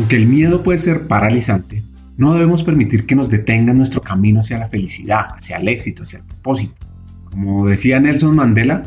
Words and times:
Aunque 0.00 0.16
el 0.16 0.26
miedo 0.26 0.62
puede 0.62 0.78
ser 0.78 1.08
paralizante, 1.08 1.84
no 2.16 2.32
debemos 2.32 2.62
permitir 2.62 3.04
que 3.04 3.14
nos 3.14 3.28
detenga 3.28 3.74
nuestro 3.74 4.00
camino 4.00 4.40
hacia 4.40 4.58
la 4.58 4.66
felicidad, 4.66 5.26
hacia 5.36 5.58
el 5.58 5.68
éxito, 5.68 6.04
hacia 6.04 6.20
el 6.20 6.24
propósito. 6.24 6.74
Como 7.30 7.66
decía 7.66 8.00
Nelson 8.00 8.34
Mandela, 8.34 8.80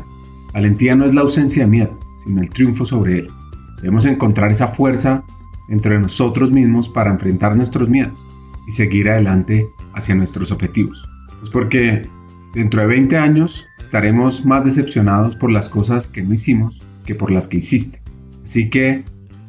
valentía 0.52 0.96
no 0.96 1.04
es 1.04 1.14
la 1.14 1.20
ausencia 1.20 1.62
de 1.62 1.70
miedo, 1.70 2.00
sino 2.16 2.42
el 2.42 2.50
triunfo 2.50 2.84
sobre 2.84 3.20
él. 3.20 3.28
Debemos 3.76 4.06
encontrar 4.06 4.50
esa 4.50 4.66
fuerza 4.66 5.22
dentro 5.68 5.92
de 5.92 6.00
nosotros 6.00 6.50
mismos 6.50 6.88
para 6.88 7.12
enfrentar 7.12 7.54
nuestros 7.54 7.88
miedos 7.88 8.20
y 8.66 8.72
seguir 8.72 9.08
adelante 9.08 9.68
hacia 9.94 10.16
nuestros 10.16 10.50
objetivos. 10.50 11.08
Es 11.44 11.48
porque 11.48 12.08
dentro 12.54 12.80
de 12.80 12.88
20 12.88 13.16
años 13.18 13.66
estaremos 13.78 14.44
más 14.44 14.64
decepcionados 14.64 15.36
por 15.36 15.52
las 15.52 15.68
cosas 15.68 16.08
que 16.08 16.22
no 16.22 16.34
hicimos 16.34 16.80
que 17.06 17.14
por 17.14 17.30
las 17.30 17.46
que 17.46 17.58
hiciste. 17.58 18.02
Así 18.42 18.68
que 18.68 19.04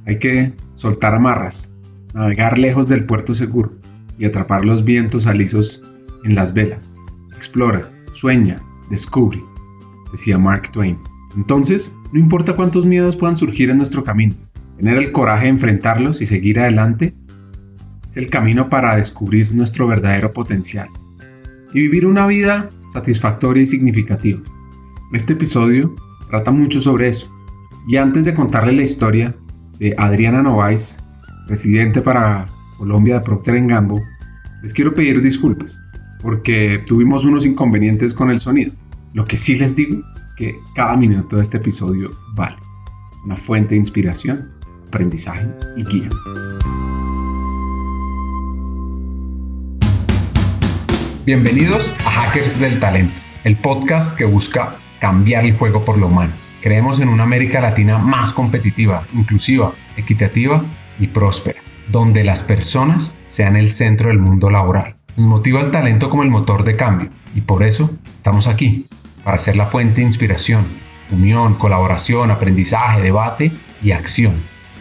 hay 0.06 0.20
que 0.20 0.54
soltar 0.76 1.16
amarras, 1.16 1.74
navegar 2.14 2.58
lejos 2.58 2.88
del 2.88 3.06
puerto 3.06 3.34
seguro 3.34 3.74
y 4.20 4.26
atrapar 4.26 4.64
los 4.64 4.84
vientos 4.84 5.26
alisos 5.26 5.82
en 6.24 6.36
las 6.36 6.54
velas. 6.54 6.96
Explora, 7.36 7.90
sueña, 8.12 8.62
descubre, 8.90 9.42
decía 10.12 10.38
Mark 10.38 10.72
Twain. 10.72 10.98
Entonces, 11.36 11.98
no 12.14 12.20
importa 12.20 12.56
cuántos 12.56 12.86
miedos 12.86 13.16
puedan 13.16 13.36
surgir 13.36 13.70
en 13.70 13.78
nuestro 13.78 14.04
camino, 14.04 14.36
tener 14.78 14.98
el 14.98 15.12
coraje 15.12 15.46
de 15.46 15.52
enfrentarlos 15.52 16.22
y 16.22 16.26
seguir 16.26 16.60
adelante 16.60 17.16
es 18.10 18.18
el 18.18 18.30
camino 18.30 18.70
para 18.70 18.96
descubrir 18.96 19.54
nuestro 19.56 19.88
verdadero 19.88 20.32
potencial 20.32 20.88
y 21.74 21.82
vivir 21.82 22.06
una 22.06 22.26
vida 22.26 22.70
satisfactoria 22.94 23.64
y 23.64 23.68
significativa. 23.68 24.40
Este 25.12 25.34
episodio 25.34 25.94
trata 26.30 26.52
mucho 26.52 26.80
sobre 26.80 27.10
eso. 27.10 27.30
Y 27.88 27.98
antes 27.98 28.24
de 28.24 28.34
contarle 28.34 28.72
la 28.72 28.84
historia 28.84 29.36
de 29.80 29.96
Adriana 29.98 30.42
Novaes, 30.42 31.00
residente 31.48 32.02
para 32.02 32.46
Colombia 32.78 33.16
de 33.16 33.22
Procter 33.22 33.66
Gamble, 33.66 34.02
les 34.62 34.74
quiero 34.74 34.94
pedir 34.94 35.22
disculpas 35.22 35.82
porque 36.22 36.82
tuvimos 36.86 37.24
unos 37.26 37.46
inconvenientes 37.46 38.14
con 38.14 38.32
el 38.32 38.40
sonido. 38.40 38.72
Lo 39.14 39.26
que 39.26 39.38
sí 39.38 39.56
les 39.56 39.76
digo 39.76 40.02
que 40.36 40.56
cada 40.76 40.98
minuto 40.98 41.36
de 41.36 41.44
este 41.44 41.58
episodio 41.58 42.12
vale. 42.34 42.58
Una 43.26 43.36
fuente 43.38 43.70
de 43.70 43.78
inspiración, 43.78 44.52
aprendizaje 44.88 45.48
y 45.78 45.84
guía. 45.84 46.10
Bienvenidos 51.26 51.94
a 52.06 52.12
Hackers 52.12 52.60
del 52.60 52.80
Talento, 52.80 53.14
el 53.44 53.56
podcast 53.56 54.16
que 54.18 54.26
busca 54.26 54.78
cambiar 55.00 55.46
el 55.46 55.58
juego 55.58 55.84
por 55.84 55.98
lo 55.98 56.08
humano. 56.08 56.45
Creemos 56.66 57.00
en 57.00 57.10
una 57.10 57.22
América 57.22 57.62
Latina 57.62 58.00
más 58.00 58.34
competitiva, 58.34 59.04
inclusiva, 59.14 59.74
equitativa 59.98 60.64
y 60.98 61.06
próspera, 61.06 61.62
donde 61.92 62.24
las 62.24 62.42
personas 62.42 63.16
sean 63.28 63.56
el 63.56 63.72
centro 63.72 64.10
del 64.10 64.18
mundo 64.18 64.50
laboral. 64.50 64.96
Nos 65.16 65.28
motiva 65.28 65.62
el 65.62 65.70
talento 65.70 66.10
como 66.10 66.24
el 66.24 66.32
motor 66.32 66.64
de 66.64 66.76
cambio 66.76 67.12
y 67.36 67.42
por 67.42 67.62
eso 67.62 67.96
estamos 68.18 68.48
aquí, 68.48 68.88
para 69.24 69.38
ser 69.38 69.58
la 69.58 69.68
fuente 69.68 70.02
de 70.02 70.08
inspiración, 70.08 70.66
unión, 71.12 71.54
colaboración, 71.54 72.32
aprendizaje, 72.32 73.00
debate 73.00 73.52
y 73.84 73.92
acción 73.92 74.34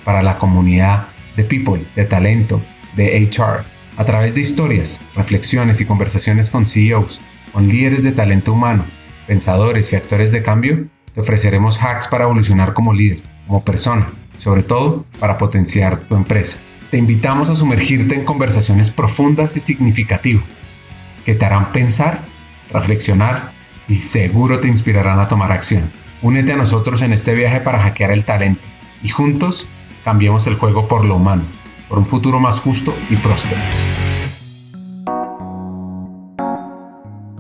para 0.07 0.23
la 0.23 0.39
comunidad 0.39 1.09
de 1.37 1.45
people, 1.45 1.85
de 1.95 2.07
talento, 2.07 2.63
de 2.97 3.29
HR 3.31 3.63
a 3.99 4.05
través 4.07 4.35
de 4.35 4.41
historias, 4.41 5.03
reflexiones 5.15 5.83
y 5.83 5.85
conversaciones 5.85 6.49
con 6.49 6.65
CEOs, 6.65 7.21
con 7.53 7.69
líderes 7.69 8.03
de 8.03 8.13
talento 8.13 8.55
humano, 8.55 8.87
pensadores 9.27 9.93
y 9.93 9.97
actores 9.97 10.33
de 10.33 10.43
cambio, 10.43 10.89
te 11.15 11.21
ofreceremos 11.21 11.81
hacks 11.83 12.09
para 12.09 12.25
evolucionar 12.25 12.75
como 12.75 12.93
líder, 12.93 13.23
como 13.47 13.65
persona, 13.65 14.09
sobre 14.37 14.63
todo 14.63 15.05
para 15.21 15.39
potenciar 15.39 16.01
tu 16.01 16.17
empresa. 16.17 16.59
Te 16.91 16.99
invitamos 16.99 17.51
a 17.51 17.55
sumergirte 17.55 18.15
en 18.15 18.25
conversaciones 18.25 18.91
profundas 18.91 19.57
y 19.57 19.61
significativas 19.61 20.61
que 21.25 21.35
te 21.35 21.45
harán 21.45 21.73
pensar, 21.73 22.21
reflexionar 22.71 23.53
y 23.89 23.97
seguro 23.97 24.61
te 24.61 24.69
inspirarán 24.69 25.21
a 25.21 25.29
tomar 25.29 25.53
acción. 25.53 25.91
Únete 26.21 26.53
a 26.53 26.57
nosotros 26.57 27.03
en 27.03 27.13
este 27.13 27.35
viaje 27.35 27.61
para 27.61 27.79
hackear 27.79 28.11
el 28.11 28.25
talento 28.25 28.65
y 29.03 29.09
juntos 29.09 29.69
cambiemos 30.05 30.47
el 30.47 30.57
juego 30.57 30.89
por 30.89 31.05
lo 31.05 31.17
humano 31.17 31.45
por 31.89 31.99
un 31.99 32.07
futuro 32.07 32.41
más 32.41 32.61
justo 32.61 32.95
y 33.11 33.17
próspero. 33.17 33.63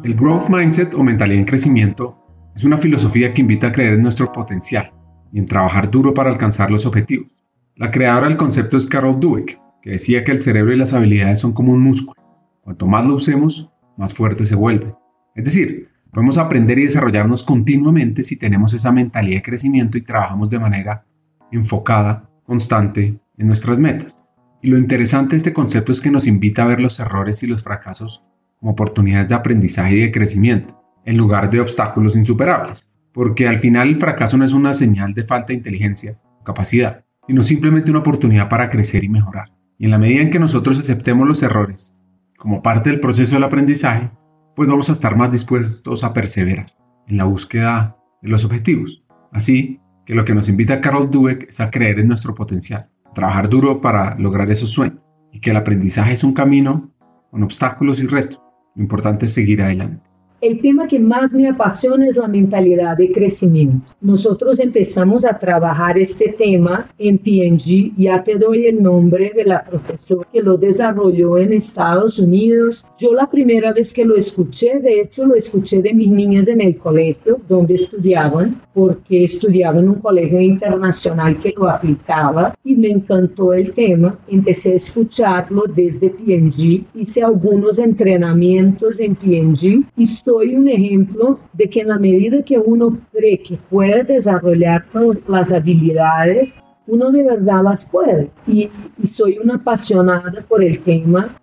El 0.04 0.14
Growth 0.14 0.50
Mindset 0.50 0.94
o 0.94 1.02
mentalidad 1.02 1.40
en 1.40 1.46
crecimiento 1.46 2.23
es 2.54 2.64
una 2.64 2.78
filosofía 2.78 3.34
que 3.34 3.40
invita 3.40 3.68
a 3.68 3.72
creer 3.72 3.94
en 3.94 4.02
nuestro 4.02 4.30
potencial 4.30 4.92
y 5.32 5.38
en 5.38 5.46
trabajar 5.46 5.90
duro 5.90 6.14
para 6.14 6.30
alcanzar 6.30 6.70
los 6.70 6.86
objetivos. 6.86 7.32
La 7.74 7.90
creadora 7.90 8.28
del 8.28 8.36
concepto 8.36 8.76
es 8.76 8.86
Carol 8.86 9.18
Dweck, 9.18 9.58
que 9.82 9.90
decía 9.90 10.22
que 10.22 10.30
el 10.30 10.40
cerebro 10.40 10.72
y 10.72 10.76
las 10.76 10.92
habilidades 10.92 11.40
son 11.40 11.52
como 11.52 11.72
un 11.72 11.80
músculo. 11.80 12.22
Cuanto 12.62 12.86
más 12.86 13.04
lo 13.04 13.16
usemos, 13.16 13.70
más 13.96 14.14
fuerte 14.14 14.44
se 14.44 14.54
vuelve. 14.54 14.94
Es 15.34 15.44
decir, 15.44 15.88
podemos 16.12 16.38
aprender 16.38 16.78
y 16.78 16.84
desarrollarnos 16.84 17.42
continuamente 17.42 18.22
si 18.22 18.36
tenemos 18.36 18.72
esa 18.72 18.92
mentalidad 18.92 19.38
de 19.38 19.42
crecimiento 19.42 19.98
y 19.98 20.02
trabajamos 20.02 20.50
de 20.50 20.60
manera 20.60 21.04
enfocada, 21.50 22.30
constante 22.44 23.18
en 23.36 23.46
nuestras 23.46 23.80
metas. 23.80 24.24
Y 24.62 24.68
lo 24.68 24.78
interesante 24.78 25.30
de 25.32 25.38
este 25.38 25.52
concepto 25.52 25.90
es 25.90 26.00
que 26.00 26.12
nos 26.12 26.28
invita 26.28 26.62
a 26.62 26.66
ver 26.66 26.80
los 26.80 27.00
errores 27.00 27.42
y 27.42 27.48
los 27.48 27.64
fracasos 27.64 28.22
como 28.60 28.72
oportunidades 28.72 29.28
de 29.28 29.34
aprendizaje 29.34 29.96
y 29.96 30.00
de 30.00 30.10
crecimiento, 30.12 30.83
en 31.04 31.16
lugar 31.16 31.50
de 31.50 31.60
obstáculos 31.60 32.16
insuperables. 32.16 32.90
Porque 33.12 33.46
al 33.46 33.58
final 33.58 33.88
el 33.88 33.96
fracaso 33.96 34.36
no 34.36 34.44
es 34.44 34.52
una 34.52 34.74
señal 34.74 35.14
de 35.14 35.24
falta 35.24 35.48
de 35.48 35.54
inteligencia 35.54 36.18
o 36.40 36.44
capacidad, 36.44 37.04
sino 37.26 37.42
simplemente 37.42 37.90
una 37.90 38.00
oportunidad 38.00 38.48
para 38.48 38.70
crecer 38.70 39.04
y 39.04 39.08
mejorar. 39.08 39.52
Y 39.78 39.84
en 39.86 39.90
la 39.90 39.98
medida 39.98 40.22
en 40.22 40.30
que 40.30 40.38
nosotros 40.38 40.78
aceptemos 40.78 41.26
los 41.26 41.42
errores 41.42 41.94
como 42.36 42.62
parte 42.62 42.90
del 42.90 43.00
proceso 43.00 43.36
del 43.36 43.44
aprendizaje, 43.44 44.10
pues 44.54 44.68
vamos 44.68 44.88
a 44.88 44.92
estar 44.92 45.16
más 45.16 45.30
dispuestos 45.30 46.04
a 46.04 46.12
perseverar 46.12 46.72
en 47.06 47.16
la 47.16 47.24
búsqueda 47.24 47.96
de 48.20 48.28
los 48.28 48.44
objetivos. 48.44 49.04
Así 49.32 49.80
que 50.04 50.14
lo 50.14 50.24
que 50.24 50.34
nos 50.34 50.48
invita 50.48 50.80
Carol 50.80 51.10
Dweck 51.10 51.48
es 51.48 51.60
a 51.60 51.70
creer 51.70 51.98
en 51.98 52.08
nuestro 52.08 52.34
potencial 52.34 52.90
trabajar 53.14 53.48
duro 53.48 53.80
para 53.80 54.18
lograr 54.18 54.50
esos 54.50 54.70
sueños 54.70 55.00
y 55.32 55.40
que 55.40 55.50
el 55.50 55.56
aprendizaje 55.56 56.12
es 56.12 56.24
un 56.24 56.34
camino 56.34 56.92
con 57.30 57.42
obstáculos 57.42 58.00
y 58.00 58.06
retos. 58.06 58.42
Lo 58.74 58.82
importante 58.82 59.26
es 59.26 59.32
seguir 59.32 59.62
adelante. 59.62 60.02
El 60.44 60.60
tema 60.60 60.86
que 60.86 61.00
más 61.00 61.32
me 61.32 61.48
apasiona 61.48 62.06
es 62.06 62.18
la 62.18 62.28
mentalidad 62.28 62.98
de 62.98 63.10
crecimiento. 63.10 63.94
Nosotros 64.02 64.60
empezamos 64.60 65.24
a 65.24 65.38
trabajar 65.38 65.96
este 65.96 66.34
tema 66.36 66.86
en 66.98 67.16
PNG, 67.16 67.96
ya 67.96 68.22
te 68.22 68.36
doy 68.36 68.66
el 68.66 68.82
nombre 68.82 69.32
de 69.34 69.46
la 69.46 69.64
profesora 69.64 70.28
que 70.30 70.42
lo 70.42 70.58
desarrolló 70.58 71.38
en 71.38 71.54
Estados 71.54 72.18
Unidos. 72.18 72.86
Yo 73.00 73.14
la 73.14 73.30
primera 73.30 73.72
vez 73.72 73.94
que 73.94 74.04
lo 74.04 74.16
escuché, 74.16 74.80
de 74.80 75.00
hecho 75.00 75.24
lo 75.24 75.34
escuché 75.34 75.80
de 75.80 75.94
mis 75.94 76.10
niñas 76.10 76.48
en 76.48 76.60
el 76.60 76.76
colegio 76.76 77.40
donde 77.48 77.76
estudiaban, 77.76 78.60
porque 78.74 79.24
estudiaban 79.24 79.84
en 79.84 79.88
un 79.88 80.00
colegio 80.00 80.42
internacional 80.42 81.40
que 81.40 81.54
lo 81.56 81.70
aplicaba 81.70 82.54
y 82.62 82.74
me 82.74 82.90
encantó 82.90 83.54
el 83.54 83.72
tema. 83.72 84.18
Empecé 84.28 84.72
a 84.72 84.76
escucharlo 84.76 85.62
desde 85.74 86.10
PNG, 86.10 86.84
hice 86.94 87.24
algunos 87.24 87.78
entrenamientos 87.78 89.00
en 89.00 89.14
PNG 89.14 89.86
y 89.96 90.04
soy 90.34 90.56
un 90.56 90.66
ejemplo 90.66 91.38
de 91.52 91.70
que 91.70 91.82
en 91.82 91.88
la 91.88 91.98
medida 92.00 92.42
que 92.42 92.58
uno 92.58 92.98
cree 93.12 93.38
que 93.38 93.56
puede 93.56 94.02
desarrollar 94.02 94.84
las 95.28 95.52
habilidades, 95.52 96.60
uno 96.88 97.12
de 97.12 97.22
verdad 97.22 97.62
las 97.62 97.86
puede. 97.86 98.30
Y, 98.44 98.68
soy 99.04 99.38
una 99.38 99.54
apasionada 99.56 100.44
por 100.48 100.64
el 100.64 100.80
tema. 100.80 101.38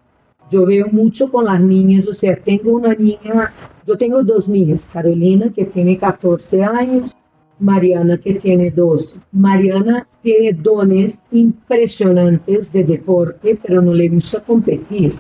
Yo 0.50 0.66
veo 0.66 0.88
mucho 0.91 1.31
con 1.31 1.46
las 1.46 1.62
niñas, 1.62 2.06
o 2.09 2.13
sea, 2.13 2.35
tengo 2.35 2.74
una 2.74 2.94
niña, 2.94 3.53
yo 3.88 3.97
tengo 3.97 4.24
dos 4.24 4.50
niñas, 4.50 4.90
Carolina 4.91 5.53
que 5.53 5.63
tiene 5.63 5.97
14 5.97 6.62
años, 6.62 7.15
Mariana 7.60 8.18
que 8.18 8.33
tiene 8.33 8.71
12. 8.71 9.21
Mariana 9.31 10.06
tiene 10.21 10.51
dones 10.51 11.19
impresionantes 11.31 12.74
de 12.74 12.83
deporte, 12.83 13.57
pero 13.63 13.81
no 13.81 13.94
le 13.94 14.10
gusta 14.10 14.42
competir 14.44 15.13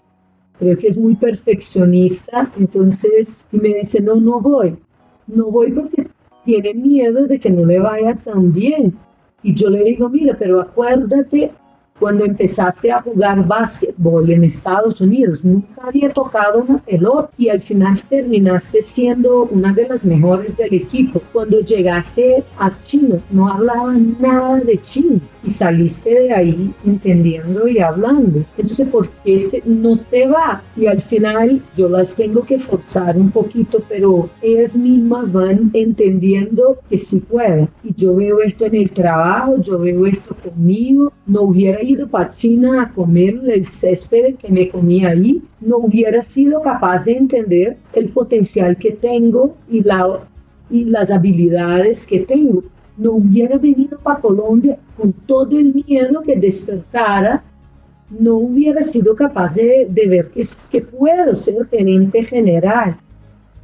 creo 0.61 0.77
que 0.77 0.87
es 0.89 0.99
muy 0.99 1.15
perfeccionista, 1.15 2.51
entonces 2.55 3.39
me 3.51 3.69
dice, 3.69 3.99
no, 3.99 4.15
no 4.17 4.39
voy, 4.39 4.77
no 5.25 5.45
voy 5.49 5.71
porque 5.71 6.07
tiene 6.45 6.75
miedo 6.75 7.25
de 7.25 7.39
que 7.39 7.49
no 7.49 7.65
le 7.65 7.79
vaya 7.79 8.13
tan 8.13 8.53
bien. 8.53 8.95
Y 9.41 9.55
yo 9.55 9.71
le 9.71 9.83
digo, 9.83 10.07
mira, 10.07 10.37
pero 10.37 10.61
acuérdate 10.61 11.51
cuando 12.01 12.25
empezaste 12.25 12.91
a 12.91 12.99
jugar 12.99 13.47
básquetbol 13.47 14.31
en 14.31 14.43
Estados 14.43 15.01
Unidos, 15.01 15.45
nunca 15.45 15.83
había 15.83 16.11
tocado 16.11 16.65
una 16.67 16.79
pelota 16.79 17.29
y 17.37 17.49
al 17.49 17.61
final 17.61 17.93
terminaste 18.09 18.81
siendo 18.81 19.43
una 19.43 19.71
de 19.71 19.87
las 19.87 20.03
mejores 20.03 20.57
del 20.57 20.73
equipo. 20.73 21.21
Cuando 21.31 21.59
llegaste 21.59 22.43
a 22.57 22.71
China, 22.81 23.19
no 23.29 23.47
hablaban 23.47 24.17
nada 24.19 24.61
de 24.61 24.81
chino 24.81 25.21
y 25.43 25.49
saliste 25.51 26.09
de 26.09 26.33
ahí 26.33 26.73
entendiendo 26.85 27.67
y 27.67 27.79
hablando. 27.79 28.43
Entonces, 28.57 28.89
¿por 28.89 29.07
qué 29.23 29.61
no 29.65 29.97
te 29.97 30.27
va? 30.27 30.63
Y 30.75 30.87
al 30.87 30.99
final 30.99 31.61
yo 31.75 31.87
las 31.87 32.15
tengo 32.15 32.41
que 32.41 32.57
forzar 32.57 33.15
un 33.15 33.29
poquito, 33.29 33.79
pero 33.87 34.29
ellas 34.41 34.75
mismas 34.75 35.31
van 35.31 35.69
entendiendo 35.73 36.79
que 36.89 36.97
sí 36.97 37.19
pueden. 37.19 37.69
Y 37.83 37.93
yo 37.95 38.15
veo 38.15 38.41
esto 38.41 38.65
en 38.65 38.75
el 38.75 38.91
trabajo, 38.91 39.57
yo 39.61 39.77
veo 39.77 40.07
esto 40.07 40.35
conmigo. 40.35 41.13
No 41.27 41.43
hubiera 41.43 41.81
ido 41.91 42.07
para 42.07 42.31
China 42.31 42.81
a 42.81 42.91
comer 42.93 43.41
el 43.47 43.65
césped 43.65 44.35
que 44.35 44.51
me 44.51 44.69
comía 44.69 45.09
ahí, 45.09 45.41
no 45.59 45.77
hubiera 45.77 46.21
sido 46.21 46.61
capaz 46.61 47.05
de 47.05 47.13
entender 47.13 47.77
el 47.93 48.09
potencial 48.09 48.77
que 48.77 48.91
tengo 48.91 49.55
y, 49.69 49.81
la, 49.81 50.27
y 50.69 50.85
las 50.85 51.11
habilidades 51.11 52.07
que 52.07 52.19
tengo. 52.19 52.63
No 52.97 53.13
hubiera 53.13 53.57
venido 53.57 53.97
para 53.99 54.19
Colombia 54.19 54.77
con 54.97 55.13
todo 55.13 55.57
el 55.57 55.73
miedo 55.73 56.21
que 56.21 56.35
despertara 56.35 57.43
no 58.19 58.35
hubiera 58.35 58.81
sido 58.81 59.15
capaz 59.15 59.55
de, 59.55 59.87
ver 60.07 60.29
que, 60.31 60.41
que 60.69 60.81
puedo 60.81 61.33
ser 61.35 61.65
gerente 61.67 62.23
general. 62.23 62.97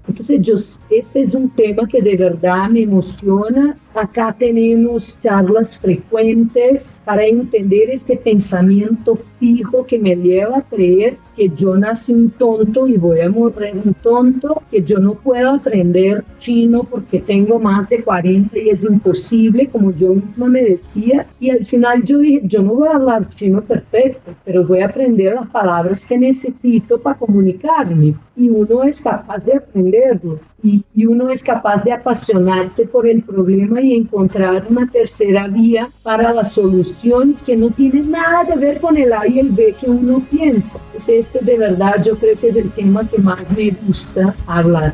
Entonces, 0.07 0.41
yo, 0.41 0.55
este 0.89 1.19
es 1.19 1.35
un 1.35 1.49
tema 1.49 1.85
que 1.87 2.01
de 2.01 2.15
verdad 2.15 2.69
me 2.69 2.81
emociona 2.81 3.77
Acá 3.97 4.35
tenemos 4.37 5.19
charlas 5.23 5.79
frecuentes 5.79 6.99
para 7.03 7.25
entender 7.25 7.89
este 7.89 8.15
pensamiento 8.15 9.17
fijo 9.39 9.87
que 9.87 9.97
me 9.97 10.15
lleva 10.15 10.59
a 10.59 10.61
creer 10.61 11.17
que 11.35 11.49
yo 11.49 11.75
nací 11.77 12.13
un 12.13 12.29
tonto 12.29 12.87
y 12.87 12.97
voy 12.97 13.21
a 13.21 13.29
morir 13.29 13.73
un 13.83 13.95
tonto, 13.95 14.61
que 14.69 14.83
yo 14.83 14.99
no 14.99 15.15
puedo 15.15 15.51
aprender 15.51 16.23
chino 16.37 16.83
porque 16.83 17.19
tengo 17.19 17.59
más 17.59 17.89
de 17.89 18.03
40 18.03 18.59
y 18.59 18.69
es 18.69 18.83
imposible, 18.85 19.67
como 19.67 19.91
yo 19.91 20.13
misma 20.13 20.47
me 20.47 20.63
decía. 20.63 21.25
Y 21.39 21.49
al 21.49 21.63
final 21.63 22.03
yo 22.03 22.19
dije, 22.19 22.41
yo 22.43 22.61
no 22.61 22.75
voy 22.75 22.89
a 22.89 22.95
hablar 22.95 23.27
chino 23.29 23.63
perfecto, 23.63 24.33
pero 24.45 24.65
voy 24.65 24.81
a 24.81 24.87
aprender 24.87 25.33
las 25.33 25.49
palabras 25.49 26.05
que 26.05 26.17
necesito 26.17 26.99
para 26.99 27.17
comunicarme. 27.17 28.15
Y 28.35 28.49
uno 28.49 28.83
es 28.83 29.01
capaz 29.01 29.45
de 29.45 29.55
aprenderlo 29.55 30.39
y, 30.63 30.83
y 30.93 31.05
uno 31.05 31.29
es 31.29 31.43
capaz 31.43 31.83
de 31.83 31.91
apasionarse 31.91 32.87
por 32.87 33.07
el 33.07 33.23
problema 33.23 33.81
y 33.81 33.86
encontrar 33.95 34.67
una 34.69 34.89
tercera 34.89 35.47
vía 35.47 35.89
para 36.03 36.33
la 36.33 36.43
solución 36.43 37.35
que 37.45 37.55
no 37.55 37.69
tiene 37.69 38.01
nada 38.01 38.45
que 38.45 38.57
ver 38.57 38.81
con 38.81 38.97
el 38.97 39.13
A 39.13 39.27
y 39.27 39.39
el 39.39 39.49
B 39.49 39.75
que 39.79 39.89
uno 39.89 40.21
piensa. 40.29 40.79
Entonces 40.87 41.27
este 41.27 41.45
de 41.45 41.57
verdad 41.57 42.01
yo 42.03 42.15
creo 42.17 42.35
que 42.39 42.47
es 42.47 42.55
el 42.55 42.69
tema 42.71 43.07
que 43.07 43.17
más 43.19 43.55
me 43.55 43.71
gusta 43.85 44.35
hablar. 44.45 44.93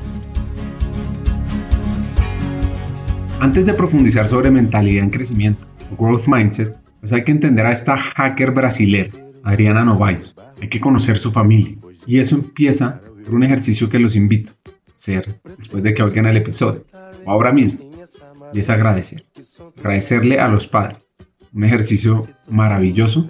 Antes 3.39 3.65
de 3.65 3.73
profundizar 3.73 4.29
sobre 4.29 4.51
mentalidad 4.51 5.03
en 5.03 5.09
crecimiento 5.09 5.67
growth 5.97 6.27
mindset, 6.27 6.75
pues 6.99 7.11
hay 7.11 7.23
que 7.23 7.31
entender 7.31 7.65
a 7.65 7.71
esta 7.71 7.97
hacker 7.97 8.51
brasileña, 8.51 9.11
Adriana 9.43 9.83
Novaes. 9.83 10.35
Hay 10.61 10.69
que 10.69 10.79
conocer 10.79 11.17
su 11.17 11.31
familia. 11.31 11.75
Y 12.05 12.19
eso 12.19 12.35
empieza 12.35 13.01
por 13.25 13.35
un 13.35 13.43
ejercicio 13.43 13.89
que 13.89 13.99
los 13.99 14.15
invito 14.15 14.53
a 14.65 14.95
hacer 14.95 15.39
después 15.57 15.83
de 15.83 15.93
que 15.93 16.03
oigan 16.03 16.25
el 16.25 16.37
episodio, 16.37 16.85
o 17.25 17.31
ahora 17.31 17.51
mismo 17.51 17.92
y 18.53 18.59
es 18.59 18.69
agradecer. 18.69 19.25
Agradecerle 19.77 20.39
a 20.39 20.47
los 20.47 20.67
padres. 20.67 20.99
Un 21.53 21.63
ejercicio 21.63 22.27
maravilloso 22.47 23.29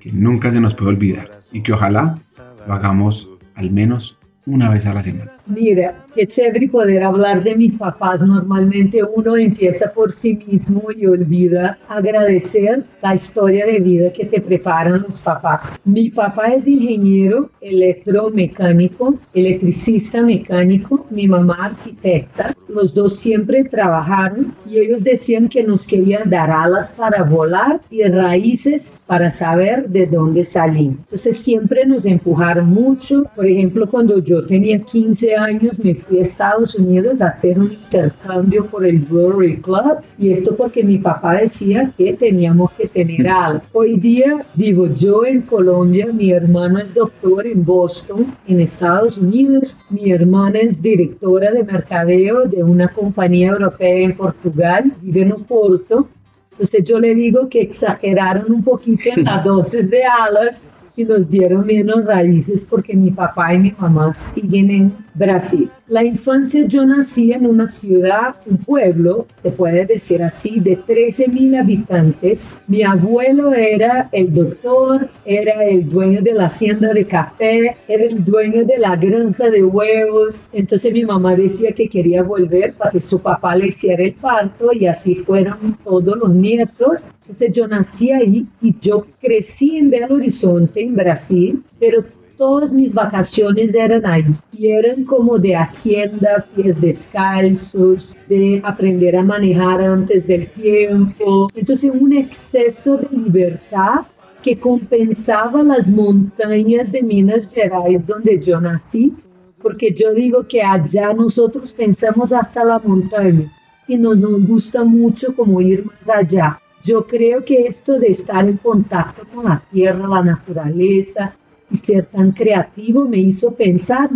que 0.00 0.12
nunca 0.12 0.50
se 0.50 0.60
nos 0.60 0.74
puede 0.74 0.90
olvidar 0.90 1.30
y 1.52 1.62
que 1.62 1.72
ojalá 1.72 2.18
lo 2.66 2.74
hagamos 2.74 3.30
al 3.54 3.70
menos 3.70 4.18
una 4.46 4.68
vez 4.68 4.86
a 4.86 4.94
la 4.94 5.02
semana. 5.02 5.32
Mira, 5.46 6.06
qué 6.14 6.26
chévere 6.26 6.68
poder 6.68 7.02
hablar 7.02 7.42
de 7.42 7.56
mis 7.56 7.74
papás. 7.74 8.24
Normalmente 8.26 9.00
uno 9.02 9.36
empieza 9.36 9.92
por 9.92 10.12
sí 10.12 10.38
mismo 10.46 10.84
y 10.96 11.06
olvida 11.06 11.78
agradecer 11.88 12.84
la 13.02 13.14
historia 13.14 13.66
de 13.66 13.80
vida 13.80 14.12
que 14.12 14.24
te 14.24 14.40
preparan 14.40 15.02
los 15.02 15.20
papás. 15.20 15.74
Mi 15.84 16.10
papá 16.10 16.48
es 16.48 16.68
ingeniero 16.68 17.50
electromecánico, 17.60 19.16
electricista 19.34 20.22
mecánico, 20.22 21.06
mi 21.10 21.26
mamá 21.26 21.56
arquitecta. 21.66 22.54
Los 22.68 22.94
dos 22.94 23.16
siempre 23.16 23.64
trabajaron 23.64 24.54
y 24.66 24.78
ellos 24.78 25.04
decían 25.04 25.48
que 25.48 25.62
nos 25.62 25.86
querían 25.86 26.30
dar 26.30 26.50
alas 26.50 26.94
para 26.96 27.22
volar 27.22 27.80
y 27.90 28.02
raíces 28.04 28.98
para 29.06 29.28
saber 29.28 29.88
de 29.88 30.06
dónde 30.06 30.44
salimos. 30.44 31.00
Entonces 31.00 31.36
siempre 31.36 31.84
nos 31.84 32.06
empujaron 32.06 32.68
mucho. 32.68 33.24
Por 33.36 33.46
ejemplo, 33.46 33.90
cuando 33.90 34.18
yo 34.22 34.46
tenía 34.46 34.78
15 34.78 35.31
años 35.36 35.78
me 35.78 35.94
fui 35.94 36.18
a 36.18 36.22
Estados 36.22 36.74
Unidos 36.74 37.22
a 37.22 37.26
hacer 37.26 37.58
un 37.58 37.72
intercambio 37.72 38.66
por 38.66 38.86
el 38.86 39.06
Rotary 39.08 39.60
Club 39.60 39.98
y 40.18 40.30
esto 40.30 40.56
porque 40.56 40.82
mi 40.84 40.98
papá 40.98 41.34
decía 41.34 41.92
que 41.96 42.12
teníamos 42.12 42.72
que 42.72 42.88
tener 42.88 43.28
algo. 43.28 43.62
Hoy 43.72 43.96
día 43.96 44.44
vivo 44.54 44.86
yo 44.86 45.24
en 45.24 45.42
Colombia, 45.42 46.06
mi 46.12 46.30
hermano 46.30 46.78
es 46.78 46.94
doctor 46.94 47.46
en 47.46 47.64
Boston, 47.64 48.34
en 48.46 48.60
Estados 48.60 49.18
Unidos, 49.18 49.80
mi 49.90 50.10
hermana 50.10 50.58
es 50.60 50.80
directora 50.80 51.50
de 51.50 51.64
mercadeo 51.64 52.46
de 52.48 52.62
una 52.62 52.88
compañía 52.88 53.50
europea 53.50 54.04
en 54.04 54.16
Portugal, 54.16 54.92
vive 55.00 55.22
en 55.22 55.32
Oporto. 55.32 56.08
Entonces 56.52 56.84
yo 56.84 57.00
le 57.00 57.14
digo 57.14 57.48
que 57.48 57.62
exageraron 57.62 58.52
un 58.52 58.62
poquito 58.62 59.10
en 59.16 59.24
las 59.24 59.44
dosis 59.44 59.90
de 59.90 60.04
alas 60.04 60.64
y 60.96 61.04
nos 61.04 61.28
dieron 61.30 61.66
menos 61.66 62.04
raíces 62.04 62.66
porque 62.68 62.94
mi 62.94 63.10
papá 63.10 63.54
y 63.54 63.58
mi 63.58 63.74
mamá 63.78 64.12
siguen 64.12 64.70
en 64.70 64.94
Brasil. 65.14 65.70
La 65.92 66.02
infancia 66.02 66.64
yo 66.66 66.86
nací 66.86 67.34
en 67.34 67.46
una 67.46 67.66
ciudad, 67.66 68.34
un 68.46 68.56
pueblo, 68.56 69.26
se 69.42 69.50
puede 69.50 69.84
decir 69.84 70.22
así, 70.22 70.58
de 70.58 70.76
13 70.76 71.28
mil 71.28 71.54
habitantes. 71.54 72.54
Mi 72.66 72.82
abuelo 72.82 73.52
era 73.52 74.08
el 74.10 74.32
doctor, 74.32 75.10
era 75.26 75.62
el 75.66 75.86
dueño 75.90 76.22
de 76.22 76.32
la 76.32 76.46
hacienda 76.46 76.94
de 76.94 77.06
café, 77.06 77.76
era 77.86 78.04
el 78.04 78.24
dueño 78.24 78.64
de 78.64 78.78
la 78.78 78.96
granja 78.96 79.50
de 79.50 79.62
huevos. 79.62 80.44
Entonces 80.54 80.94
mi 80.94 81.04
mamá 81.04 81.36
decía 81.36 81.72
que 81.72 81.90
quería 81.90 82.22
volver 82.22 82.72
para 82.72 82.90
que 82.90 83.00
su 83.02 83.20
papá 83.20 83.54
le 83.54 83.66
hiciera 83.66 84.02
el 84.02 84.14
parto 84.14 84.72
y 84.72 84.86
así 84.86 85.16
fueron 85.16 85.76
todos 85.84 86.16
los 86.16 86.34
nietos. 86.34 87.10
Entonces 87.20 87.52
yo 87.52 87.68
nací 87.68 88.12
ahí 88.12 88.46
y 88.62 88.74
yo 88.80 89.06
crecí 89.20 89.76
en 89.76 89.90
Belo 89.90 90.14
Horizonte, 90.14 90.80
en 90.80 90.96
Brasil, 90.96 91.62
pero 91.78 92.02
todas 92.42 92.72
mis 92.72 92.92
vacaciones 92.92 93.72
eran 93.76 94.04
ahí 94.04 94.24
y 94.52 94.72
eran 94.72 95.04
como 95.04 95.38
de 95.38 95.54
hacienda, 95.54 96.44
pies 96.56 96.80
descalzos, 96.80 98.16
de 98.28 98.60
aprender 98.64 99.14
a 99.14 99.22
manejar 99.22 99.80
antes 99.80 100.26
del 100.26 100.50
tiempo. 100.50 101.46
Entonces 101.54 101.92
un 101.94 102.12
exceso 102.12 102.96
de 102.96 103.16
libertad 103.16 104.06
que 104.42 104.58
compensaba 104.58 105.62
las 105.62 105.88
montañas 105.88 106.90
de 106.90 107.04
Minas 107.04 107.48
Gerais 107.48 108.04
donde 108.04 108.40
yo 108.40 108.60
nací, 108.60 109.14
porque 109.62 109.94
yo 109.94 110.12
digo 110.12 110.48
que 110.48 110.62
allá 110.62 111.12
nosotros 111.12 111.72
pensamos 111.72 112.32
hasta 112.32 112.64
la 112.64 112.80
montaña 112.80 113.52
y 113.86 113.96
no 113.96 114.16
nos 114.16 114.44
gusta 114.44 114.82
mucho 114.82 115.36
como 115.36 115.60
ir 115.60 115.86
más 115.86 116.10
allá. 116.10 116.60
Yo 116.82 117.06
creo 117.06 117.44
que 117.44 117.68
esto 117.68 118.00
de 118.00 118.08
estar 118.08 118.48
en 118.48 118.56
contacto 118.56 119.22
con 119.32 119.44
la 119.44 119.62
tierra, 119.70 120.08
la 120.08 120.24
naturaleza, 120.24 121.36
y 121.72 121.76
ser 121.76 122.06
tan 122.06 122.32
creativo 122.32 123.06
me 123.06 123.18
hizo 123.18 123.54
pensar 123.54 124.10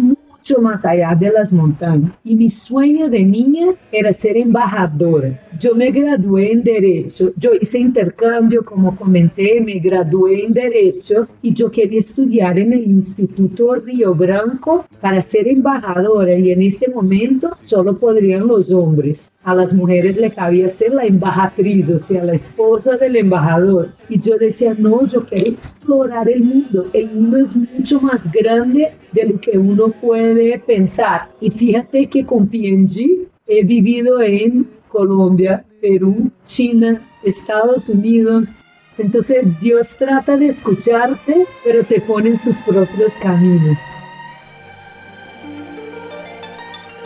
más 0.61 0.85
allá 0.85 1.15
de 1.15 1.31
las 1.31 1.53
montañas. 1.53 2.13
Y 2.25 2.37
mi 2.37 2.49
sueño 2.49 3.09
de 3.09 3.25
niña 3.25 3.67
era 3.91 4.13
ser 4.13 4.37
embajadora. 4.37 5.41
Yo 5.59 5.75
me 5.75 5.91
gradué 5.91 6.53
en 6.53 6.63
Derecho, 6.63 7.31
yo 7.37 7.51
hice 7.59 7.79
intercambio, 7.79 8.65
como 8.65 8.95
comenté, 8.95 9.61
me 9.61 9.79
gradué 9.79 10.45
en 10.45 10.53
Derecho 10.53 11.27
y 11.41 11.55
yo 11.55 11.71
quería 11.71 11.99
estudiar 11.99 12.59
en 12.59 12.75
el 12.75 12.85
Instituto 12.85 13.75
Río 13.75 14.15
Branco 14.15 14.87
para 15.01 15.21
ser 15.21 15.49
embajadora 15.49 16.35
y 16.39 16.51
en 16.51 16.63
este 16.63 16.91
momento 16.91 17.51
solo 17.61 17.99
podrían 17.99 18.47
los 18.47 18.71
hombres. 18.73 19.33
A 19.43 19.55
las 19.55 19.73
mujeres 19.73 20.19
le 20.19 20.31
cabía 20.31 20.69
ser 20.69 20.93
la 20.93 21.07
embajatriz, 21.07 21.91
o 21.91 21.99
sea, 21.99 22.25
la 22.25 22.35
esposa 22.35 22.97
del 22.97 23.17
embajador. 23.17 23.91
Y 24.09 24.21
yo 24.21 24.37
decía, 24.37 24.75
no, 24.77 25.07
yo 25.07 25.25
quiero 25.25 25.51
explorar 25.51 26.29
el 26.29 26.43
mundo. 26.43 26.87
El 26.93 27.11
mundo 27.13 27.39
es 27.39 27.57
mucho 27.57 28.01
más 28.01 28.31
grande 28.33 28.93
de 29.13 29.25
lo 29.25 29.41
que 29.41 29.57
uno 29.57 29.89
puede 29.89 30.36
pensar. 30.67 31.31
Y 31.41 31.51
fíjate 31.51 32.07
que 32.07 32.25
con 32.25 32.49
PNG 32.49 33.29
he 33.47 33.65
vivido 33.65 34.21
en 34.21 34.69
Colombia, 34.89 35.65
Perú, 35.81 36.31
China, 36.45 37.03
Estados 37.23 37.89
Unidos. 37.89 38.55
Entonces 38.99 39.45
Dios 39.61 39.97
trata 39.99 40.37
de 40.37 40.47
escucharte, 40.47 41.47
pero 41.65 41.85
te 41.85 42.01
pone 42.01 42.31
en 42.31 42.37
sus 42.37 42.63
propios 42.63 43.19
caminos. 43.19 43.99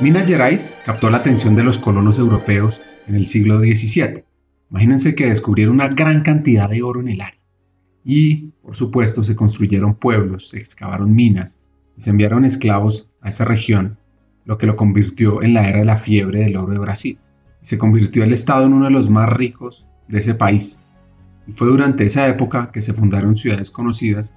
Minas 0.01 0.27
Gerais 0.27 0.79
captó 0.85 1.11
la 1.11 1.19
atención 1.19 1.57
de 1.57 1.63
los 1.63 1.79
colonos 1.79 2.19
europeos 2.19 2.81
en 3.07 3.17
el 3.17 3.27
siglo 3.27 3.59
XVII. 3.59 4.25
Imagínense 4.71 5.15
que 5.15 5.27
descubrieron 5.27 5.75
una 5.75 5.89
gran 5.89 6.23
cantidad 6.23 6.71
de 6.71 6.83
oro 6.83 7.01
en 7.01 7.09
el 7.09 7.21
área. 7.21 7.41
Y, 8.05 8.53
por 8.63 8.77
supuesto, 8.77 9.23
se 9.23 9.37
construyeron 9.37 9.97
pueblos, 9.97 10.49
se 10.49 10.59
excavaron 10.59 11.15
minas 11.15 11.59
y 12.01 12.03
se 12.03 12.09
enviaron 12.09 12.47
esclavos 12.47 13.11
a 13.21 13.29
esa 13.29 13.45
región, 13.45 13.99
lo 14.47 14.57
que 14.57 14.67
lo 14.67 14.75
convirtió 14.75 15.43
en 15.43 15.53
la 15.53 15.69
era 15.69 15.81
de 15.81 15.85
la 15.85 15.97
fiebre 15.97 16.41
del 16.41 16.57
oro 16.57 16.73
de 16.73 16.79
Brasil 16.79 17.19
se 17.63 17.79
convirtió 17.79 18.25
el 18.25 18.33
Estado 18.33 18.67
en 18.67 18.73
uno 18.73 18.87
de 18.87 18.91
los 18.91 19.11
más 19.11 19.31
ricos 19.31 19.87
de 20.09 20.19
ese 20.19 20.35
país. 20.35 20.81
Y 21.47 21.53
fue 21.53 21.69
durante 21.69 22.07
esa 22.07 22.27
época 22.29 22.71
que 22.73 22.81
se 22.81 22.93
fundaron 22.93 23.37
ciudades 23.37 23.71
conocidas 23.71 24.35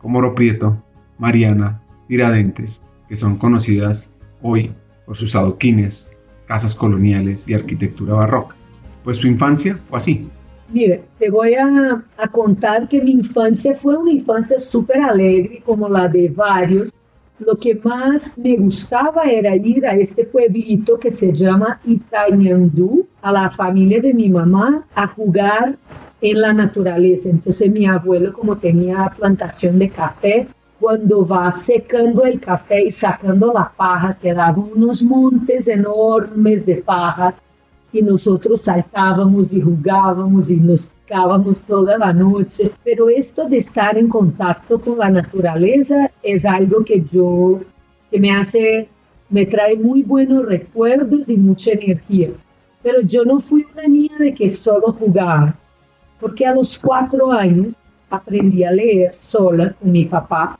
como 0.00 0.18
Oro 0.18 0.34
Prieto, 0.34 0.82
Mariana, 1.18 1.80
Tiradentes, 2.08 2.84
que 3.08 3.16
son 3.16 3.36
conocidas 3.36 4.12
hoy 4.42 4.72
por 5.06 5.16
sus 5.16 5.36
adoquines, 5.36 6.16
casas 6.46 6.74
coloniales 6.74 7.48
y 7.48 7.54
arquitectura 7.54 8.14
barroca. 8.14 8.56
Pues 9.04 9.18
su 9.18 9.28
infancia 9.28 9.78
fue 9.88 9.98
así. 9.98 10.28
Mira, 10.68 10.98
te 11.18 11.30
voy 11.30 11.54
a, 11.54 12.02
a, 12.16 12.28
contar 12.28 12.88
que 12.88 13.00
mi 13.00 13.12
infancia 13.12 13.74
fue 13.74 13.96
una 13.96 14.10
infancia 14.10 14.58
súper 14.58 15.02
alegre, 15.02 15.62
como 15.64 15.88
la 15.88 16.08
de 16.08 16.30
varios. 16.30 16.92
Lo 17.40 17.56
que 17.56 17.74
más 17.74 18.38
me 18.38 18.56
gustaba 18.56 19.24
era 19.24 19.56
ir 19.56 19.84
a 19.86 19.92
este 19.92 20.24
pueblito 20.24 20.98
que 20.98 21.10
se 21.10 21.32
llama 21.32 21.80
Itañandú, 21.84 23.08
a 23.22 23.32
la 23.32 23.50
familia 23.50 24.00
de 24.00 24.14
mi 24.14 24.30
mamá, 24.30 24.86
a 24.94 25.08
jugar 25.08 25.76
en 26.20 26.40
la 26.40 26.52
naturaleza. 26.52 27.28
Entonces 27.28 27.68
mi 27.70 27.86
abuelo, 27.86 28.32
como 28.32 28.56
tenía 28.58 29.12
plantación 29.18 29.80
de 29.80 29.90
café, 29.90 30.46
cuando 30.78 31.26
va 31.26 31.50
secando 31.50 32.24
el 32.24 32.38
café 32.38 32.84
y 32.84 32.90
sacando 32.92 33.52
la 33.52 33.72
paja, 33.76 34.16
quedaban 34.16 34.70
unos 34.76 35.02
montes 35.02 35.66
enormes 35.66 36.64
de 36.66 36.76
paja 36.76 37.34
y 37.94 38.02
nosotros 38.02 38.62
saltábamos 38.62 39.54
y 39.54 39.60
jugábamos 39.60 40.50
y 40.50 40.58
nos 40.58 40.86
picábamos 40.86 41.64
toda 41.64 41.96
la 41.96 42.12
noche. 42.12 42.72
Pero 42.82 43.08
esto 43.08 43.48
de 43.48 43.58
estar 43.58 43.96
en 43.96 44.08
contacto 44.08 44.80
con 44.80 44.98
la 44.98 45.10
naturaleza 45.10 46.10
es 46.20 46.44
algo 46.44 46.84
que 46.84 47.02
yo, 47.02 47.60
que 48.10 48.18
me 48.18 48.32
hace, 48.32 48.88
me 49.30 49.46
trae 49.46 49.76
muy 49.76 50.02
buenos 50.02 50.44
recuerdos 50.44 51.30
y 51.30 51.36
mucha 51.36 51.70
energía. 51.70 52.30
Pero 52.82 53.00
yo 53.02 53.24
no 53.24 53.38
fui 53.38 53.64
una 53.72 53.86
niña 53.86 54.18
de 54.18 54.34
que 54.34 54.48
solo 54.48 54.92
jugaba, 54.92 55.56
porque 56.18 56.44
a 56.46 56.54
los 56.54 56.76
cuatro 56.76 57.30
años 57.30 57.76
aprendí 58.10 58.64
a 58.64 58.72
leer 58.72 59.14
sola 59.14 59.72
con 59.72 59.92
mi 59.92 60.04
papá 60.06 60.58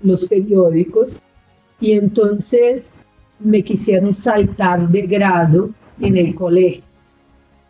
los 0.00 0.26
periódicos 0.26 1.20
y 1.80 1.92
entonces 1.92 3.04
me 3.40 3.62
quisieron 3.62 4.12
saltar 4.12 4.88
de 4.88 5.02
grado 5.02 5.70
en 6.00 6.16
el 6.16 6.34
colegio. 6.34 6.82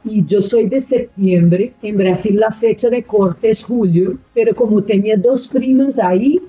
Y 0.04 0.24
yo 0.24 0.40
soy 0.40 0.68
de 0.68 0.78
septiembre, 0.78 1.74
en 1.82 1.96
Brasil 1.96 2.36
la 2.36 2.52
fecha 2.52 2.88
de 2.88 3.02
corte 3.02 3.48
es 3.48 3.64
julio, 3.64 4.18
pero 4.32 4.54
como 4.54 4.82
tenía 4.84 5.16
dos 5.16 5.48
primas 5.48 5.98
ahí, 5.98 6.40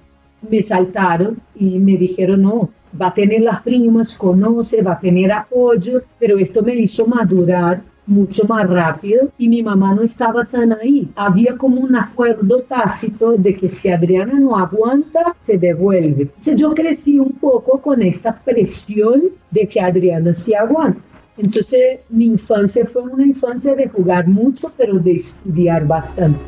me 0.47 0.61
saltaron 0.61 1.41
y 1.55 1.79
me 1.79 1.97
dijeron, 1.97 2.43
no, 2.43 2.69
va 2.99 3.07
a 3.07 3.13
tener 3.13 3.41
las 3.41 3.61
primas, 3.61 4.15
conoce, 4.15 4.83
va 4.83 4.93
a 4.93 4.99
tener 4.99 5.31
apoyo, 5.31 6.03
pero 6.19 6.37
esto 6.37 6.61
me 6.61 6.75
hizo 6.75 7.07
madurar 7.07 7.81
mucho 8.05 8.45
más 8.47 8.67
rápido 8.67 9.29
y 9.37 9.49
mi 9.49 9.61
mamá 9.61 9.93
no 9.93 10.01
estaba 10.01 10.45
tan 10.45 10.73
ahí. 10.73 11.09
Había 11.15 11.57
como 11.57 11.81
un 11.81 11.95
acuerdo 11.95 12.61
tácito 12.61 13.33
de 13.33 13.55
que 13.55 13.69
si 13.69 13.89
Adriana 13.89 14.39
no 14.39 14.57
aguanta, 14.57 15.35
se 15.41 15.57
devuelve. 15.57 16.23
Entonces 16.23 16.55
yo 16.55 16.73
crecí 16.73 17.19
un 17.19 17.33
poco 17.33 17.81
con 17.81 18.01
esta 18.01 18.39
presión 18.39 19.23
de 19.51 19.67
que 19.67 19.81
Adriana 19.81 20.31
sí 20.31 20.53
aguanta. 20.53 21.01
Entonces 21.37 21.99
mi 22.09 22.25
infancia 22.25 22.85
fue 22.85 23.03
una 23.03 23.25
infancia 23.25 23.75
de 23.75 23.87
jugar 23.87 24.27
mucho, 24.27 24.71
pero 24.75 24.97
de 24.97 25.13
estudiar 25.13 25.85
bastante. 25.85 26.39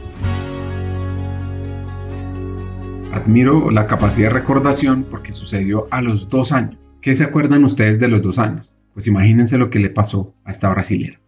Admiro 3.13 3.69
la 3.69 3.86
capacidad 3.86 4.29
de 4.29 4.34
recordación 4.34 5.03
porque 5.03 5.31
sucedió 5.31 5.88
a 5.91 6.01
los 6.01 6.29
dos 6.29 6.51
años. 6.51 6.77
¿Qué 7.01 7.13
se 7.13 7.24
acuerdan 7.24 7.63
ustedes 7.63 8.00
de 8.00 8.08
los 8.08 8.22
dos 8.22 8.39
años? 8.39 8.74
Pues 8.93 9.08
imagínense 9.08 9.58
lo 9.58 9.69
que 9.69 9.79
le 9.79 9.89
pasó 9.89 10.34
a 10.43 10.51
esta 10.51 10.69
brasilera. 10.69 11.19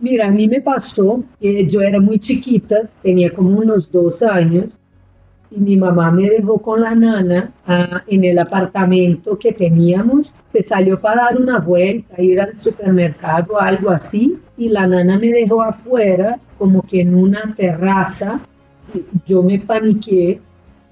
Mira, 0.00 0.28
a 0.28 0.30
mí 0.30 0.48
me 0.48 0.62
pasó 0.62 1.22
que 1.38 1.66
yo 1.66 1.82
era 1.82 2.00
muy 2.00 2.18
chiquita, 2.18 2.88
tenía 3.02 3.34
como 3.34 3.50
unos 3.58 3.92
dos 3.92 4.22
años, 4.22 4.66
y 5.50 5.58
mi 5.58 5.76
mamá 5.76 6.10
me 6.10 6.28
dejó 6.28 6.58
con 6.58 6.80
la 6.80 6.94
nana 6.94 7.52
ah, 7.66 8.02
en 8.06 8.24
el 8.24 8.38
apartamento 8.38 9.38
que 9.38 9.52
teníamos. 9.52 10.34
Se 10.52 10.62
salió 10.62 11.00
para 11.00 11.24
dar 11.24 11.40
una 11.40 11.58
vuelta, 11.58 12.22
ir 12.22 12.40
al 12.40 12.56
supermercado, 12.56 13.60
algo 13.60 13.90
así, 13.90 14.38
y 14.56 14.68
la 14.68 14.86
nana 14.86 15.18
me 15.18 15.28
dejó 15.28 15.62
afuera, 15.62 16.38
como 16.58 16.82
que 16.82 17.00
en 17.00 17.14
una 17.14 17.54
terraza. 17.56 18.40
Yo 19.26 19.42
me 19.42 19.58
paniqué 19.58 20.40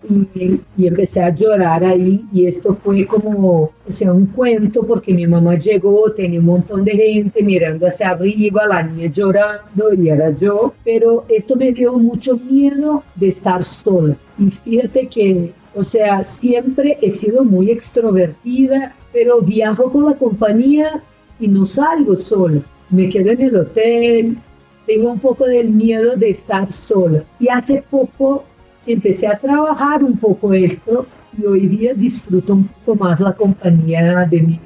y, 0.08 0.60
empecé 0.86 1.22
a 1.22 1.34
llorar 1.34 1.84
ahí 1.84 2.24
y 2.32 2.46
esto 2.46 2.76
fue 2.82 3.06
como, 3.06 3.72
o 3.86 3.92
sea, 3.92 4.12
un 4.12 4.26
cuento 4.26 4.82
porque 4.82 5.12
mi 5.12 5.26
mamá 5.26 5.56
llegó, 5.56 6.12
tenía 6.12 6.40
un 6.40 6.46
montón 6.46 6.84
de 6.84 6.92
gente 6.92 7.42
mirando 7.42 7.86
hacia 7.86 8.10
arriba, 8.10 8.66
la 8.66 8.82
niña 8.82 9.10
llorando 9.10 9.92
y 9.92 10.08
era 10.08 10.30
yo, 10.36 10.74
pero 10.84 11.24
esto 11.28 11.56
me 11.56 11.72
dio 11.72 11.94
mucho 11.94 12.36
miedo 12.36 13.02
de 13.16 13.28
estar 13.28 13.64
sola. 13.64 14.16
Y 14.38 14.50
fíjate 14.50 15.08
que, 15.08 15.52
o 15.74 15.82
sea, 15.82 16.22
siempre 16.22 16.98
he 17.02 17.10
sido 17.10 17.44
muy 17.44 17.70
extrovertida, 17.70 18.94
pero 19.12 19.40
viajo 19.40 19.90
con 19.90 20.06
la 20.06 20.14
compañía 20.14 21.02
y 21.40 21.48
no 21.48 21.66
salgo 21.66 22.14
sola. 22.16 22.60
Me 22.90 23.08
quedo 23.08 23.30
en 23.30 23.42
el 23.42 23.56
hotel, 23.56 24.38
tengo 24.86 25.10
un 25.10 25.20
poco 25.20 25.44
del 25.44 25.70
miedo 25.70 26.16
de 26.16 26.30
estar 26.30 26.72
sola. 26.72 27.22
Y 27.38 27.48
hace 27.48 27.84
poco 27.90 28.44
empecé 28.92 29.28
a 29.28 29.38
trabajar 29.38 30.02
un 30.02 30.16
poco 30.16 30.52
esto 30.52 31.06
y 31.36 31.44
hoy 31.44 31.66
día 31.66 31.94
disfruto 31.94 32.54
un 32.54 32.64
poco 32.64 32.96
más 32.96 33.20
la 33.20 33.32
compañía 33.32 34.26
de 34.26 34.42
mi. 34.42 34.60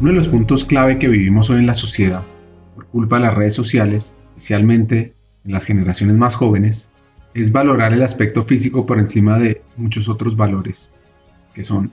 Uno 0.00 0.10
de 0.10 0.16
los 0.16 0.28
puntos 0.28 0.64
clave 0.64 0.98
que 0.98 1.08
vivimos 1.08 1.48
hoy 1.50 1.58
en 1.58 1.66
la 1.66 1.74
sociedad, 1.74 2.22
por 2.74 2.86
culpa 2.86 3.16
de 3.16 3.22
las 3.22 3.34
redes 3.34 3.54
sociales, 3.54 4.14
especialmente 4.28 5.14
en 5.44 5.52
las 5.52 5.64
generaciones 5.64 6.16
más 6.16 6.34
jóvenes, 6.34 6.90
es 7.34 7.52
valorar 7.52 7.92
el 7.92 8.02
aspecto 8.02 8.42
físico 8.42 8.86
por 8.86 8.98
encima 8.98 9.38
de 9.38 9.62
muchos 9.76 10.08
otros 10.08 10.36
valores 10.36 10.92
que 11.56 11.62
son 11.62 11.90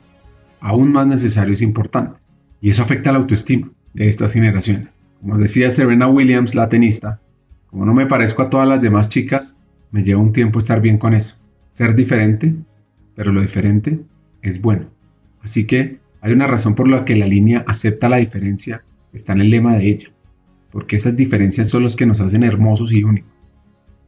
aún 0.59 0.91
más 0.91 1.07
necesarios 1.07 1.61
e 1.61 1.63
importantes. 1.63 2.35
Y 2.59 2.69
eso 2.69 2.83
afecta 2.83 3.13
la 3.13 3.19
autoestima 3.19 3.71
de 3.93 4.09
estas 4.09 4.33
generaciones. 4.33 4.99
Como 5.21 5.37
decía 5.37 5.69
Serena 5.69 6.07
Williams, 6.07 6.53
la 6.53 6.67
tenista, 6.67 7.21
como 7.73 7.87
no 7.87 7.95
me 7.95 8.05
parezco 8.05 8.43
a 8.43 8.51
todas 8.51 8.67
las 8.67 8.83
demás 8.83 9.09
chicas, 9.09 9.57
me 9.89 10.03
lleva 10.03 10.21
un 10.21 10.31
tiempo 10.31 10.59
estar 10.59 10.79
bien 10.79 10.99
con 10.99 11.15
eso. 11.15 11.37
Ser 11.71 11.95
diferente, 11.95 12.53
pero 13.15 13.31
lo 13.31 13.41
diferente 13.41 13.99
es 14.43 14.61
bueno. 14.61 14.91
Así 15.41 15.65
que 15.65 15.97
hay 16.21 16.33
una 16.33 16.45
razón 16.45 16.75
por 16.75 16.87
la 16.87 17.03
que 17.03 17.15
la 17.15 17.25
línea 17.25 17.65
acepta 17.65 18.09
la 18.09 18.17
diferencia, 18.17 18.83
está 19.11 19.33
en 19.33 19.41
el 19.41 19.49
lema 19.49 19.75
de 19.75 19.89
ella, 19.89 20.11
porque 20.71 20.97
esas 20.97 21.17
diferencias 21.17 21.67
son 21.67 21.81
los 21.81 21.95
que 21.95 22.05
nos 22.05 22.21
hacen 22.21 22.43
hermosos 22.43 22.91
y 22.91 23.03
únicos. 23.03 23.31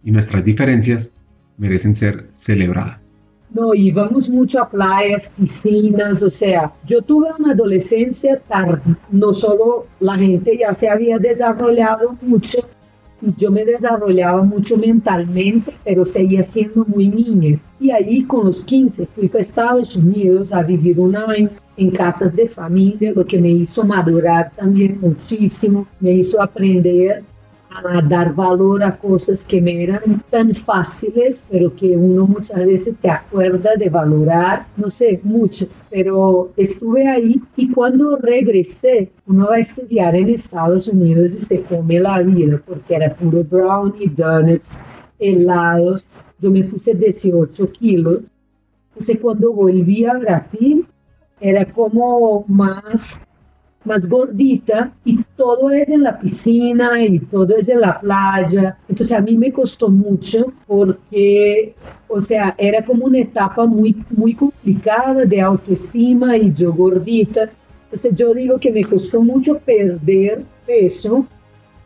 Y 0.03 0.11
nuestras 0.11 0.45
diferencias 0.45 1.11
merecen 1.57 1.95
ser 1.95 2.27
celebradas. 2.29 3.15
No, 3.49 3.73
íbamos 3.73 4.29
mucho 4.29 4.61
a 4.61 4.69
playas, 4.69 5.31
piscinas, 5.35 6.21
o 6.21 6.29
sea, 6.29 6.71
yo 6.85 7.01
tuve 7.01 7.29
una 7.39 7.53
adolescencia 7.53 8.39
tarde, 8.39 8.95
no 9.09 9.33
solo 9.33 9.87
la 9.99 10.15
gente 10.15 10.55
ya 10.55 10.71
se 10.71 10.87
había 10.87 11.17
desarrollado 11.17 12.15
mucho, 12.21 12.59
yo 13.21 13.51
me 13.51 13.65
desarrollaba 13.65 14.43
mucho 14.43 14.77
mentalmente, 14.77 15.73
pero 15.83 16.05
seguía 16.05 16.43
siendo 16.43 16.85
muy 16.85 17.09
niña. 17.09 17.59
Y 17.79 17.91
ahí 17.91 18.23
con 18.23 18.45
los 18.45 18.65
15 18.65 19.07
fui 19.07 19.27
para 19.27 19.41
Estados 19.41 19.95
Unidos 19.95 20.53
a 20.53 20.63
vivir 20.63 20.99
un 20.99 21.15
año 21.15 21.49
en 21.77 21.91
casas 21.91 22.35
de 22.35 22.47
familia, 22.47 23.11
lo 23.13 23.25
que 23.25 23.39
me 23.39 23.49
hizo 23.49 23.83
madurar 23.83 24.51
también 24.55 24.99
muchísimo, 25.01 25.87
me 25.99 26.13
hizo 26.13 26.41
aprender 26.41 27.23
a 27.83 28.01
dar 28.01 28.33
valor 28.33 28.83
a 28.83 28.97
cosas 28.97 29.45
que 29.45 29.61
me 29.61 29.83
eran 29.83 30.23
tan 30.29 30.53
fáciles, 30.53 31.45
pero 31.49 31.75
que 31.75 31.97
uno 31.97 32.25
muchas 32.27 32.65
veces 32.65 32.97
se 32.97 33.09
acuerda 33.09 33.71
de 33.77 33.89
valorar, 33.89 34.67
no 34.77 34.89
sé, 34.89 35.19
muchas, 35.23 35.85
pero 35.89 36.51
estuve 36.55 37.07
ahí 37.07 37.41
y 37.55 37.71
cuando 37.71 38.17
regresé, 38.17 39.11
uno 39.27 39.47
va 39.47 39.55
a 39.55 39.59
estudiar 39.59 40.15
en 40.15 40.29
Estados 40.29 40.87
Unidos 40.87 41.35
y 41.35 41.39
se 41.39 41.63
come 41.63 41.99
la 41.99 42.21
vida, 42.21 42.61
porque 42.65 42.95
era 42.95 43.15
puro 43.15 43.43
brownie, 43.43 44.07
donuts, 44.07 44.83
helados, 45.19 46.07
yo 46.39 46.51
me 46.51 46.63
puse 46.63 46.95
18 46.95 47.71
kilos, 47.71 48.31
entonces 48.89 49.19
cuando 49.21 49.51
volví 49.51 50.05
a 50.05 50.13
Brasil, 50.13 50.87
era 51.39 51.65
como 51.65 52.45
más 52.47 53.25
más 53.85 54.09
gordita 54.09 54.93
y 55.03 55.23
todo 55.35 55.69
es 55.69 55.89
en 55.89 56.03
la 56.03 56.19
piscina 56.19 57.03
y 57.03 57.19
todo 57.19 57.55
es 57.55 57.69
en 57.69 57.81
la 57.81 57.99
playa. 57.99 58.77
Entonces 58.87 59.17
a 59.17 59.21
mí 59.21 59.37
me 59.37 59.51
costó 59.51 59.89
mucho 59.89 60.53
porque, 60.67 61.75
o 62.07 62.19
sea, 62.19 62.55
era 62.57 62.83
como 62.85 63.05
una 63.05 63.19
etapa 63.19 63.65
muy, 63.65 63.95
muy 64.09 64.33
complicada 64.33 65.25
de 65.25 65.41
autoestima 65.41 66.37
y 66.37 66.53
yo 66.53 66.73
gordita. 66.73 67.49
Entonces 67.85 68.13
yo 68.15 68.33
digo 68.33 68.59
que 68.59 68.71
me 68.71 68.85
costó 68.85 69.21
mucho 69.21 69.59
perder 69.59 70.43
peso 70.65 71.25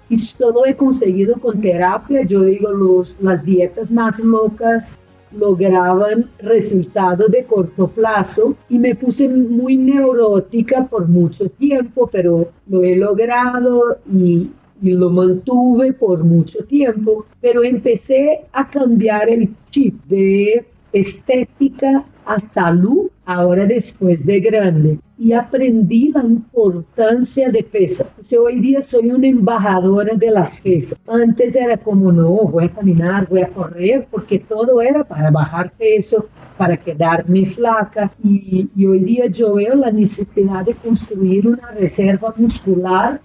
y 0.09 0.15
todo 0.37 0.65
he 0.65 0.75
conseguido 0.75 1.39
con 1.39 1.61
terapia. 1.61 2.25
Yo 2.25 2.41
digo 2.43 2.71
los, 2.71 3.21
las 3.21 3.43
dietas 3.43 3.91
más 3.91 4.23
locas 4.23 4.95
lograban 5.31 6.31
resultados 6.39 7.31
de 7.31 7.45
corto 7.45 7.87
plazo 7.87 8.55
y 8.69 8.79
me 8.79 8.95
puse 8.95 9.29
muy 9.29 9.77
neurótica 9.77 10.87
por 10.87 11.07
mucho 11.07 11.49
tiempo, 11.49 12.09
pero 12.11 12.49
lo 12.67 12.83
he 12.83 12.95
logrado 12.95 13.97
y, 14.11 14.51
lo 14.81 15.09
mantuve 15.09 15.91
por 15.91 16.23
mucho 16.23 16.63
tiempo, 16.63 17.25
pero 17.41 17.65
empecé 17.65 18.45
a 18.53 18.69
cambiar 18.69 19.29
el 19.29 19.49
chip 19.69 20.01
de 20.05 20.65
estética 20.93 22.05
a 22.29 22.37
salud 22.37 23.09
ahora 23.25 23.65
después 23.65 24.23
de 24.23 24.39
grande 24.39 24.99
y 25.17 25.33
aprendí 25.33 26.11
la 26.11 26.23
importancia 26.23 27.49
de 27.49 27.63
pesas. 27.63 28.11
O 28.37 28.43
hoy 28.43 28.59
día 28.59 28.83
soy 28.83 29.09
una 29.09 29.27
embajadora 29.27 30.13
de 30.15 30.29
las 30.29 30.61
pesas. 30.61 30.99
Antes 31.07 31.55
era 31.55 31.77
como, 31.77 32.11
no, 32.11 32.29
voy 32.29 32.65
a 32.65 32.71
caminar, 32.71 33.27
voy 33.27 33.41
a 33.41 33.49
correr, 33.49 34.07
porque 34.11 34.37
todo 34.37 34.79
era 34.79 35.03
para 35.03 35.31
bajar 35.31 35.73
peso, 35.75 36.27
para 36.55 36.77
quedarme 36.77 37.45
flaca. 37.47 38.11
Y, 38.23 38.69
y 38.75 38.85
hoy 38.85 38.99
día 38.99 39.25
yo 39.25 39.55
veo 39.55 39.73
la 39.75 39.91
necesidad 39.91 40.63
de 40.63 40.75
construir 40.75 41.47
una 41.47 41.71
reserva 41.71 42.35
muscular 42.37 43.19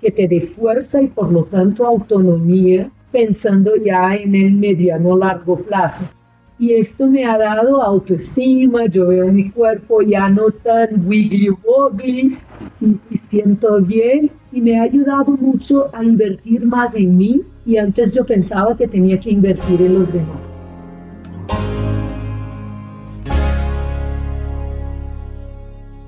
que 0.00 0.10
te 0.10 0.26
dé 0.26 0.40
fuerza 0.40 1.00
y 1.00 1.06
por 1.06 1.30
lo 1.30 1.44
tanto 1.44 1.86
autonomía, 1.86 2.90
pensando 3.12 3.76
ya 3.76 4.16
en 4.16 4.34
el 4.34 4.52
mediano 4.54 5.16
largo 5.16 5.56
plazo. 5.56 6.06
Y 6.60 6.74
esto 6.74 7.08
me 7.08 7.24
ha 7.24 7.38
dado 7.38 7.82
autoestima, 7.82 8.84
yo 8.84 9.06
veo 9.06 9.32
mi 9.32 9.50
cuerpo 9.50 10.02
ya 10.02 10.28
no 10.28 10.50
tan 10.50 11.08
wiggly 11.08 11.48
woggly 11.48 12.36
y, 12.82 13.16
siento 13.16 13.80
bien 13.80 14.30
y 14.52 14.60
me 14.60 14.78
ha 14.78 14.82
ayudado 14.82 15.30
mucho 15.40 15.88
a 15.94 16.04
invertir 16.04 16.66
más 16.66 16.96
en 16.96 17.16
mí 17.16 17.40
y 17.64 17.78
antes 17.78 18.12
yo 18.12 18.26
pensaba 18.26 18.76
que 18.76 18.86
tenía 18.86 19.18
que 19.18 19.30
invertir 19.30 19.80
en 19.80 19.94
los 19.94 20.12
demás. 20.12 20.38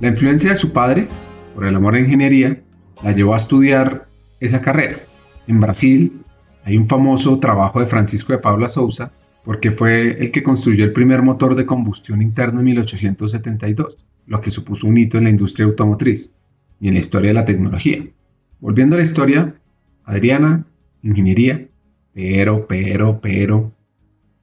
La 0.00 0.08
influencia 0.08 0.50
de 0.50 0.56
su 0.56 0.70
padre 0.74 1.08
por 1.54 1.64
el 1.64 1.74
amor 1.74 1.94
a 1.94 2.00
ingeniería 2.00 2.62
la 3.02 3.12
llevó 3.12 3.32
a 3.32 3.38
estudiar 3.38 4.06
esa 4.38 4.60
carrera. 4.60 4.98
En 5.46 5.60
Brasil 5.60 6.20
hay 6.62 6.76
un 6.76 6.88
famoso 6.88 7.38
trabajo 7.38 7.80
de 7.80 7.86
Francisco 7.86 8.34
de 8.34 8.38
Paula 8.38 8.68
Souza 8.68 9.12
porque 9.44 9.70
fue 9.70 10.22
el 10.22 10.30
que 10.30 10.42
construyó 10.42 10.84
el 10.84 10.92
primer 10.92 11.22
motor 11.22 11.54
de 11.54 11.66
combustión 11.66 12.22
interna 12.22 12.60
en 12.60 12.66
1872, 12.66 13.98
lo 14.26 14.40
que 14.40 14.50
supuso 14.50 14.86
un 14.86 14.98
hito 14.98 15.18
en 15.18 15.24
la 15.24 15.30
industria 15.30 15.66
automotriz 15.66 16.32
y 16.80 16.88
en 16.88 16.94
la 16.94 17.00
historia 17.00 17.28
de 17.28 17.34
la 17.34 17.44
tecnología. 17.44 18.06
Volviendo 18.60 18.94
a 18.94 18.98
la 18.98 19.04
historia, 19.04 19.54
Adriana, 20.04 20.64
ingeniería, 21.02 21.68
pero, 22.12 22.66
pero, 22.66 23.20
pero... 23.20 23.72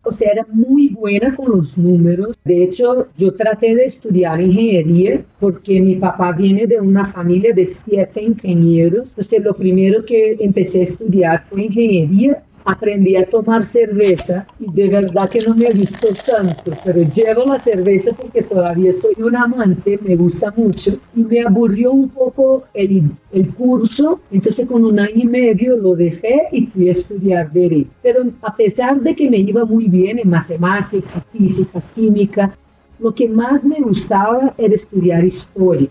O 0.02 0.12
sea, 0.12 0.32
era 0.32 0.48
muy 0.52 0.90
buena 0.90 1.36
con 1.36 1.52
los 1.52 1.78
números. 1.78 2.36
De 2.44 2.64
hecho, 2.64 3.10
yo 3.18 3.34
traté 3.36 3.76
de 3.76 3.84
estudiar 3.84 4.42
ingeniería 4.42 5.24
porque 5.40 5.82
mi 5.82 5.98
papá 5.98 6.32
viene 6.32 6.66
de 6.68 6.80
una 6.80 7.06
familia 7.06 7.54
de 7.54 7.66
siete 7.66 8.24
ingenieros. 8.24 9.12
Entonces, 9.12 9.44
lo 9.44 9.56
primero 9.56 10.04
que 10.04 10.38
empecé 10.40 10.80
a 10.80 10.84
estudiar 10.84 11.46
fue 11.50 11.66
ingeniería 11.66 12.44
aprendí 12.66 13.16
a 13.16 13.30
tomar 13.30 13.64
cerveza 13.64 14.46
y 14.60 14.72
de 14.72 14.90
verdad 14.90 15.30
que 15.30 15.42
no 15.42 15.56
me 15.56 15.72
gustó 15.72 16.08
tanto, 16.26 16.72
pero 16.84 17.02
llevo 17.02 17.46
la 17.46 17.58
cerveza 17.58 18.16
porque 18.16 18.44
todavía 18.44 18.94
soy 18.94 19.16
un 19.22 19.36
amante, 19.36 20.00
me 20.02 20.16
gusta 20.16 20.54
mucho 20.56 20.98
y 21.16 21.24
me 21.24 21.42
aburrió 21.42 21.92
un 21.92 22.10
poco 22.10 22.64
el, 22.74 23.12
el 23.32 23.54
curso, 23.54 24.20
entonces 24.32 24.68
con 24.68 24.86
un 24.86 25.00
año 25.00 25.16
y 25.16 25.26
medio 25.26 25.78
lo 25.78 25.96
dejé 25.96 26.44
y 26.52 26.66
fui 26.66 26.88
a 26.90 26.92
estudiar 26.92 27.52
Derecho. 27.52 27.90
Pero 28.02 28.24
a 28.42 28.56
pesar 28.56 29.00
de 29.02 29.16
que 29.16 29.30
me 29.30 29.38
iba 29.38 29.66
muy 29.66 29.88
bien 29.90 30.20
en 30.20 30.30
matemática, 30.30 31.26
física, 31.32 31.82
química, 31.96 32.56
lo 33.00 33.14
que 33.14 33.28
más 33.28 33.66
me 33.66 33.80
gustaba 33.80 34.54
era 34.58 34.76
estudiar 34.76 35.24
historia, 35.24 35.90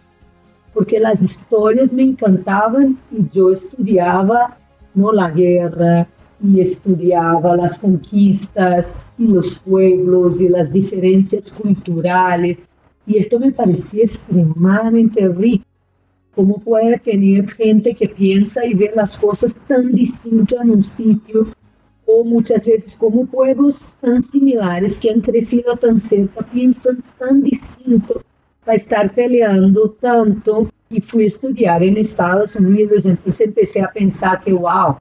porque 0.74 1.00
las 1.00 1.22
historias 1.22 1.92
me 1.92 2.02
encantaban 2.02 2.98
y 3.10 3.26
yo 3.34 3.50
estudiaba 3.50 4.56
no 4.94 5.12
la 5.12 5.30
guerra, 5.30 6.06
y 6.42 6.60
estudiaba 6.60 7.56
las 7.56 7.78
conquistas 7.78 8.94
y 9.18 9.26
los 9.26 9.58
pueblos 9.58 10.40
y 10.40 10.48
las 10.48 10.72
diferencias 10.72 11.52
culturales. 11.52 12.66
Y 13.06 13.16
esto 13.18 13.40
me 13.40 13.52
parecía 13.52 14.02
extremadamente 14.02 15.28
rico. 15.28 15.64
¿Cómo 16.34 16.58
puede 16.60 16.98
tener 16.98 17.50
gente 17.50 17.94
que 17.94 18.08
piensa 18.08 18.64
y 18.64 18.74
ve 18.74 18.92
las 18.94 19.18
cosas 19.18 19.60
tan 19.66 19.92
distintas 19.92 20.60
en 20.62 20.70
un 20.70 20.82
sitio? 20.82 21.48
O 22.06 22.24
muchas 22.24 22.66
veces 22.66 22.96
como 22.96 23.26
pueblos 23.26 23.92
tan 24.00 24.20
similares 24.22 25.00
que 25.00 25.10
han 25.10 25.20
crecido 25.20 25.76
tan 25.76 25.98
cerca 25.98 26.46
piensan 26.52 27.02
tan 27.18 27.42
distinto 27.42 28.22
para 28.64 28.76
estar 28.76 29.12
peleando 29.14 29.90
tanto. 30.00 30.70
Y 30.90 31.00
fui 31.00 31.24
a 31.24 31.26
estudiar 31.26 31.82
en 31.82 31.98
Estados 31.98 32.56
Unidos, 32.56 33.04
entonces 33.06 33.48
empecé 33.48 33.82
a 33.82 33.92
pensar 33.92 34.40
que, 34.40 34.52
wow, 34.52 34.96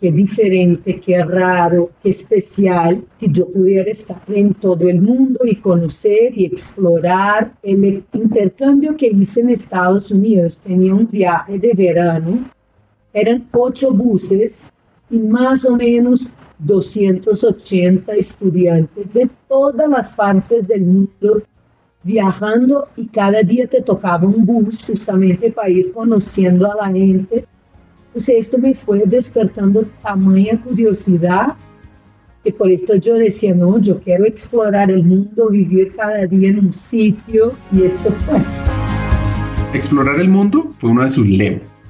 qué 0.00 0.12
diferente, 0.12 1.00
qué 1.00 1.24
raro, 1.24 1.90
qué 2.02 2.10
especial, 2.10 3.04
si 3.14 3.32
yo 3.32 3.48
pudiera 3.48 3.90
estar 3.90 4.22
en 4.28 4.54
todo 4.54 4.88
el 4.88 5.00
mundo 5.00 5.40
y 5.44 5.56
conocer 5.56 6.36
y 6.36 6.46
explorar 6.46 7.54
el 7.62 8.04
intercambio 8.12 8.96
que 8.96 9.08
hice 9.08 9.40
en 9.40 9.50
Estados 9.50 10.10
Unidos. 10.10 10.58
Tenía 10.58 10.94
un 10.94 11.10
viaje 11.10 11.58
de 11.58 11.72
verano, 11.74 12.48
eran 13.12 13.48
ocho 13.52 13.92
buses 13.92 14.72
y 15.10 15.18
más 15.18 15.64
o 15.64 15.76
menos 15.76 16.32
280 16.58 18.12
estudiantes 18.14 19.12
de 19.12 19.28
todas 19.48 19.88
las 19.88 20.12
partes 20.14 20.68
del 20.68 20.84
mundo 20.84 21.42
viajando 22.02 22.88
y 22.96 23.06
cada 23.08 23.42
día 23.42 23.66
te 23.66 23.82
tocaba 23.82 24.26
un 24.26 24.44
bus 24.44 24.84
justamente 24.86 25.50
para 25.50 25.68
ir 25.68 25.92
conociendo 25.92 26.70
a 26.70 26.76
la 26.76 26.92
gente 26.92 27.46
sea, 28.20 28.38
esto 28.38 28.58
me 28.58 28.74
fue 28.74 29.02
despertando 29.06 29.84
tamaña 30.02 30.60
curiosidad 30.62 31.56
que 32.44 32.52
por 32.52 32.70
esto 32.70 32.94
yo 32.94 33.14
decía, 33.14 33.54
no, 33.54 33.78
yo 33.78 34.00
quiero 34.00 34.24
explorar 34.24 34.90
el 34.90 35.04
mundo, 35.04 35.48
vivir 35.50 35.94
cada 35.96 36.26
día 36.26 36.50
en 36.50 36.66
un 36.66 36.72
sitio 36.72 37.54
y 37.72 37.82
esto 37.82 38.12
fue. 38.12 38.38
Explorar 39.74 40.20
el 40.20 40.28
mundo 40.28 40.72
fue 40.78 40.90
uno 40.90 41.02
de 41.02 41.08
sus 41.08 41.26
lemas. 41.26 41.84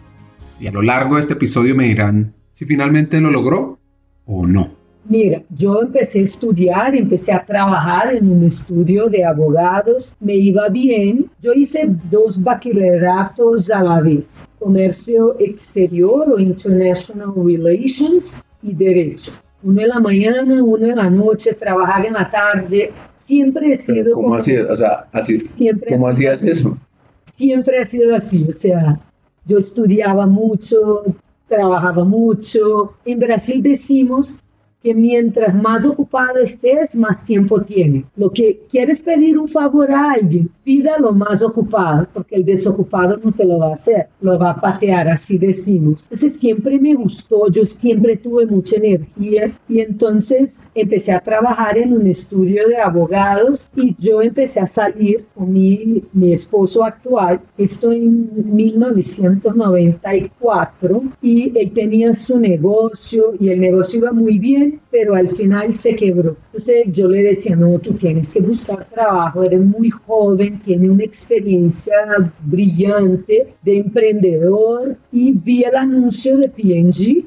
Y 0.58 0.66
a 0.66 0.72
lo 0.72 0.82
largo 0.82 1.14
de 1.14 1.20
este 1.20 1.34
episodio 1.34 1.74
me 1.74 1.84
dirán 1.84 2.34
si 2.50 2.64
finalmente 2.64 3.20
lo 3.20 3.30
logró 3.30 3.78
o 4.24 4.46
no. 4.46 4.77
Mira, 5.08 5.42
yo 5.48 5.80
empecé 5.80 6.20
a 6.20 6.24
estudiar, 6.24 6.94
empecé 6.94 7.32
a 7.32 7.42
trabajar 7.42 8.14
en 8.14 8.30
un 8.30 8.44
estudio 8.44 9.06
de 9.06 9.24
abogados, 9.24 10.14
me 10.20 10.34
iba 10.34 10.68
bien. 10.68 11.30
Yo 11.40 11.54
hice 11.54 11.88
dos 12.10 12.42
bachilleratos 12.42 13.70
a 13.70 13.82
la 13.82 14.02
vez, 14.02 14.44
comercio 14.58 15.34
exterior 15.38 16.30
o 16.30 16.38
international 16.38 17.32
relations 17.34 18.44
y 18.62 18.74
derecho. 18.74 19.32
Uno 19.62 19.80
en 19.80 19.88
la 19.88 19.98
mañana, 19.98 20.62
uno 20.62 20.86
en 20.86 20.96
la 20.96 21.08
noche, 21.08 21.54
trabajaba 21.54 22.04
en 22.04 22.12
la 22.12 22.28
tarde. 22.28 22.92
Siempre 23.14 23.72
he 23.72 23.76
sido... 23.76 24.12
¿Cómo 24.12 24.34
así? 24.34 24.58
O 24.58 24.76
sea, 24.76 25.08
así, 25.10 25.40
siempre 25.40 25.92
¿cómo 25.92 26.08
hacías 26.08 26.42
eso? 26.42 26.76
Siempre 27.24 27.78
ha 27.78 27.84
sido 27.84 28.14
así, 28.14 28.44
o 28.46 28.52
sea, 28.52 29.00
yo 29.46 29.56
estudiaba 29.56 30.26
mucho, 30.26 31.04
trabajaba 31.46 32.04
mucho. 32.04 32.94
En 33.06 33.18
Brasil 33.18 33.62
decimos 33.62 34.40
que 34.82 34.94
mientras 34.94 35.54
más 35.54 35.86
ocupado 35.86 36.38
estés, 36.38 36.96
más 36.96 37.24
tiempo 37.24 37.62
tienes. 37.62 38.04
Lo 38.16 38.30
que 38.30 38.60
quieres 38.70 39.02
pedir 39.02 39.38
un 39.38 39.48
favor 39.48 39.90
a 39.90 40.12
alguien, 40.12 40.50
pida 40.62 40.98
lo 40.98 41.12
más 41.12 41.42
ocupado, 41.42 42.06
porque 42.12 42.36
el 42.36 42.44
desocupado 42.44 43.18
no 43.22 43.32
te 43.32 43.44
lo 43.44 43.58
va 43.58 43.70
a 43.70 43.72
hacer, 43.72 44.08
lo 44.20 44.38
va 44.38 44.50
a 44.50 44.60
patear, 44.60 45.08
así 45.08 45.36
decimos. 45.36 46.04
Entonces 46.04 46.38
siempre 46.38 46.78
me 46.78 46.94
gustó, 46.94 47.50
yo 47.50 47.66
siempre 47.66 48.16
tuve 48.16 48.46
mucha 48.46 48.76
energía 48.76 49.58
y 49.68 49.80
entonces 49.80 50.70
empecé 50.74 51.10
a 51.12 51.18
trabajar 51.20 51.76
en 51.76 51.92
un 51.92 52.06
estudio 52.06 52.68
de 52.68 52.76
abogados 52.76 53.68
y 53.74 53.96
yo 53.98 54.22
empecé 54.22 54.60
a 54.60 54.66
salir 54.66 55.26
con 55.34 55.52
mi, 55.52 56.04
mi 56.12 56.30
esposo 56.32 56.84
actual, 56.84 57.40
esto 57.56 57.90
en 57.90 58.54
1994, 58.54 61.02
y 61.20 61.58
él 61.58 61.72
tenía 61.72 62.12
su 62.12 62.38
negocio 62.38 63.34
y 63.40 63.48
el 63.48 63.60
negocio 63.60 63.98
iba 63.98 64.12
muy 64.12 64.38
bien 64.38 64.67
pero 64.90 65.14
al 65.14 65.28
final 65.28 65.72
se 65.72 65.94
quebró. 65.94 66.36
Entonces 66.46 66.84
yo 66.90 67.08
le 67.08 67.22
decía, 67.22 67.56
no, 67.56 67.78
tú 67.78 67.94
tienes 67.94 68.32
que 68.32 68.40
buscar 68.40 68.84
trabajo, 68.84 69.42
eres 69.42 69.64
muy 69.64 69.90
joven, 69.90 70.60
tiene 70.60 70.90
una 70.90 71.04
experiencia 71.04 71.94
brillante 72.40 73.54
de 73.62 73.78
emprendedor 73.78 74.96
y 75.12 75.32
vi 75.32 75.64
el 75.64 75.76
anuncio 75.76 76.38
de 76.38 76.48
P&G 76.48 77.24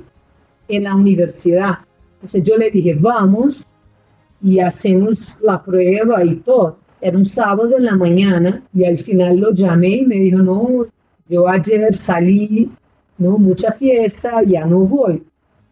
en 0.67 0.83
la 0.83 0.95
universidad. 0.95 1.79
Entonces 2.15 2.43
yo 2.43 2.57
le 2.57 2.71
dije, 2.71 2.95
vamos 2.95 3.65
y 4.41 4.59
hacemos 4.59 5.39
la 5.41 5.63
prueba 5.63 6.23
y 6.23 6.35
todo. 6.37 6.77
Era 6.99 7.17
un 7.17 7.25
sábado 7.25 7.77
en 7.77 7.85
la 7.85 7.95
mañana 7.95 8.63
y 8.73 8.85
al 8.85 8.97
final 8.97 9.37
lo 9.37 9.53
llamé 9.53 9.97
y 9.97 10.05
me 10.05 10.15
dijo, 10.15 10.39
no, 10.39 10.85
yo 11.27 11.47
ayer 11.47 11.95
salí, 11.95 12.69
no, 13.17 13.37
mucha 13.37 13.71
fiesta, 13.71 14.43
ya 14.43 14.65
no 14.65 14.79
voy. 14.79 15.23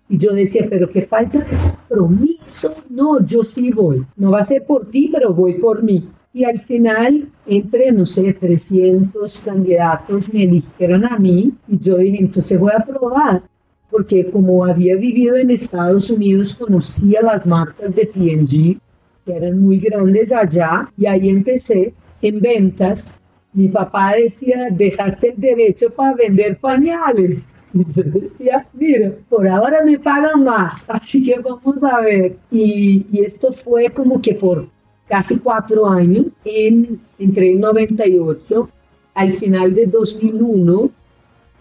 Y 0.10 0.18
yo 0.18 0.34
decía, 0.34 0.66
pero 0.68 0.90
qué 0.90 1.04
falta 1.04 1.40
de 1.40 1.56
compromiso. 1.56 2.76
No, 2.90 3.24
yo 3.24 3.44
sí 3.44 3.72
voy. 3.72 4.04
No 4.16 4.32
va 4.32 4.40
a 4.40 4.44
ser 4.44 4.66
por 4.66 4.90
ti, 4.90 5.10
pero 5.14 5.34
voy 5.36 5.54
por 5.54 5.84
mí. 5.84 6.10
Y 6.34 6.44
al 6.46 6.58
final, 6.58 7.30
entre, 7.46 7.92
no 7.92 8.06
sé, 8.06 8.34
300 8.34 9.42
candidatos 9.42 10.34
me 10.34 10.44
eligieron 10.44 11.06
a 11.06 11.18
mí 11.18 11.54
y 11.68 11.80
yo 11.80 11.98
dije, 11.98 12.18
entonces 12.22 12.60
voy 12.60 12.72
a 12.76 12.84
probar. 12.84 13.44
Porque 13.92 14.30
como 14.30 14.66
había 14.66 14.96
vivido 14.96 15.36
en 15.36 15.52
Estados 15.52 16.10
Unidos, 16.10 16.56
conocía 16.56 17.22
las 17.22 17.46
marcas 17.46 17.96
de 17.96 18.08
P&G, 18.08 18.80
que 19.26 19.34
eran 19.36 19.60
muy 19.62 19.80
grandes 19.80 20.32
allá, 20.32 20.92
y 20.98 21.06
ahí 21.06 21.30
empecé 21.30 21.94
en 22.22 22.40
ventas. 22.40 23.20
Mi 23.54 23.68
papá 23.68 24.14
decía, 24.16 24.70
dejaste 24.72 25.34
el 25.34 25.40
derecho 25.40 25.90
para 25.92 26.16
vender 26.16 26.60
pañales. 26.60 27.50
Y 27.74 27.86
yo 27.86 28.04
decía, 28.04 28.68
mira, 28.74 29.14
por 29.30 29.48
ahora 29.48 29.84
me 29.84 30.00
pagan 30.00 30.44
más, 30.44 30.86
así 30.90 31.24
que 31.24 31.40
vamos 31.40 31.84
a 31.84 32.02
ver. 32.02 32.38
Y, 32.52 33.06
esto 33.24 33.52
fue 33.52 33.90
como 33.90 34.22
que 34.22 34.36
por 34.36 34.68
casi 35.08 35.40
cuatro 35.40 35.88
años, 35.88 36.34
en, 36.44 37.00
entre 37.18 37.52
el 37.52 37.60
98 37.60 38.70
al 39.14 39.32
final 39.32 39.74
de 39.74 39.86
2001, 39.88 40.92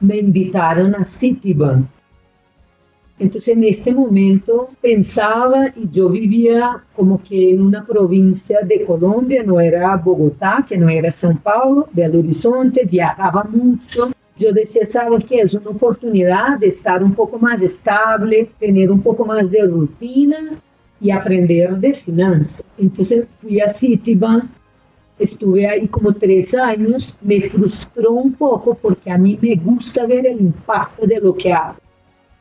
me 0.00 0.16
invitaron 0.18 0.94
a 0.94 1.02
Citibank. 1.02 1.86
Entonces 3.18 3.56
en 3.56 3.64
este 3.64 3.92
momento 3.92 4.70
pensaba 4.80 5.72
y 5.74 5.88
yo 5.90 6.08
vivía 6.08 6.84
como 6.94 7.20
que 7.22 7.50
en 7.50 7.62
una 7.62 7.84
provincia 7.84 8.60
de 8.62 8.84
Colombia, 8.84 9.42
no 9.42 9.60
era 9.60 9.96
Bogotá, 9.96 10.64
que 10.68 10.78
no 10.78 10.88
era 10.88 11.08
São 11.08 11.36
Paulo, 11.36 11.88
Belo 11.92 12.20
Horizonte, 12.20 12.84
viajaba 12.84 13.42
mucho. 13.42 14.12
Yo 14.38 14.52
decía, 14.52 14.86
¿sabes 14.86 15.24
qué? 15.24 15.40
Es 15.40 15.54
una 15.54 15.70
oportunidad 15.70 16.58
de 16.58 16.68
estar 16.68 17.02
un 17.02 17.14
poco 17.14 17.38
más 17.38 17.62
estable, 17.62 18.50
tener 18.58 18.90
un 18.90 19.02
poco 19.02 19.24
más 19.24 19.50
de 19.50 19.62
rutina 19.62 20.36
y 21.00 21.10
aprender 21.10 21.76
de 21.76 21.92
finanzas. 21.92 22.64
Entonces 22.78 23.26
fui 23.40 23.60
a 23.60 23.68
Citibank 23.68 24.44
estuve 25.18 25.66
ahí 25.66 25.88
como 25.88 26.12
tres 26.14 26.54
años, 26.54 27.14
me 27.20 27.40
frustró 27.40 28.12
un 28.12 28.32
poco 28.34 28.74
porque 28.74 29.10
a 29.10 29.18
mí 29.18 29.38
me 29.40 29.56
gusta 29.56 30.06
ver 30.06 30.26
el 30.26 30.40
impacto 30.40 31.06
de 31.06 31.20
lo 31.20 31.34
que 31.36 31.52
hago. 31.52 31.76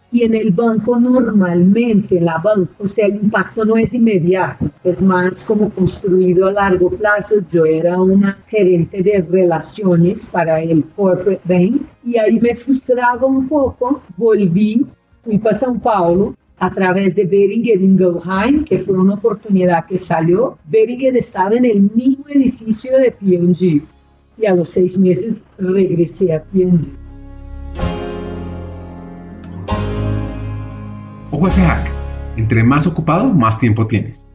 Y 0.10 0.24
en 0.24 0.36
el 0.36 0.52
banco 0.52 0.98
normalmente, 0.98 2.22
la 2.22 2.38
banco, 2.38 2.72
o 2.80 2.88
sea, 2.88 3.08
el 3.08 3.16
impacto 3.16 3.66
no 3.66 3.76
es 3.76 3.94
inmediato, 3.94 4.70
es 4.84 5.04
más 5.04 5.44
como 5.44 5.70
construido 5.70 6.48
a 6.48 6.54
largo 6.54 6.90
plazo. 6.90 7.36
Yo 7.50 7.66
era 7.66 8.02
una 8.02 8.38
gerente 8.48 9.04
de 9.04 9.22
relaciones 9.30 10.30
para 10.32 10.62
el 10.62 10.86
corporate 10.96 11.42
bank 11.44 11.82
y 12.06 12.18
ahí 12.18 12.40
me 12.40 12.56
frustraba 12.56 13.28
un 13.28 13.48
poco, 13.50 14.02
volví, 14.16 14.86
fui 15.24 15.40
para 15.40 15.56
São 15.56 15.78
Paulo 15.78 16.36
a 16.60 16.72
través 16.72 17.16
de 17.16 17.26
Beringer 17.26 17.82
Ingelheim, 17.82 18.64
que 18.64 18.80
fue 18.80 18.98
una 18.98 19.16
oportunidad 19.16 19.86
que 19.86 19.98
salió. 19.98 20.58
Beringer 20.66 21.16
estaba 21.18 21.56
en 21.56 21.66
el 21.66 21.82
mismo 21.82 22.26
edificio 22.30 22.98
de 22.98 23.12
P&G 23.12 23.84
y 24.38 24.46
a 24.46 24.56
los 24.56 24.70
seis 24.70 24.98
meses 24.98 25.36
regresé 25.58 26.34
a 26.34 26.44
P&G. 26.44 27.07
Ojo 31.38 31.46
a 31.46 31.50
ese 31.50 31.62
hack. 31.62 31.92
Entre 32.36 32.64
más 32.64 32.88
ocupado, 32.88 33.32
más 33.32 33.60
tiempo 33.60 33.86
tienes. 33.86 34.26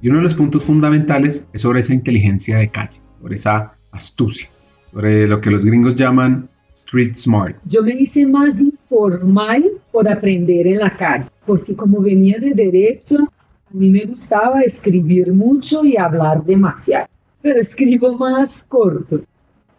Y 0.00 0.10
uno 0.10 0.18
de 0.18 0.22
los 0.22 0.34
puntos 0.34 0.62
fundamentales 0.62 1.48
es 1.52 1.60
sobre 1.60 1.80
esa 1.80 1.92
inteligencia 1.92 2.58
de 2.58 2.70
calle, 2.70 3.00
sobre 3.20 3.34
esa 3.34 3.72
astucia, 3.90 4.48
sobre 4.84 5.26
lo 5.26 5.40
que 5.40 5.50
los 5.50 5.64
gringos 5.64 5.96
llaman 5.96 6.48
street 6.72 7.16
smart. 7.16 7.56
Yo 7.64 7.82
me 7.82 7.94
hice 7.94 8.28
más 8.28 8.60
informal 8.60 9.72
por 9.90 10.08
aprender 10.08 10.68
en 10.68 10.78
la 10.78 10.96
calle 10.96 11.24
porque 11.44 11.74
como 11.74 12.00
venía 12.00 12.38
de 12.38 12.54
derecho, 12.54 13.16
a 13.18 13.74
mí 13.74 13.90
me 13.90 14.04
gustaba 14.04 14.60
escribir 14.60 15.32
mucho 15.32 15.84
y 15.84 15.96
hablar 15.96 16.44
demasiado, 16.44 17.08
pero 17.42 17.60
escribo 17.60 18.16
más 18.16 18.64
corto. 18.68 19.22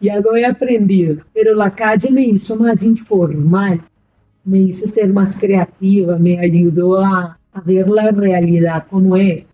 Ya 0.01 0.19
lo 0.19 0.35
he 0.35 0.45
aprendido, 0.45 1.23
pero 1.33 1.55
la 1.55 1.73
calle 1.73 2.11
me 2.11 2.25
hizo 2.25 2.57
más 2.57 2.83
informal, 2.85 3.79
me 4.45 4.59
hizo 4.59 4.87
ser 4.87 5.11
más 5.13 5.39
creativa, 5.39 6.17
me 6.17 6.39
ayudó 6.39 6.99
a, 7.01 7.39
ver 7.65 7.87
la 7.87 8.09
realidad 8.09 8.85
como 8.89 9.15
es. 9.15 9.51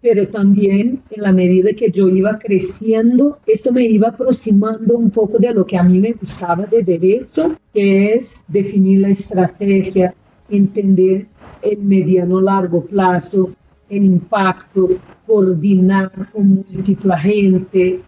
Pero 0.00 0.28
también 0.28 1.02
en 1.10 1.22
la 1.22 1.32
medida 1.32 1.72
que 1.72 1.90
yo 1.90 2.08
iba 2.08 2.38
creciendo, 2.38 3.38
esto 3.46 3.72
me 3.72 3.84
iba 3.84 4.08
aproximando 4.08 4.96
un 4.96 5.10
poco 5.10 5.38
de 5.38 5.52
lo 5.52 5.66
que 5.66 5.76
a 5.76 5.82
mí 5.82 5.98
me 5.98 6.12
gustaba 6.12 6.66
de 6.66 6.82
derecho, 6.82 7.56
que 7.72 8.12
es 8.12 8.44
definir 8.46 9.00
la 9.00 9.08
estrategia, 9.08 10.14
entender 10.48 11.26
el 11.62 11.78
mediano 11.78 12.40
largo 12.40 12.84
plazo, 12.84 13.50
el 13.88 14.04
impacto, 14.04 14.88
coordinar 15.26 16.30
con 16.32 16.64
múltipla 16.70 17.18
gente. 17.18 18.00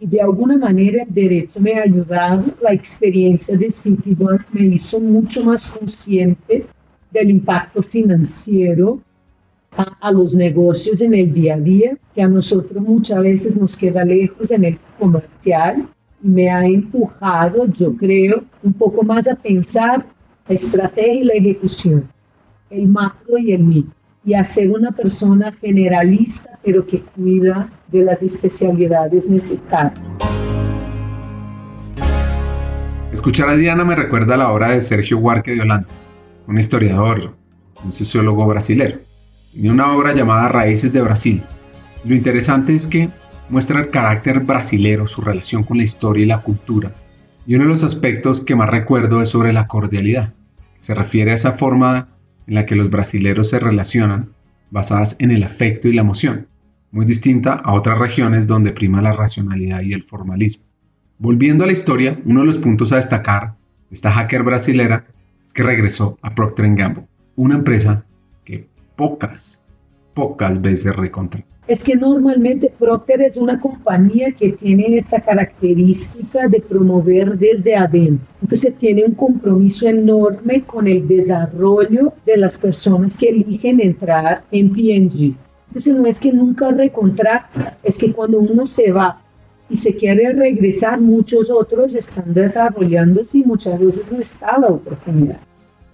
Y, 0.00 0.06
de 0.06 0.20
alguna 0.20 0.56
manera 0.56 1.02
el 1.02 1.14
derecho 1.14 1.60
me 1.60 1.74
ha 1.74 1.82
ayudado, 1.82 2.44
la 2.62 2.72
experiencia 2.72 3.56
de 3.56 3.70
Citibank 3.70 4.42
me 4.52 4.66
hizo 4.66 5.00
mucho 5.00 5.44
más 5.44 5.72
consciente 5.72 6.66
del 7.10 7.30
impacto 7.30 7.82
financiero 7.82 9.00
a, 9.72 9.96
a, 10.00 10.12
los 10.12 10.34
negocios 10.34 11.02
en 11.02 11.14
el 11.14 11.32
día 11.32 11.54
a 11.54 11.60
día, 11.60 11.98
que 12.14 12.22
a 12.22 12.28
nosotros 12.28 12.82
muchas 12.82 13.22
veces 13.22 13.56
nos 13.60 13.76
queda 13.76 14.04
lejos 14.04 14.50
en 14.50 14.64
el 14.64 14.78
comercial 14.98 15.88
y 16.22 16.28
me 16.28 16.50
ha 16.50 16.64
empujado, 16.64 17.66
yo 17.66 17.96
creo, 17.96 18.44
un 18.62 18.72
poco 18.72 19.02
más 19.02 19.28
a 19.28 19.36
pensar 19.36 20.06
la 20.48 20.54
estrategia 20.54 21.14
y 21.14 21.24
la 21.24 21.34
ejecución, 21.34 22.10
el 22.70 22.88
macro 22.88 23.38
y 23.38 23.52
el 23.52 23.62
micro, 23.62 23.94
y 24.24 24.34
a 24.34 24.44
ser 24.44 24.70
una 24.70 24.92
persona 24.92 25.50
generalista, 25.52 26.58
pero 26.62 26.86
que 26.86 27.00
cuida 27.00 27.70
de 27.88 28.02
las 28.04 28.22
especialidades 28.22 29.28
necesarias. 29.28 30.00
Escuchar 33.12 33.48
a 33.48 33.56
Diana 33.56 33.84
me 33.84 33.96
recuerda 33.96 34.36
la 34.36 34.52
obra 34.52 34.72
de 34.72 34.80
Sergio 34.80 35.18
Huarque 35.18 35.52
de 35.52 35.62
Holanda, 35.62 35.88
un 36.46 36.58
historiador, 36.58 37.34
un 37.84 37.92
sociólogo 37.92 38.46
brasileño. 38.46 38.98
Tiene 39.52 39.70
una 39.70 39.96
obra 39.96 40.14
llamada 40.14 40.48
Raíces 40.48 40.92
de 40.92 41.02
Brasil. 41.02 41.42
Lo 42.04 42.14
interesante 42.14 42.74
es 42.74 42.86
que 42.86 43.08
muestra 43.48 43.80
el 43.80 43.90
carácter 43.90 44.40
brasilero, 44.40 45.06
su 45.06 45.22
relación 45.22 45.64
con 45.64 45.78
la 45.78 45.82
historia 45.82 46.22
y 46.22 46.26
la 46.26 46.42
cultura. 46.42 46.92
Y 47.46 47.56
uno 47.56 47.64
de 47.64 47.70
los 47.70 47.82
aspectos 47.82 48.40
que 48.42 48.54
más 48.54 48.68
recuerdo 48.68 49.20
es 49.22 49.30
sobre 49.30 49.52
la 49.52 49.66
cordialidad. 49.66 50.34
Se 50.78 50.94
refiere 50.94 51.32
a 51.32 51.34
esa 51.34 51.52
forma 51.52 52.08
en 52.50 52.56
la 52.56 52.66
que 52.66 52.74
los 52.74 52.90
brasileros 52.90 53.48
se 53.48 53.60
relacionan, 53.60 54.30
basadas 54.72 55.14
en 55.20 55.30
el 55.30 55.44
afecto 55.44 55.86
y 55.86 55.92
la 55.92 56.00
emoción, 56.00 56.48
muy 56.90 57.06
distinta 57.06 57.52
a 57.54 57.72
otras 57.74 57.96
regiones 57.96 58.48
donde 58.48 58.72
prima 58.72 59.00
la 59.00 59.12
racionalidad 59.12 59.82
y 59.82 59.92
el 59.92 60.02
formalismo. 60.02 60.64
Volviendo 61.16 61.62
a 61.62 61.68
la 61.68 61.72
historia, 61.72 62.20
uno 62.24 62.40
de 62.40 62.46
los 62.46 62.58
puntos 62.58 62.92
a 62.92 62.96
destacar 62.96 63.54
de 63.88 63.94
esta 63.94 64.10
hacker 64.10 64.42
brasilera 64.42 65.06
es 65.46 65.52
que 65.52 65.62
regresó 65.62 66.18
a 66.22 66.34
Procter 66.34 66.74
Gamble, 66.74 67.06
una 67.36 67.54
empresa 67.54 68.04
que 68.44 68.66
pocas, 68.96 69.62
pocas 70.12 70.60
veces 70.60 70.96
recontra 70.96 71.44
es 71.70 71.84
que 71.84 71.94
normalmente 71.94 72.72
Procter 72.76 73.22
es 73.22 73.36
una 73.36 73.60
compañía 73.60 74.32
que 74.32 74.50
tiene 74.50 74.96
esta 74.96 75.20
característica 75.20 76.48
de 76.48 76.60
promover 76.60 77.38
desde 77.38 77.76
adentro. 77.76 78.26
Entonces 78.42 78.74
tiene 78.76 79.04
un 79.04 79.14
compromiso 79.14 79.86
enorme 79.86 80.62
con 80.62 80.88
el 80.88 81.06
desarrollo 81.06 82.12
de 82.26 82.38
las 82.38 82.58
personas 82.58 83.16
que 83.16 83.28
eligen 83.28 83.80
entrar 83.80 84.42
en 84.50 84.72
P&G. 84.72 85.36
Entonces 85.68 85.94
no 85.94 86.06
es 86.06 86.18
que 86.18 86.32
nunca 86.32 86.72
recontrata, 86.72 87.78
es 87.84 87.98
que 87.98 88.12
cuando 88.12 88.40
uno 88.40 88.66
se 88.66 88.90
va 88.90 89.22
y 89.68 89.76
se 89.76 89.94
quiere 89.94 90.32
regresar, 90.32 91.00
muchos 91.00 91.50
otros 91.50 91.94
están 91.94 92.34
desarrollándose 92.34 93.38
y 93.38 93.44
muchas 93.44 93.78
veces 93.78 94.10
no 94.10 94.18
está 94.18 94.58
la 94.58 94.66
oportunidad. 94.66 95.38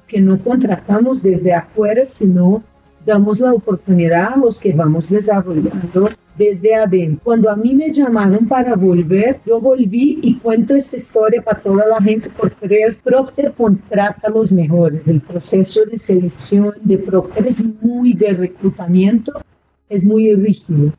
Que 0.08 0.22
no 0.22 0.42
contratamos 0.42 1.22
desde 1.22 1.52
afuera, 1.52 2.06
sino 2.06 2.62
damos 3.06 3.38
la 3.40 3.54
oportunidad 3.54 4.32
a 4.34 4.36
los 4.36 4.60
que 4.60 4.72
vamos 4.72 5.10
desarrollando 5.10 6.10
desde 6.36 6.74
adentro. 6.74 7.20
Cuando 7.22 7.48
a 7.48 7.56
mí 7.56 7.72
me 7.72 7.92
llamaron 7.92 8.48
para 8.48 8.74
volver, 8.74 9.40
yo 9.46 9.60
volví 9.60 10.18
y 10.22 10.38
cuento 10.38 10.74
esta 10.74 10.96
historia 10.96 11.40
para 11.40 11.62
toda 11.62 11.86
la 11.86 12.02
gente 12.02 12.28
porque 12.36 12.88
Procter 13.04 13.52
contrata 13.52 14.26
a 14.26 14.30
los 14.30 14.52
mejores. 14.52 15.06
El 15.06 15.20
proceso 15.20 15.84
de 15.86 15.96
selección 15.96 16.74
de 16.82 16.98
Procter 16.98 17.46
es 17.46 17.64
muy 17.80 18.12
de 18.12 18.32
reclutamiento, 18.32 19.40
es 19.88 20.04
muy 20.04 20.34
rígido. 20.34 20.92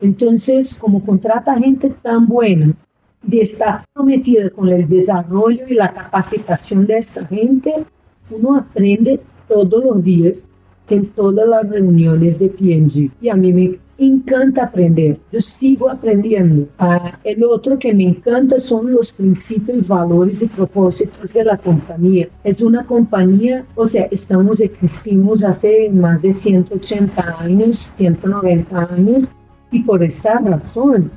Entonces, 0.00 0.76
como 0.80 1.04
contrata 1.04 1.56
gente 1.56 1.94
tan 2.02 2.26
buena, 2.26 2.74
de 3.22 3.40
estar 3.40 3.86
prometida 3.94 4.50
con 4.50 4.68
el 4.68 4.88
desarrollo 4.88 5.66
y 5.68 5.74
la 5.74 5.92
capacitación 5.92 6.84
de 6.86 6.98
esta 6.98 7.24
gente, 7.26 7.86
uno 8.28 8.56
aprende 8.56 9.20
todos 9.48 9.82
los 9.82 10.02
días 10.02 10.48
en 10.88 11.10
todas 11.12 11.48
las 11.48 11.68
reuniones 11.68 12.38
de 12.38 12.50
P&G 12.50 13.10
y 13.20 13.28
a 13.28 13.34
mí 13.34 13.52
me 13.52 13.78
encanta 13.98 14.64
aprender, 14.64 15.18
yo 15.32 15.40
sigo 15.40 15.88
aprendiendo. 15.88 16.68
Ah, 16.78 17.18
el 17.24 17.44
otro 17.44 17.78
que 17.78 17.94
me 17.94 18.04
encanta 18.04 18.58
son 18.58 18.92
los 18.92 19.12
principios, 19.12 19.88
valores 19.88 20.42
y 20.42 20.48
propósitos 20.48 21.32
de 21.32 21.44
la 21.44 21.56
compañía. 21.56 22.28
Es 22.42 22.60
una 22.60 22.84
compañía, 22.84 23.64
o 23.76 23.86
sea, 23.86 24.06
estamos, 24.10 24.60
existimos 24.60 25.44
hace 25.44 25.90
más 25.90 26.22
de 26.22 26.32
180 26.32 27.40
años, 27.40 27.94
190 27.96 28.94
años 28.94 29.28
y 29.70 29.82
por 29.82 30.02
esta 30.02 30.38
razón, 30.38 31.10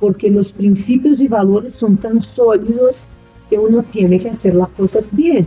porque 0.00 0.30
los 0.30 0.52
principios 0.52 1.20
y 1.20 1.28
valores 1.28 1.74
son 1.74 1.96
tan 1.96 2.20
sólidos 2.20 3.06
que 3.50 3.58
uno 3.58 3.82
tiene 3.82 4.18
que 4.18 4.30
hacer 4.30 4.54
las 4.54 4.68
cosas 4.70 5.14
bien. 5.14 5.46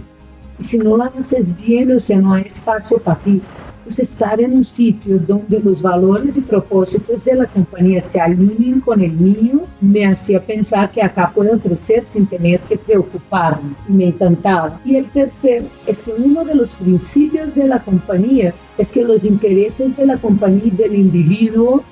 Y 0.60 0.63
si 0.63 0.78
no 0.78 0.98
las 0.98 1.15
haces 1.15 1.56
bien, 1.56 1.91
o 1.91 2.00
sea, 2.00 2.20
no 2.20 2.34
hay 2.34 2.43
espacio 2.43 2.98
para 2.98 3.20
ti 3.20 3.41
Pues 3.84 4.00
estar 4.00 4.41
en 4.41 4.54
un 4.54 4.65
sitio 4.65 5.20
donde 5.20 5.60
los 5.60 5.82
valores 5.82 6.38
y 6.38 6.41
propósitos 6.41 7.24
de 7.26 7.36
la 7.36 7.46
compañía 7.46 8.02
se 8.02 8.20
alineen 8.20 8.82
con 8.82 9.02
el 9.02 9.13
mío 9.13 9.67
me 9.80 10.06
hacía 10.06 10.43
pensar 10.43 10.91
que 10.91 11.02
acá 11.02 11.32
puedo 11.34 11.60
crecer 11.60 12.04
sin 12.04 12.26
tener 12.26 12.60
que 12.62 12.78
preocuparme 12.78 13.76
y 13.88 13.91
me 13.91 14.06
encantaba. 14.08 14.82
Y 14.84 14.96
el 14.96 15.10
tercer 15.10 15.63
es 15.86 16.02
que 16.02 16.12
uno 16.12 16.43
de 16.43 16.56
los 16.56 16.76
principios 16.76 17.56
de 17.56 17.67
la 17.67 17.84
compañía 17.84 18.54
es 18.78 18.91
que 18.91 19.04
los 19.04 19.26
intereses 19.26 19.96
de 19.96 20.06
la 20.06 20.17
compañía 20.17 20.65
y 20.65 20.72
del 20.72 20.96
individuo 20.96 21.84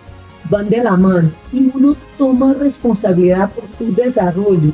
van 0.50 0.70
de 0.70 0.84
la 0.84 0.96
mano 0.96 1.32
y 1.52 1.72
uno 1.74 1.96
toma 2.18 2.54
responsabilidad 2.54 3.52
por 3.52 3.66
su 3.78 3.94
desarrollo. 3.94 4.74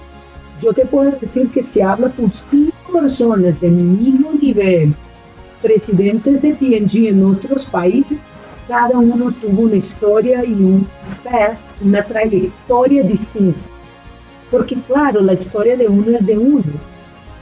Yo 0.61 0.73
te 0.73 0.85
puedo 0.85 1.11
decir 1.11 1.49
que 1.49 1.61
si 1.61 1.81
habla 1.81 2.09
con 2.11 2.29
cinco 2.29 2.70
personas 2.91 3.59
de 3.59 3.69
mi 3.69 3.83
mismo 3.83 4.31
nivel, 4.33 4.93
presidentes 5.61 6.41
de 6.41 6.55
P&G 6.55 7.09
en 7.09 7.25
otros 7.25 7.69
países, 7.69 8.23
cada 8.67 8.97
uno 8.97 9.31
tuvo 9.31 9.63
una 9.63 9.75
historia 9.75 10.43
y 10.45 10.53
un 10.53 10.87
una 11.83 12.03
trayectoria 12.03 13.03
distinta. 13.03 13.59
Porque 14.49 14.75
claro, 14.87 15.21
la 15.21 15.33
historia 15.33 15.75
de 15.75 15.87
uno 15.87 16.15
es 16.15 16.25
de 16.25 16.37
uno. 16.37 16.63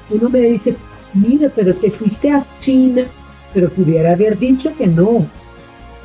Uno 0.10 0.30
me 0.30 0.40
dice, 0.40 0.76
mira, 1.14 1.52
pero 1.54 1.74
te 1.76 1.92
fuiste 1.92 2.32
a 2.32 2.46
China, 2.60 3.04
pero 3.54 3.70
pudiera 3.70 4.14
haber 4.14 4.38
dicho 4.38 4.76
que 4.76 4.88
no. 4.88 5.26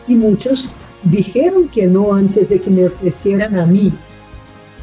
Y 0.07 0.14
muchos 0.14 0.74
dijeron 1.04 1.68
que 1.68 1.87
no 1.87 2.14
antes 2.14 2.48
de 2.48 2.61
que 2.61 2.70
me 2.70 2.87
ofrecieran 2.87 3.57
a 3.57 3.66
mí. 3.66 3.92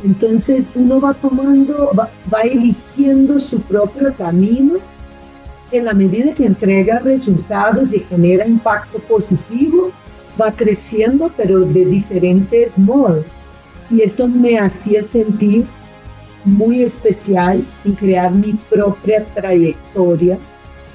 Entonces 0.03 0.71
uno 0.75 0.99
va 0.99 1.13
tomando, 1.13 1.91
va, 1.97 2.09
eligiendo 2.43 3.37
su 3.37 3.61
propio 3.61 4.13
camino 4.15 4.75
en 5.71 5.85
la 5.85 5.93
medida 5.93 6.33
que 6.33 6.45
entrega 6.45 6.99
resultados 6.99 7.93
y 7.93 7.99
genera 7.99 8.47
impacto 8.47 8.99
positivo, 8.99 9.91
va 10.41 10.51
creciendo, 10.51 11.31
pero 11.37 11.61
de 11.61 11.85
diferentes 11.85 12.79
modos. 12.79 13.25
Y 13.89 14.01
esto 14.01 14.27
me 14.27 14.57
hacía 14.57 15.01
sentir 15.01 15.65
muy 16.43 16.81
especial 16.81 17.63
en 17.85 17.93
crear 17.93 18.31
mi 18.31 18.53
propia 18.69 19.23
trayectoria, 19.35 20.39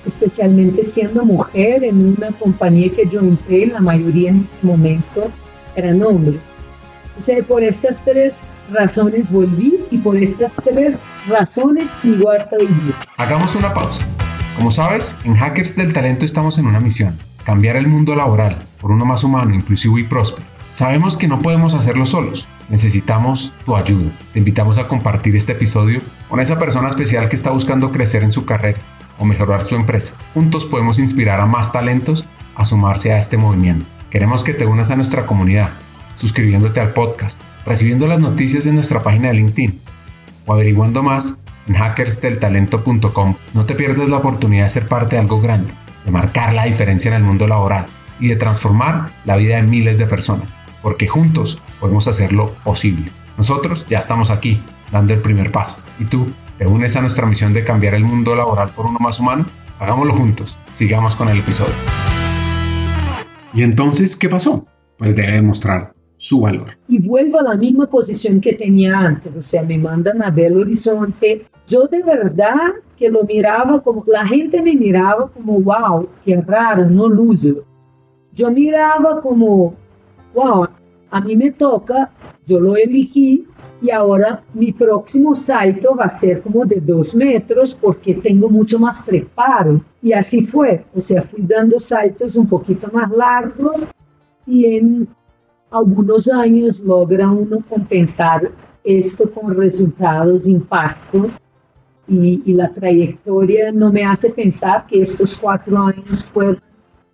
especialmente 0.04 0.82
siendo 0.82 1.24
mujer 1.24 1.84
en 1.84 2.16
una 2.16 2.32
compañía 2.32 2.90
que 2.90 3.06
yo 3.06 3.20
entré, 3.20 3.66
la 3.66 3.80
mayoría 3.80 4.30
en 4.30 4.48
este 4.52 4.66
momento 4.66 5.30
eran 5.76 6.02
hombres. 6.02 6.40
Sea, 7.18 7.42
por 7.42 7.62
estas 7.62 8.04
tres 8.04 8.50
razones 8.70 9.32
volví 9.32 9.86
y 9.90 9.98
por 9.98 10.16
estas 10.16 10.54
tres 10.56 10.98
razones 11.26 11.88
sigo 11.88 12.30
hasta 12.30 12.56
hoy 12.56 12.66
día. 12.66 12.98
Hagamos 13.16 13.54
una 13.54 13.72
pausa. 13.72 14.04
Como 14.56 14.70
sabes, 14.70 15.18
en 15.24 15.34
Hackers 15.34 15.76
del 15.76 15.94
Talento 15.94 16.26
estamos 16.26 16.58
en 16.58 16.66
una 16.66 16.78
misión, 16.78 17.18
cambiar 17.44 17.76
el 17.76 17.88
mundo 17.88 18.14
laboral 18.16 18.58
por 18.80 18.90
uno 18.90 19.06
más 19.06 19.24
humano, 19.24 19.54
inclusivo 19.54 19.98
y 19.98 20.04
próspero. 20.04 20.46
Sabemos 20.72 21.16
que 21.16 21.26
no 21.26 21.40
podemos 21.40 21.74
hacerlo 21.74 22.04
solos, 22.04 22.48
necesitamos 22.68 23.52
tu 23.64 23.76
ayuda. 23.76 24.10
Te 24.34 24.38
invitamos 24.38 24.76
a 24.76 24.86
compartir 24.86 25.36
este 25.36 25.52
episodio 25.52 26.02
con 26.28 26.40
esa 26.40 26.58
persona 26.58 26.88
especial 26.88 27.30
que 27.30 27.36
está 27.36 27.50
buscando 27.50 27.92
crecer 27.92 28.24
en 28.24 28.32
su 28.32 28.44
carrera 28.44 28.82
o 29.18 29.24
mejorar 29.24 29.64
su 29.64 29.74
empresa. 29.74 30.14
Juntos 30.34 30.66
podemos 30.66 30.98
inspirar 30.98 31.40
a 31.40 31.46
más 31.46 31.72
talentos 31.72 32.26
a 32.54 32.66
sumarse 32.66 33.12
a 33.12 33.18
este 33.18 33.38
movimiento. 33.38 33.86
Queremos 34.10 34.44
que 34.44 34.52
te 34.52 34.66
unas 34.66 34.90
a 34.90 34.96
nuestra 34.96 35.26
comunidad, 35.26 35.70
suscribiéndote 36.16 36.80
al 36.80 36.92
podcast, 36.92 37.40
recibiendo 37.64 38.08
las 38.08 38.18
noticias 38.18 38.64
de 38.64 38.72
nuestra 38.72 39.02
página 39.02 39.28
de 39.28 39.34
LinkedIn 39.34 39.80
o 40.46 40.52
averiguando 40.52 41.02
más 41.02 41.38
en 41.68 41.74
hackersdeltalento.com. 41.74 43.36
No 43.54 43.66
te 43.66 43.74
pierdas 43.74 44.08
la 44.08 44.18
oportunidad 44.18 44.64
de 44.64 44.70
ser 44.70 44.88
parte 44.88 45.16
de 45.16 45.20
algo 45.20 45.40
grande, 45.40 45.72
de 46.04 46.10
marcar 46.10 46.52
la 46.52 46.64
diferencia 46.64 47.10
en 47.10 47.16
el 47.16 47.22
mundo 47.22 47.46
laboral 47.46 47.86
y 48.18 48.28
de 48.28 48.36
transformar 48.36 49.10
la 49.24 49.36
vida 49.36 49.56
de 49.56 49.62
miles 49.62 49.98
de 49.98 50.06
personas, 50.06 50.54
porque 50.82 51.06
juntos 51.06 51.60
podemos 51.80 52.08
hacerlo 52.08 52.54
posible. 52.64 53.10
Nosotros 53.36 53.86
ya 53.86 53.98
estamos 53.98 54.30
aquí, 54.30 54.62
dando 54.90 55.12
el 55.12 55.20
primer 55.20 55.52
paso. 55.52 55.78
¿Y 55.98 56.06
tú? 56.06 56.32
¿Te 56.56 56.66
unes 56.66 56.96
a 56.96 57.02
nuestra 57.02 57.26
misión 57.26 57.52
de 57.52 57.64
cambiar 57.64 57.94
el 57.94 58.04
mundo 58.04 58.34
laboral 58.34 58.70
por 58.70 58.86
uno 58.86 58.98
más 58.98 59.20
humano? 59.20 59.44
Hagámoslo 59.78 60.14
juntos. 60.14 60.58
Sigamos 60.72 61.16
con 61.16 61.28
el 61.28 61.40
episodio. 61.40 61.74
¿Y 63.52 63.62
entonces 63.62 64.16
qué 64.16 64.30
pasó? 64.30 64.66
Pues 64.96 65.14
debe 65.14 65.32
demostrar 65.32 65.95
su 66.16 66.40
valor. 66.40 66.70
Y 66.88 67.06
vuelvo 67.06 67.40
a 67.40 67.42
la 67.42 67.56
misma 67.56 67.86
posición 67.86 68.40
que 68.40 68.54
tenía 68.54 68.98
antes, 68.98 69.36
o 69.36 69.42
sea, 69.42 69.62
me 69.62 69.78
mandan 69.78 70.22
a 70.22 70.30
Belo 70.30 70.60
Horizonte. 70.60 71.46
Yo 71.66 71.86
de 71.86 72.02
verdad 72.02 72.74
que 72.96 73.10
lo 73.10 73.24
miraba 73.24 73.82
como, 73.82 74.04
la 74.06 74.26
gente 74.26 74.62
me 74.62 74.74
miraba 74.74 75.28
como, 75.28 75.60
wow, 75.60 76.08
qué 76.24 76.40
raro, 76.40 76.88
no 76.88 77.08
loser. 77.08 77.62
Yo 78.32 78.50
miraba 78.50 79.20
como, 79.20 79.74
wow, 80.34 80.68
a 81.10 81.20
mí 81.20 81.36
me 81.36 81.52
toca, 81.52 82.10
yo 82.46 82.60
lo 82.60 82.76
elegí 82.76 83.46
y 83.82 83.90
ahora 83.90 84.42
mi 84.54 84.72
próximo 84.72 85.34
salto 85.34 85.94
va 85.94 86.04
a 86.04 86.08
ser 86.08 86.42
como 86.42 86.64
de 86.64 86.80
dos 86.80 87.14
metros 87.14 87.74
porque 87.74 88.14
tengo 88.14 88.48
mucho 88.48 88.78
más 88.78 89.02
preparo. 89.04 89.82
Y 90.02 90.12
así 90.12 90.46
fue, 90.46 90.84
o 90.94 91.00
sea, 91.00 91.22
fui 91.22 91.42
dando 91.42 91.78
saltos 91.78 92.36
un 92.36 92.46
poquito 92.46 92.88
más 92.92 93.10
largos 93.10 93.88
y 94.46 94.76
en 94.76 95.08
algunos 95.78 96.30
años 96.30 96.80
logra 96.80 97.30
uno 97.30 97.64
compensar 97.68 98.50
esto 98.84 99.30
con 99.30 99.54
resultados, 99.54 100.48
impacto, 100.48 101.28
y, 102.08 102.42
y, 102.44 102.54
la 102.54 102.72
trayectoria 102.72 103.72
no 103.72 103.92
me 103.92 104.04
hace 104.04 104.30
pensar 104.30 104.86
que 104.86 105.00
estos 105.00 105.38
cuatro 105.38 105.76
años 105.76 106.24
fueron 106.26 106.60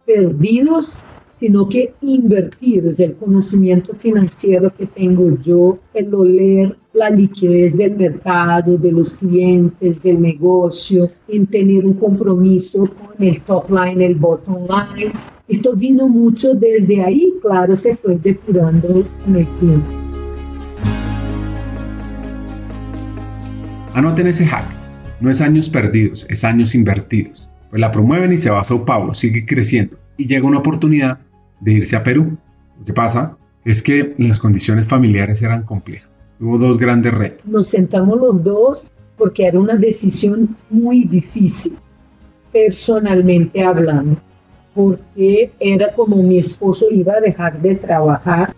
perdidos, 0.04 1.00
sino 1.32 1.66
que 1.66 1.94
invertidos. 2.02 3.00
El 3.00 3.16
conocimiento 3.16 3.94
financiero 3.94 4.72
que 4.74 4.86
tengo 4.86 5.38
yo, 5.38 5.78
el 5.94 6.14
oler 6.14 6.76
la 6.92 7.08
liquidez 7.08 7.76
del 7.76 7.96
mercado, 7.96 8.76
de 8.76 8.92
los 8.92 9.16
clientes, 9.16 10.02
del 10.02 10.20
negocio, 10.20 11.08
en 11.26 11.46
tener 11.46 11.86
un 11.86 11.94
compromiso 11.94 12.80
con 12.80 13.24
el 13.24 13.40
top 13.40 13.70
line, 13.70 14.04
el 14.04 14.14
bottom 14.16 14.66
line, 14.66 15.12
esto 15.48 15.74
vino 15.74 16.08
mucho 16.08 16.54
desde 16.54 17.04
ahí, 17.04 17.34
claro, 17.42 17.74
se 17.74 17.96
fue 17.96 18.16
depurando 18.16 19.06
con 19.24 19.36
el 19.36 19.46
tiempo. 19.58 19.86
Anoten 23.94 24.28
ese 24.28 24.46
hack. 24.46 24.64
No 25.20 25.30
es 25.30 25.40
años 25.40 25.68
perdidos, 25.68 26.26
es 26.30 26.44
años 26.44 26.74
invertidos. 26.74 27.48
Pues 27.70 27.80
la 27.80 27.90
promueven 27.90 28.32
y 28.32 28.38
se 28.38 28.50
va 28.50 28.60
a 28.60 28.64
Sao 28.64 28.84
Paulo, 28.84 29.14
sigue 29.14 29.44
creciendo 29.44 29.98
y 30.16 30.26
llega 30.26 30.46
una 30.46 30.58
oportunidad 30.58 31.18
de 31.60 31.72
irse 31.72 31.96
a 31.96 32.04
Perú. 32.04 32.38
Lo 32.78 32.84
que 32.84 32.92
pasa 32.92 33.36
es 33.64 33.82
que 33.82 34.14
las 34.18 34.38
condiciones 34.38 34.86
familiares 34.86 35.42
eran 35.42 35.64
complejas. 35.64 36.10
Hubo 36.40 36.58
dos 36.58 36.78
grandes 36.78 37.14
retos. 37.14 37.46
Nos 37.46 37.68
sentamos 37.68 38.18
los 38.18 38.42
dos 38.42 38.84
porque 39.16 39.46
era 39.46 39.60
una 39.60 39.76
decisión 39.76 40.56
muy 40.70 41.04
difícil, 41.04 41.76
personalmente 42.52 43.62
hablando 43.62 44.20
porque 44.74 45.52
era 45.60 45.92
como 45.92 46.22
mi 46.22 46.38
esposo 46.38 46.86
iba 46.90 47.14
a 47.14 47.20
dejar 47.20 47.60
de 47.60 47.76
trabajar 47.76 48.54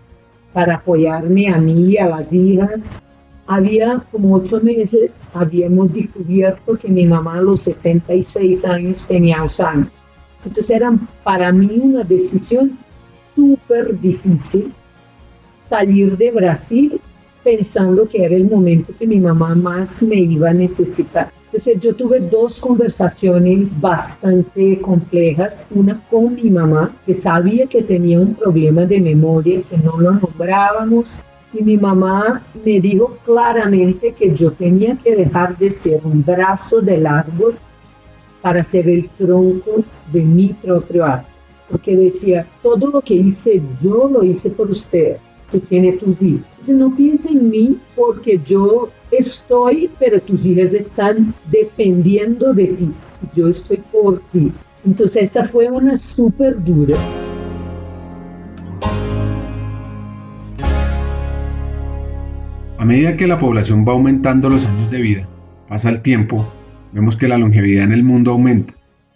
para 0.52 0.76
apoyarme 0.76 1.48
a 1.48 1.58
mí 1.58 1.90
y 1.90 1.98
a 1.98 2.08
las 2.08 2.32
hijas. 2.32 2.98
Había 3.46 4.02
como 4.10 4.36
ocho 4.36 4.60
meses, 4.60 5.28
habíamos 5.34 5.92
descubierto 5.92 6.78
que 6.78 6.88
mi 6.88 7.06
mamá 7.06 7.38
a 7.38 7.42
los 7.42 7.60
66 7.60 8.64
años 8.64 9.06
tenía 9.06 9.40
Alzheimer. 9.40 9.88
Entonces 10.44 10.70
era 10.70 10.92
para 11.22 11.52
mí 11.52 11.80
una 11.82 12.04
decisión 12.04 12.78
súper 13.34 13.98
difícil 14.00 14.72
salir 15.68 16.16
de 16.16 16.30
Brasil 16.30 17.00
pensando 17.42 18.06
que 18.08 18.24
era 18.24 18.34
el 18.34 18.48
momento 18.48 18.92
que 18.98 19.06
mi 19.06 19.20
mamá 19.20 19.54
más 19.54 20.02
me 20.02 20.16
iba 20.16 20.50
a 20.50 20.54
necesitar. 20.54 21.30
Entonces 21.54 21.78
yo 21.78 21.94
tuve 21.94 22.18
dos 22.18 22.60
conversaciones 22.60 23.80
bastante 23.80 24.80
complejas, 24.80 25.64
una 25.72 26.04
con 26.10 26.34
mi 26.34 26.50
mamá, 26.50 26.92
que 27.06 27.14
sabía 27.14 27.68
que 27.68 27.80
tenía 27.80 28.18
un 28.18 28.34
problema 28.34 28.84
de 28.86 29.00
memoria, 29.00 29.62
que 29.62 29.78
no 29.78 29.96
lo 30.00 30.14
nombrábamos, 30.14 31.22
y 31.52 31.62
mi 31.62 31.78
mamá 31.78 32.42
me 32.64 32.80
dijo 32.80 33.16
claramente 33.24 34.12
que 34.14 34.34
yo 34.34 34.50
tenía 34.50 34.96
que 34.96 35.14
dejar 35.14 35.56
de 35.56 35.70
ser 35.70 36.00
un 36.02 36.24
brazo 36.24 36.80
del 36.80 37.06
árbol 37.06 37.54
para 38.42 38.60
ser 38.64 38.88
el 38.88 39.08
tronco 39.10 39.84
de 40.12 40.22
mi 40.24 40.48
propio 40.48 41.04
árbol. 41.04 41.30
Porque 41.70 41.94
decía, 41.96 42.48
todo 42.64 42.88
lo 42.88 43.00
que 43.00 43.14
hice 43.14 43.62
yo 43.80 44.08
lo 44.08 44.24
hice 44.24 44.50
por 44.50 44.72
usted 44.72 45.18
que 45.52 45.60
tiene 45.60 45.92
tus 45.92 46.20
hijos. 46.24 46.44
Entonces 46.50 46.74
no 46.74 46.96
piensa 46.96 47.30
en 47.30 47.48
mí 47.48 47.78
porque 47.94 48.40
yo 48.44 48.88
estoy, 49.18 49.90
pero 49.98 50.20
tus 50.20 50.46
hijas 50.46 50.74
están 50.74 51.34
dependiendo 51.50 52.52
de 52.52 52.66
ti. 52.66 52.90
Yo 53.34 53.48
estoy 53.48 53.78
por 53.92 54.20
ti. 54.30 54.52
Entonces 54.84 55.22
esta 55.22 55.48
fue 55.48 55.70
una 55.70 55.96
súper 55.96 56.62
dura. 56.62 56.96
A 62.78 62.84
medida 62.84 63.16
que 63.16 63.26
la 63.26 63.38
población 63.38 63.86
va 63.88 63.92
aumentando 63.92 64.50
los 64.50 64.66
años 64.66 64.90
de 64.90 65.00
vida, 65.00 65.28
pasa 65.68 65.88
el 65.88 66.02
tiempo, 66.02 66.46
vemos 66.92 67.16
que 67.16 67.28
la 67.28 67.38
longevidad 67.38 67.84
en 67.84 67.92
el 67.92 68.04
mundo 68.04 68.32
aumenta. 68.32 68.74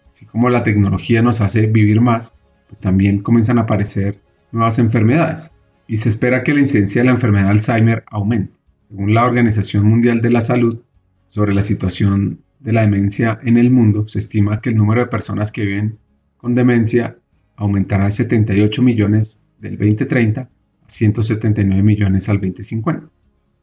Así 0.09 0.25
como 0.25 0.49
la 0.49 0.63
tecnología 0.63 1.21
nos 1.21 1.43
hace 1.43 1.67
vivir 1.67 2.01
más, 2.01 2.35
pues 2.69 2.81
también 2.81 3.21
comienzan 3.21 3.59
a 3.59 3.63
aparecer 3.63 4.21
nuevas 4.53 4.79
enfermedades 4.79 5.53
y 5.87 5.99
se 5.99 6.09
espera 6.09 6.43
que 6.43 6.55
la 6.55 6.61
incidencia 6.61 7.03
de 7.03 7.07
la 7.07 7.13
enfermedad 7.13 7.45
de 7.45 7.51
Alzheimer 7.51 8.05
aumente. 8.07 8.58
Según 8.88 9.12
la 9.12 9.27
Organización 9.27 9.87
Mundial 9.87 10.22
de 10.22 10.31
la 10.31 10.40
Salud, 10.40 10.81
sobre 11.27 11.55
la 11.55 11.61
situación 11.61 12.40
de 12.59 12.72
la 12.72 12.81
demencia 12.81 13.38
en 13.42 13.59
el 13.59 13.70
mundo, 13.70 14.09
se 14.09 14.18
estima 14.18 14.61
que 14.62 14.70
el 14.70 14.77
número 14.77 15.03
de 15.03 15.09
personas 15.09 15.53
que 15.53 15.64
viven 15.64 15.98
con 16.38 16.55
demencia 16.55 17.18
aumentará 17.57 18.07
de 18.07 18.12
78 18.12 18.83
millones 18.83 19.42
del 19.59 19.77
2030 19.77 20.40
a 20.40 20.48
179 20.87 21.83
millones 21.83 22.31
al 22.31 22.40
2050. 22.40 23.11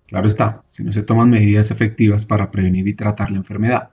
Claro 0.06 0.28
está, 0.28 0.64
si 0.68 0.84
no 0.84 0.92
se 0.92 1.02
toman 1.02 1.32
medidas 1.32 1.72
efectivas 1.72 2.26
para 2.26 2.52
prevenir 2.52 2.88
y 2.88 2.94
tratar 2.94 3.32
la 3.32 3.38
enfermedad. 3.38 3.90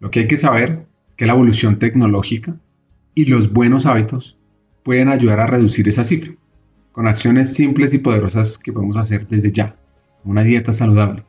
Lo 0.00 0.10
que 0.10 0.20
hay 0.20 0.26
que 0.26 0.36
saber 0.36 0.86
es 1.08 1.14
que 1.14 1.26
la 1.26 1.34
evolución 1.34 1.78
tecnológica 1.78 2.56
y 3.14 3.26
los 3.26 3.52
buenos 3.52 3.86
hábitos 3.86 4.36
pueden 4.82 5.08
ayudar 5.08 5.38
a 5.38 5.46
reducir 5.46 5.88
esa 5.88 6.02
cifra, 6.02 6.34
con 6.90 7.06
acciones 7.06 7.54
simples 7.54 7.94
y 7.94 7.98
poderosas 7.98 8.58
que 8.58 8.72
podemos 8.72 8.96
hacer 8.96 9.28
desde 9.28 9.52
ya, 9.52 9.76
una 10.24 10.42
dieta 10.42 10.72
saludable, 10.72 11.24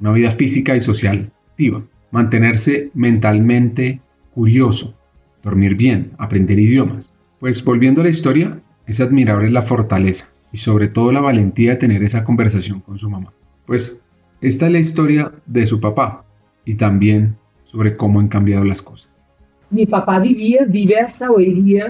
una 0.00 0.12
vida 0.12 0.30
física 0.30 0.76
y 0.76 0.80
social 0.80 1.32
activa, 1.50 1.82
mantenerse 2.10 2.90
mentalmente 2.94 4.00
curioso, 4.34 4.94
dormir 5.42 5.74
bien, 5.74 6.12
aprender 6.18 6.58
idiomas. 6.58 7.14
Pues 7.40 7.64
volviendo 7.64 8.00
a 8.00 8.04
la 8.04 8.10
historia, 8.10 8.60
es 8.86 9.00
admirable 9.00 9.50
la 9.50 9.62
fortaleza 9.62 10.30
y 10.52 10.58
sobre 10.58 10.88
todo 10.88 11.12
la 11.12 11.20
valentía 11.20 11.72
de 11.72 11.76
tener 11.76 12.02
esa 12.02 12.24
conversación 12.24 12.80
con 12.80 12.98
su 12.98 13.10
mamá. 13.10 13.32
Pues 13.66 14.02
esta 14.40 14.66
es 14.66 14.72
la 14.72 14.78
historia 14.78 15.32
de 15.46 15.66
su 15.66 15.80
papá 15.80 16.24
y 16.64 16.74
también 16.74 17.36
sobre 17.64 17.96
cómo 17.96 18.20
han 18.20 18.28
cambiado 18.28 18.64
las 18.64 18.82
cosas. 18.82 19.20
Mi 19.70 19.84
papá 19.84 20.18
vivía, 20.18 20.64
vive 20.66 20.98
hasta 20.98 21.30
hoy 21.30 21.52
día 21.62 21.86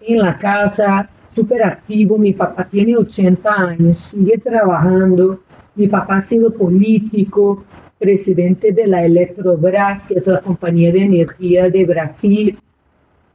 en 0.00 0.18
la 0.18 0.38
casa, 0.38 1.08
súper 1.34 1.62
activo. 1.62 2.18
Mi 2.18 2.32
papá 2.32 2.66
tiene 2.68 2.96
80 2.96 3.52
años, 3.52 3.96
sigue 3.98 4.38
trabajando. 4.38 5.40
Mi 5.74 5.88
papá 5.88 6.16
ha 6.16 6.20
sido 6.20 6.52
político, 6.52 7.64
presidente 7.98 8.72
de 8.72 8.86
la 8.86 9.04
Electrobras, 9.04 10.08
que 10.08 10.14
es 10.14 10.26
la 10.26 10.40
compañía 10.40 10.92
de 10.92 11.04
energía 11.04 11.70
de 11.70 11.84
Brasil. 11.84 12.58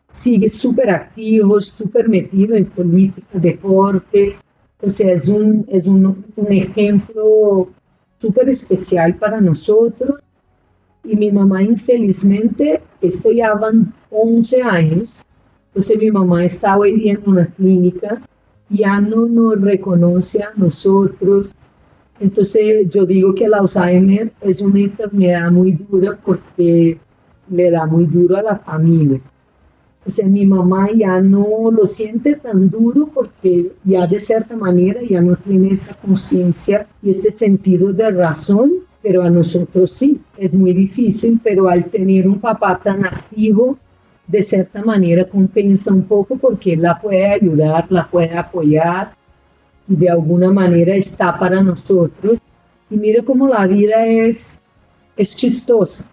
Sigue 0.10 0.50
súper 0.50 0.90
activo, 0.90 1.60
súper 1.62 2.10
metido 2.10 2.56
en 2.56 2.66
política, 2.66 3.28
deporte. 3.34 4.36
O 4.82 4.90
sea, 4.90 5.14
es 5.14 5.30
un, 5.30 5.66
es 5.70 5.88
un, 5.88 6.26
un 6.36 6.52
ejemplo 6.52 7.70
súper 8.20 8.50
especial 8.50 9.16
para 9.16 9.42
nosotros. 9.42 10.20
Y 11.04 11.16
mi 11.16 11.32
mamá, 11.32 11.64
infelizmente, 11.64 12.82
esto 13.02 13.32
ya 13.32 13.54
van 13.54 13.94
11 14.12 14.62
años. 14.64 15.22
Entonces 15.68 15.98
mi 16.00 16.12
mamá 16.12 16.44
está 16.44 16.78
hoy 16.78 16.94
día 16.94 17.14
en 17.14 17.30
una 17.30 17.46
clínica, 17.46 18.22
ya 18.68 19.00
no 19.00 19.28
nos 19.28 19.62
reconoce 19.62 20.42
a 20.44 20.52
nosotros. 20.56 21.54
Entonces 22.20 22.90
yo 22.90 23.06
digo 23.06 23.36
que 23.36 23.46
el 23.46 23.54
Alzheimer 23.54 24.32
es 24.42 24.62
una 24.62 24.80
enfermedad 24.80 25.52
muy 25.52 25.74
dura 25.74 26.18
porque 26.24 26.98
le 27.50 27.72
da 27.72 27.86
muy 27.86 28.06
duro 28.06 28.38
a 28.38 28.42
la 28.42 28.56
familia. 28.56 29.22
O 30.06 30.10
sea, 30.10 30.26
mi 30.26 30.46
mamá 30.46 30.88
ya 30.96 31.20
no 31.20 31.70
lo 31.70 31.86
siente 31.86 32.36
tan 32.38 32.70
duro 32.70 33.10
porque 33.14 33.74
ya 33.84 34.08
de 34.08 34.20
cierta 34.20 34.56
manera 34.56 35.02
ya 35.02 35.22
no 35.22 35.36
tiene 35.36 35.70
esta 35.70 35.96
conciencia 35.96 36.88
y 37.04 37.10
este 37.10 37.30
sentido 37.30 37.92
de 37.92 38.12
razón, 38.12 38.72
pero 39.02 39.22
a 39.22 39.30
nosotros 39.30 39.92
sí, 39.92 40.22
es 40.38 40.56
muy 40.56 40.74
difícil, 40.74 41.42
pero 41.44 41.68
al 41.68 41.90
tener 41.90 42.28
un 42.28 42.40
papá 42.40 42.80
tan 42.82 43.06
activo, 43.06 43.78
de 44.26 44.42
cierta 44.42 44.82
manera 44.84 45.28
compensa 45.28 45.94
un 45.94 46.04
poco 46.04 46.38
porque 46.38 46.76
la 46.78 47.00
puede 47.00 47.26
ayudar, 47.28 47.88
la 47.90 48.10
puede 48.10 48.38
apoyar 48.38 49.14
de 49.88 50.10
alguna 50.10 50.52
manera 50.52 50.96
está 50.96 51.38
para 51.38 51.62
nosotros. 51.62 52.40
Y 52.90 52.98
mira 52.98 53.24
cómo 53.24 53.48
la 53.48 53.66
vida 53.68 54.06
es, 54.06 54.60
es 55.16 55.36
chistosa. 55.36 56.12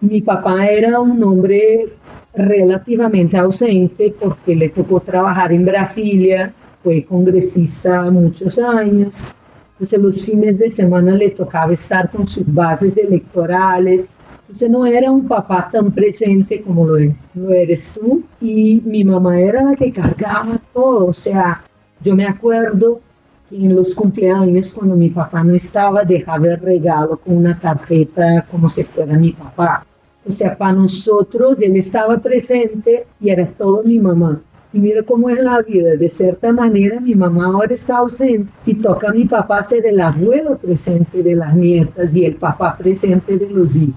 Mi 0.00 0.20
papá 0.20 0.66
era 0.66 1.00
un 1.00 1.22
hombre 1.24 1.88
relativamente 2.34 3.36
ausente 3.36 4.14
porque 4.18 4.54
le 4.54 4.68
tocó 4.68 5.00
trabajar 5.00 5.52
en 5.52 5.64
Brasilia, 5.64 6.52
fue 6.82 7.04
congresista 7.04 8.10
muchos 8.10 8.58
años, 8.58 9.24
entonces 9.72 10.00
los 10.00 10.24
fines 10.26 10.58
de 10.58 10.68
semana 10.68 11.12
le 11.12 11.30
tocaba 11.30 11.72
estar 11.72 12.10
con 12.10 12.26
sus 12.26 12.52
bases 12.52 12.98
electorales, 12.98 14.10
entonces 14.42 14.70
no 14.70 14.84
era 14.84 15.10
un 15.10 15.26
papá 15.26 15.68
tan 15.72 15.92
presente 15.92 16.60
como 16.62 16.86
lo, 16.86 17.14
lo 17.34 17.50
eres 17.50 17.94
tú 17.94 18.22
y 18.40 18.82
mi 18.84 19.04
mamá 19.04 19.40
era 19.40 19.62
la 19.62 19.74
que 19.76 19.92
cargaba 19.92 20.60
todo, 20.72 21.06
o 21.06 21.12
sea, 21.12 21.64
yo 22.04 22.14
me 22.14 22.26
acuerdo 22.26 23.00
que 23.48 23.56
en 23.56 23.74
los 23.74 23.94
cumpleaños 23.94 24.74
cuando 24.74 24.94
mi 24.94 25.08
papá 25.08 25.42
no 25.42 25.54
estaba 25.54 26.04
dejaba 26.04 26.48
el 26.48 26.60
regalo 26.60 27.16
con 27.16 27.38
una 27.38 27.58
tarjeta 27.58 28.46
como 28.50 28.68
si 28.68 28.84
fuera 28.84 29.18
mi 29.18 29.32
papá. 29.32 29.86
O 30.26 30.30
sea, 30.30 30.56
para 30.56 30.74
nosotros 30.74 31.62
él 31.62 31.76
estaba 31.76 32.18
presente 32.18 33.06
y 33.20 33.30
era 33.30 33.46
todo 33.46 33.82
mi 33.82 33.98
mamá. 33.98 34.40
Y 34.72 34.78
mira 34.80 35.02
cómo 35.02 35.30
es 35.30 35.38
la 35.38 35.62
vida. 35.62 35.94
De 35.96 36.08
cierta 36.08 36.52
manera, 36.52 37.00
mi 37.00 37.14
mamá 37.14 37.46
ahora 37.46 37.72
está 37.72 37.98
ausente 37.98 38.52
y 38.66 38.74
toca 38.74 39.10
a 39.10 39.12
mi 39.12 39.24
papá 39.24 39.62
ser 39.62 39.86
el 39.86 40.00
abuelo 40.00 40.58
presente 40.58 41.22
de 41.22 41.36
las 41.36 41.54
nietas 41.54 42.16
y 42.16 42.24
el 42.24 42.36
papá 42.36 42.76
presente 42.76 43.38
de 43.38 43.48
los 43.48 43.76
hijos. 43.76 43.94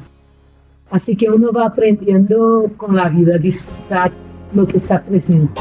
Así 0.89 1.15
que 1.15 1.29
uno 1.29 1.51
va 1.51 1.65
aprendiendo 1.65 2.69
con 2.77 2.95
la 2.95 3.09
vida 3.09 3.35
a 3.35 3.39
disfrutar 3.39 4.11
lo 4.53 4.65
que 4.65 4.77
está 4.77 5.01
presente. 5.03 5.59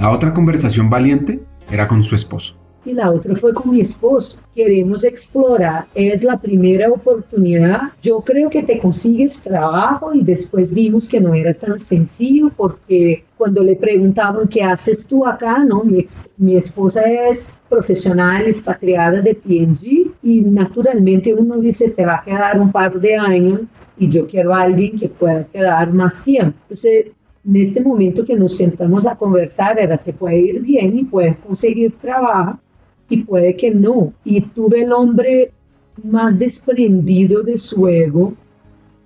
La 0.00 0.10
otra 0.10 0.32
conversación 0.32 0.88
valiente 0.88 1.42
era 1.70 1.86
con 1.86 2.02
su 2.02 2.14
esposo 2.14 2.56
y 2.86 2.94
la 2.94 3.10
otra 3.10 3.36
fue 3.36 3.52
con 3.52 3.70
mi 3.70 3.82
esposo. 3.82 4.38
Queremos 4.54 5.04
explorar, 5.04 5.88
es 5.94 6.24
la 6.24 6.40
primera 6.40 6.90
oportunidad. 6.90 7.92
Yo 8.00 8.20
creo 8.20 8.48
que 8.48 8.62
te 8.62 8.78
consigues 8.78 9.42
trabajo 9.42 10.14
y 10.14 10.22
después 10.22 10.72
vimos 10.72 11.10
que 11.10 11.20
no 11.20 11.34
era 11.34 11.52
tan 11.52 11.78
sencillo 11.78 12.50
porque 12.56 13.24
cuando 13.36 13.62
le 13.62 13.76
preguntaban 13.76 14.48
qué 14.48 14.62
haces 14.62 15.06
tú 15.06 15.26
acá, 15.26 15.66
no, 15.66 15.84
mi, 15.84 16.06
mi 16.38 16.56
esposa 16.56 17.02
es 17.02 17.54
profesional 17.68 18.46
expatriada 18.46 19.20
de 19.20 19.34
PNG 19.34 20.14
y 20.22 20.40
naturalmente 20.40 21.34
uno 21.34 21.58
dice 21.58 21.90
te 21.90 22.06
va 22.06 22.16
a 22.16 22.22
quedar 22.22 22.58
un 22.58 22.72
par 22.72 22.98
de 22.98 23.16
años 23.16 23.66
y 23.98 24.08
yo 24.08 24.26
quiero 24.26 24.54
a 24.54 24.62
alguien 24.62 24.98
que 24.98 25.10
pueda 25.10 25.44
quedar 25.44 25.92
más 25.92 26.24
tiempo. 26.24 26.56
Entonces 26.62 27.12
en 27.46 27.56
este 27.56 27.82
momento 27.82 28.24
que 28.24 28.36
nos 28.36 28.56
sentamos 28.56 29.06
a 29.06 29.16
conversar 29.16 29.78
era 29.80 29.98
que 29.98 30.12
puede 30.12 30.38
ir 30.38 30.60
bien 30.60 30.98
y 30.98 31.04
puede 31.04 31.36
conseguir 31.36 31.92
trabajo, 32.00 32.58
y 33.10 33.24
puede 33.24 33.56
que 33.56 33.70
no. 33.70 34.12
Y 34.24 34.40
tuve 34.40 34.84
el 34.84 34.92
hombre 34.92 35.52
más 36.02 36.38
desprendido 36.38 37.42
de 37.42 37.58
su 37.58 37.88
ego 37.88 38.32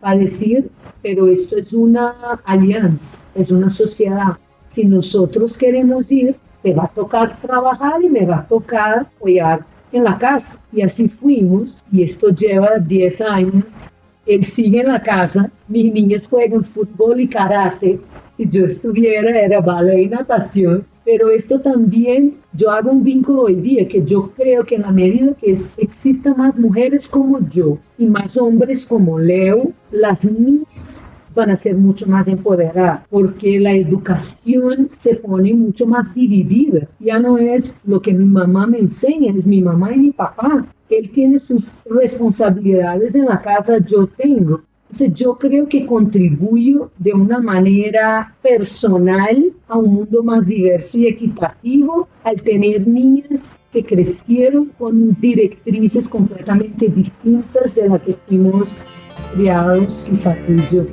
para 0.00 0.20
decir, 0.20 0.70
pero 1.02 1.26
esto 1.26 1.56
es 1.56 1.72
una 1.72 2.12
alianza, 2.44 3.18
es 3.34 3.50
una 3.50 3.68
sociedad. 3.68 4.38
Si 4.64 4.84
nosotros 4.84 5.58
queremos 5.58 6.12
ir, 6.12 6.36
te 6.62 6.74
va 6.74 6.84
a 6.84 6.88
tocar 6.88 7.40
trabajar 7.40 8.02
y 8.02 8.08
me 8.08 8.26
va 8.26 8.38
a 8.38 8.46
tocar 8.46 9.00
apoyar 9.00 9.66
en 9.92 10.04
la 10.04 10.18
casa. 10.18 10.60
Y 10.72 10.82
así 10.82 11.08
fuimos, 11.08 11.82
y 11.90 12.02
esto 12.02 12.28
lleva 12.28 12.78
10 12.78 13.20
años. 13.22 13.88
Él 14.26 14.42
sigue 14.42 14.80
en 14.80 14.88
la 14.88 15.02
casa, 15.02 15.50
mis 15.68 15.92
niñas 15.92 16.28
juegan 16.28 16.62
fútbol 16.62 17.20
y 17.20 17.28
karate. 17.28 18.00
Si 18.36 18.48
yo 18.48 18.66
estuviera, 18.66 19.38
era 19.40 19.60
ballet 19.60 20.02
y 20.02 20.08
natación 20.08 20.86
pero 21.04 21.30
esto 21.30 21.60
también, 21.60 22.38
yo 22.54 22.70
hago 22.70 22.90
un 22.90 23.04
vínculo 23.04 23.42
hoy 23.42 23.56
día 23.56 23.86
que 23.86 24.02
yo 24.02 24.30
creo 24.34 24.64
que 24.64 24.76
en 24.76 24.82
la 24.82 24.90
medida 24.90 25.34
que 25.34 25.52
existan 25.76 26.34
más 26.38 26.58
mujeres 26.58 27.10
como 27.10 27.46
yo 27.46 27.76
y 27.98 28.06
más 28.06 28.38
hombres 28.38 28.86
como 28.86 29.18
Leo, 29.18 29.72
las 29.90 30.24
niñas 30.24 31.10
van 31.34 31.50
a 31.50 31.56
ser 31.56 31.76
mucho 31.76 32.06
más 32.06 32.28
empoderadas, 32.28 33.06
porque 33.10 33.58
la 33.58 33.72
educación 33.72 34.88
se 34.92 35.16
pone 35.16 35.52
mucho 35.52 35.86
más 35.86 36.14
dividida. 36.14 36.88
Ya 37.00 37.18
no 37.18 37.36
es 37.36 37.76
lo 37.84 38.00
que 38.00 38.14
mi 38.14 38.24
mamá 38.24 38.66
me 38.66 38.78
enseña, 38.78 39.32
es 39.36 39.46
mi 39.46 39.60
mamá 39.60 39.92
y 39.92 39.98
mi 39.98 40.10
papá. 40.12 40.66
Él 40.88 41.10
tiene 41.10 41.38
sus 41.38 41.76
responsabilidades 41.84 43.16
en 43.16 43.26
la 43.26 43.42
casa, 43.42 43.78
yo 43.78 44.06
tengo. 44.06 44.62
Entonces 44.94 45.20
yo 45.20 45.34
creo 45.34 45.68
que 45.68 45.86
contribuyo 45.86 46.92
de 46.98 47.12
una 47.14 47.40
manera 47.40 48.36
personal 48.40 49.52
a 49.66 49.76
un 49.76 49.92
mundo 49.92 50.22
más 50.22 50.46
diverso 50.46 50.98
y 50.98 51.08
equitativo 51.08 52.06
al 52.22 52.40
tener 52.40 52.86
niñas 52.86 53.58
que 53.72 53.84
crecieron 53.84 54.66
con 54.78 55.20
directrices 55.20 56.08
completamente 56.08 56.86
distintas 56.86 57.74
de 57.74 57.88
las 57.88 58.02
que 58.02 58.16
fuimos 58.28 58.86
criados 59.34 60.06
quizá 60.08 60.36
tú 60.46 60.52
y 60.52 60.62
yo. 60.72 60.86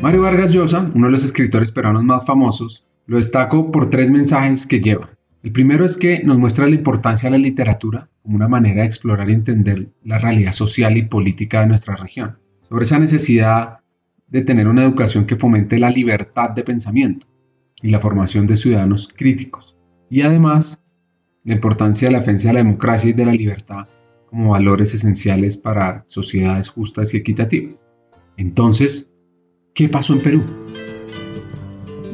Mario 0.00 0.22
Vargas 0.22 0.50
Llosa, 0.50 0.90
uno 0.94 1.08
de 1.08 1.12
los 1.12 1.24
escritores 1.24 1.72
peruanos 1.72 2.04
más 2.04 2.24
famosos, 2.24 2.86
lo 3.06 3.18
destaco 3.18 3.70
por 3.70 3.90
tres 3.90 4.10
mensajes 4.10 4.66
que 4.66 4.80
lleva. 4.80 5.10
El 5.42 5.50
primero 5.50 5.84
es 5.84 5.96
que 5.96 6.22
nos 6.22 6.38
muestra 6.38 6.68
la 6.68 6.76
importancia 6.76 7.28
de 7.28 7.36
la 7.36 7.42
literatura 7.42 8.08
como 8.22 8.36
una 8.36 8.46
manera 8.46 8.82
de 8.82 8.86
explorar 8.86 9.28
y 9.28 9.34
entender 9.34 9.88
la 10.04 10.18
realidad 10.18 10.52
social 10.52 10.96
y 10.96 11.02
política 11.02 11.62
de 11.62 11.66
nuestra 11.66 11.96
región. 11.96 12.38
sobre 12.68 12.84
esa 12.84 12.98
necesidad 12.98 13.80
de 14.28 14.40
tener 14.40 14.66
una 14.66 14.82
educación 14.82 15.26
que 15.26 15.36
fomente 15.36 15.78
la 15.78 15.90
libertad 15.90 16.50
de 16.50 16.62
pensamiento 16.62 17.26
y 17.82 17.90
la 17.90 18.00
formación 18.00 18.46
de 18.46 18.56
ciudadanos 18.56 19.12
críticos. 19.14 19.76
Y 20.08 20.22
además, 20.22 20.80
la 21.44 21.54
importancia 21.54 22.08
de 22.08 22.12
la 22.12 22.20
defensa 22.20 22.48
de 22.48 22.54
la 22.54 22.60
democracia 22.60 23.10
y 23.10 23.12
de 23.12 23.26
la 23.26 23.32
libertad 23.32 23.88
como 24.30 24.52
valores 24.52 24.94
esenciales 24.94 25.58
para 25.58 26.04
sociedades 26.06 26.70
justas 26.70 27.12
y 27.12 27.18
equitativas. 27.18 27.86
Entonces, 28.38 29.12
¿qué 29.74 29.90
pasó 29.90 30.14
en 30.14 30.22
Perú? 30.22 30.42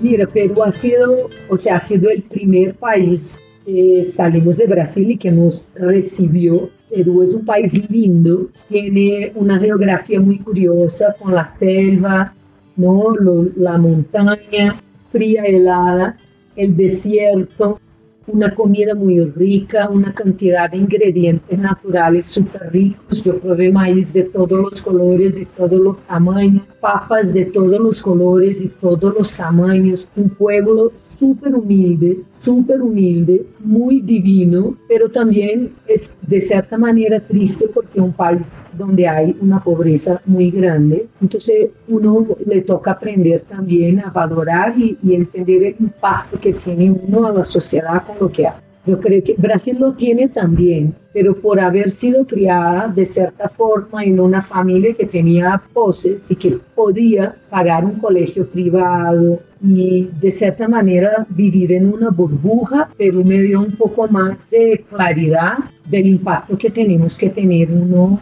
Mira, 0.01 0.27
Perú 0.27 0.63
ha 0.63 0.71
sido, 0.71 1.29
o 1.49 1.57
sea, 1.57 1.77
ha 1.77 1.79
sido 1.79 2.09
el 2.11 2.23
primer 2.23 2.75
país 2.75 3.41
que 3.65 4.05
salimos 4.05 4.59
de 4.59 4.67
Brasil 4.67 5.11
y 5.11 5.17
que 5.17 5.33
nos 5.33 5.69
recibió. 5.75 6.71
Perú 6.89 7.23
es 7.23 7.35
un 7.35 7.45
país 7.45 7.91
lindo, 7.91 8.49
tiene 8.69 9.33
una 9.35 9.59
geografía 9.59 10.21
muy 10.21 10.39
curiosa 10.39 11.15
con 11.21 11.35
la 11.35 11.45
selva, 11.45 12.35
¿no? 12.77 13.15
la 13.57 13.77
montaña 13.77 14.81
fría, 15.11 15.43
helada, 15.43 16.17
el 16.57 16.77
desierto, 16.77 17.81
una 18.29 18.55
comida 18.55 18.95
muy 18.95 19.25
rica, 19.25 19.89
una 19.89 20.15
cantidad 20.15 20.71
de 20.71 20.77
ingredientes 20.77 21.59
naturales 21.59 22.27
súper 22.27 22.71
ricos. 22.73 23.25
Yo 23.25 23.39
probé 23.39 23.73
maíz 23.73 24.13
de 24.13 24.25
todos 24.25 24.59
los 24.59 24.83
colores 24.83 25.41
y 25.41 25.47
todos 25.47 25.81
los 25.81 25.99
tamaños, 26.07 26.77
papas 26.81 27.33
de 27.33 27.47
todos 27.47 27.79
los 27.81 28.03
colores 28.03 28.63
y 28.63 28.69
todos 28.69 29.15
los 29.15 29.37
tamaños. 29.37 30.09
Un 30.17 30.31
pueblo 30.31 30.93
súper 31.19 31.55
humilde, 31.55 32.23
súper 32.41 32.81
humilde, 32.81 33.47
muy 33.61 34.01
divino, 34.01 34.77
pero 34.89 35.09
también 35.09 35.73
es 35.87 36.17
de 36.23 36.41
cierta 36.41 36.79
manera 36.79 37.21
triste 37.21 37.69
porque 37.69 37.99
es 37.99 38.05
un 38.05 38.13
país 38.13 38.63
donde 38.77 39.09
hay 39.09 39.37
una 39.41 39.63
pobreza 39.63 40.21
muy 40.27 40.51
grande. 40.51 41.09
Entonces 41.21 41.71
uno 41.89 42.27
le 42.47 42.63
toca 42.63 42.93
aprender 42.93 43.43
también 43.43 44.01
a 44.01 44.11
valorar 44.11 44.75
y, 44.79 44.97
entender 45.09 45.65
el 45.65 45.77
impacto 45.81 46.39
que 46.39 46.53
tiene 46.53 46.91
uno 46.91 47.27
a 47.27 47.33
la 47.33 47.43
sociedad 47.43 48.07
con 48.07 48.17
lo 48.21 48.31
que 48.31 48.47
hace. 48.47 48.68
Yo 48.87 49.01
creo 49.01 49.23
que 49.23 49.35
Brasil 49.37 49.77
lo 49.79 49.93
tiene 49.93 50.29
también, 50.29 50.95
pero 51.13 51.39
por 51.39 51.61
haber 51.61 51.91
sido 51.91 52.27
criada 52.27 52.89
de 52.89 53.05
cierta 53.05 53.49
forma 53.49 54.05
en 54.05 54.19
una 54.19 54.41
familia 54.41 54.95
que 54.95 55.07
tenía 55.07 55.63
poses 55.73 56.31
y 56.31 56.37
que 56.37 56.59
podía 56.75 57.37
pagar 57.51 57.85
un 57.85 57.99
colegio 57.99 58.49
privado 58.49 59.41
y 59.63 60.09
de 60.21 60.31
cierta 60.31 60.69
manera 60.69 61.27
vivir 61.29 61.73
en 61.73 61.93
una 61.93 62.11
burbuja, 62.11 62.89
pero 62.97 63.23
me 63.25 63.43
dio 63.43 63.61
un 63.61 63.73
poco 63.73 64.09
más 64.09 64.49
de 64.51 64.85
claridad 64.89 65.59
del 65.85 66.07
impacto 66.07 66.57
que 66.57 66.71
tenemos 66.71 67.19
que 67.19 67.31
tener 67.31 67.71
uno 67.71 68.21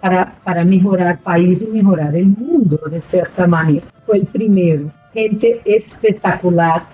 para, 0.00 0.38
para 0.42 0.64
mejorar 0.64 1.20
país 1.20 1.62
y 1.62 1.72
mejorar 1.72 2.16
el 2.16 2.28
mundo 2.28 2.80
de 2.90 3.00
cierta 3.00 3.46
manera. 3.46 3.86
Fue 4.06 4.18
el 4.18 4.26
primero. 4.26 4.90
Gente 5.12 5.60
espectacular 5.64 6.86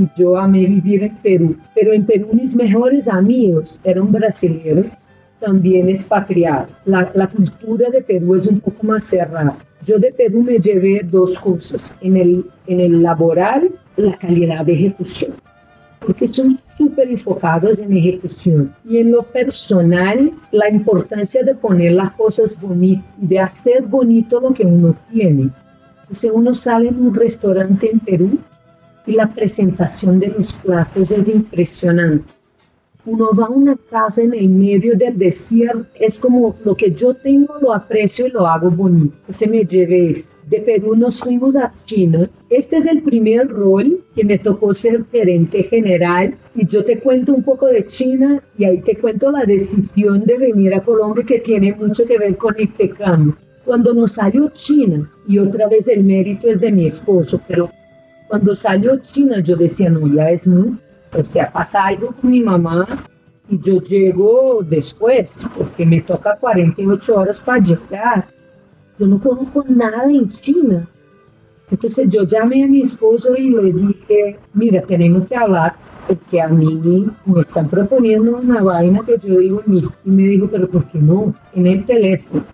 y 0.00 0.10
yo 0.16 0.36
amé 0.36 0.66
vivir 0.66 1.02
en 1.02 1.16
Perú. 1.16 1.56
Pero 1.74 1.92
en 1.92 2.06
Perú 2.06 2.30
mis 2.32 2.56
mejores 2.56 3.08
amigos 3.08 3.80
eran 3.84 4.10
brasileños, 4.10 4.92
también 5.38 5.88
expatriados. 5.88 6.72
La, 6.84 7.10
la 7.14 7.26
cultura 7.28 7.90
de 7.90 8.02
Perú 8.02 8.34
es 8.34 8.46
un 8.46 8.60
poco 8.60 8.86
más 8.86 9.02
cerrada. 9.04 9.56
Yo 9.84 9.98
de 9.98 10.12
Perú 10.12 10.42
me 10.42 10.58
llevé 10.58 11.02
dos 11.02 11.38
cosas. 11.38 11.96
En 12.00 12.16
el, 12.16 12.44
en 12.66 12.80
el 12.80 13.02
laboral, 13.02 13.70
la 13.96 14.16
calidad 14.18 14.64
de 14.64 14.74
ejecución. 14.74 15.32
Porque 16.00 16.26
son 16.26 16.50
súper 16.76 17.10
enfocados 17.10 17.80
en 17.80 17.94
ejecución. 17.94 18.74
Y 18.88 18.98
en 18.98 19.12
lo 19.12 19.22
personal, 19.22 20.32
la 20.50 20.68
importancia 20.70 21.42
de 21.42 21.54
poner 21.54 21.92
las 21.92 22.12
cosas 22.12 22.60
bonitas, 22.60 23.04
de 23.16 23.38
hacer 23.38 23.82
bonito 23.82 24.40
lo 24.40 24.52
que 24.52 24.64
uno 24.64 24.96
tiene. 25.12 25.50
Entonces 26.02 26.30
uno 26.34 26.54
sale 26.54 26.88
en 26.88 27.00
un 27.00 27.14
restaurante 27.14 27.90
en 27.90 28.00
Perú 28.00 28.38
y 29.10 29.14
la 29.14 29.28
presentación 29.28 30.20
de 30.20 30.28
los 30.28 30.52
platos 30.52 31.10
es 31.10 31.28
impresionante. 31.28 32.32
Uno 33.04 33.30
va 33.36 33.46
a 33.46 33.50
una 33.50 33.76
casa 33.76 34.22
en 34.22 34.34
el 34.34 34.48
medio 34.48 34.96
del 34.96 35.18
desierto, 35.18 35.86
es 35.98 36.20
como 36.20 36.54
lo 36.64 36.76
que 36.76 36.92
yo 36.92 37.14
tengo 37.14 37.54
lo 37.60 37.74
aprecio 37.74 38.28
y 38.28 38.30
lo 38.30 38.46
hago 38.46 38.70
bonito. 38.70 39.16
Se 39.30 39.48
me 39.48 39.64
llevé 39.64 40.14
de 40.48 40.60
Perú 40.60 40.94
nos 40.94 41.20
fuimos 41.20 41.56
a 41.56 41.72
China. 41.84 42.30
Este 42.50 42.76
es 42.76 42.86
el 42.86 43.02
primer 43.02 43.48
rol 43.48 44.04
que 44.14 44.24
me 44.24 44.38
tocó 44.38 44.72
ser 44.72 45.04
gerente 45.06 45.64
general 45.64 46.36
y 46.54 46.66
yo 46.68 46.84
te 46.84 47.00
cuento 47.00 47.34
un 47.34 47.42
poco 47.42 47.66
de 47.66 47.86
China 47.86 48.40
y 48.56 48.64
ahí 48.64 48.80
te 48.80 48.96
cuento 48.96 49.32
la 49.32 49.44
decisión 49.44 50.24
de 50.24 50.38
venir 50.38 50.74
a 50.74 50.84
Colombia 50.84 51.24
que 51.26 51.40
tiene 51.40 51.74
mucho 51.74 52.04
que 52.04 52.18
ver 52.18 52.36
con 52.36 52.54
este 52.58 52.90
cambio. 52.90 53.36
Cuando 53.64 53.92
nos 53.92 54.12
salió 54.12 54.50
China, 54.50 55.10
y 55.26 55.38
otra 55.38 55.68
vez 55.68 55.86
el 55.88 56.04
mérito 56.04 56.48
es 56.48 56.60
de 56.60 56.72
mi 56.72 56.86
esposo, 56.86 57.40
pero 57.46 57.70
cuando 58.30 58.54
salió 58.54 58.96
China, 58.98 59.40
yo 59.40 59.56
decía, 59.56 59.90
no, 59.90 60.06
ya 60.06 60.30
es 60.30 60.46
mucho. 60.46 60.80
O 61.18 61.24
sea, 61.24 61.52
pasa 61.52 61.86
algo 61.86 62.14
con 62.14 62.30
mi 62.30 62.40
mamá 62.40 62.86
y 63.48 63.58
yo 63.58 63.82
llego 63.82 64.62
después, 64.62 65.48
porque 65.58 65.84
me 65.84 66.00
toca 66.00 66.36
48 66.36 67.16
horas 67.16 67.42
para 67.42 67.60
llegar. 67.60 68.28
Yo 68.96 69.08
no 69.08 69.20
conozco 69.20 69.64
nada 69.68 70.04
en 70.04 70.28
China. 70.28 70.88
Entonces 71.72 72.08
yo 72.08 72.22
llamé 72.22 72.62
a 72.62 72.68
mi 72.68 72.82
esposo 72.82 73.34
y 73.34 73.50
le 73.50 73.72
dije, 73.72 74.38
mira, 74.54 74.82
tenemos 74.82 75.26
que 75.26 75.34
hablar 75.34 75.74
porque 76.06 76.40
a 76.40 76.46
mí 76.46 77.10
me 77.24 77.40
están 77.40 77.68
proponiendo 77.68 78.36
una 78.36 78.62
vaina 78.62 79.00
que 79.04 79.18
yo 79.18 79.38
digo, 79.40 79.60
mira. 79.66 79.88
Y 80.04 80.10
me 80.10 80.22
dijo, 80.22 80.48
pero 80.48 80.70
¿por 80.70 80.86
qué 80.86 81.00
no? 81.00 81.34
En 81.52 81.66
el 81.66 81.84
teléfono. 81.84 82.44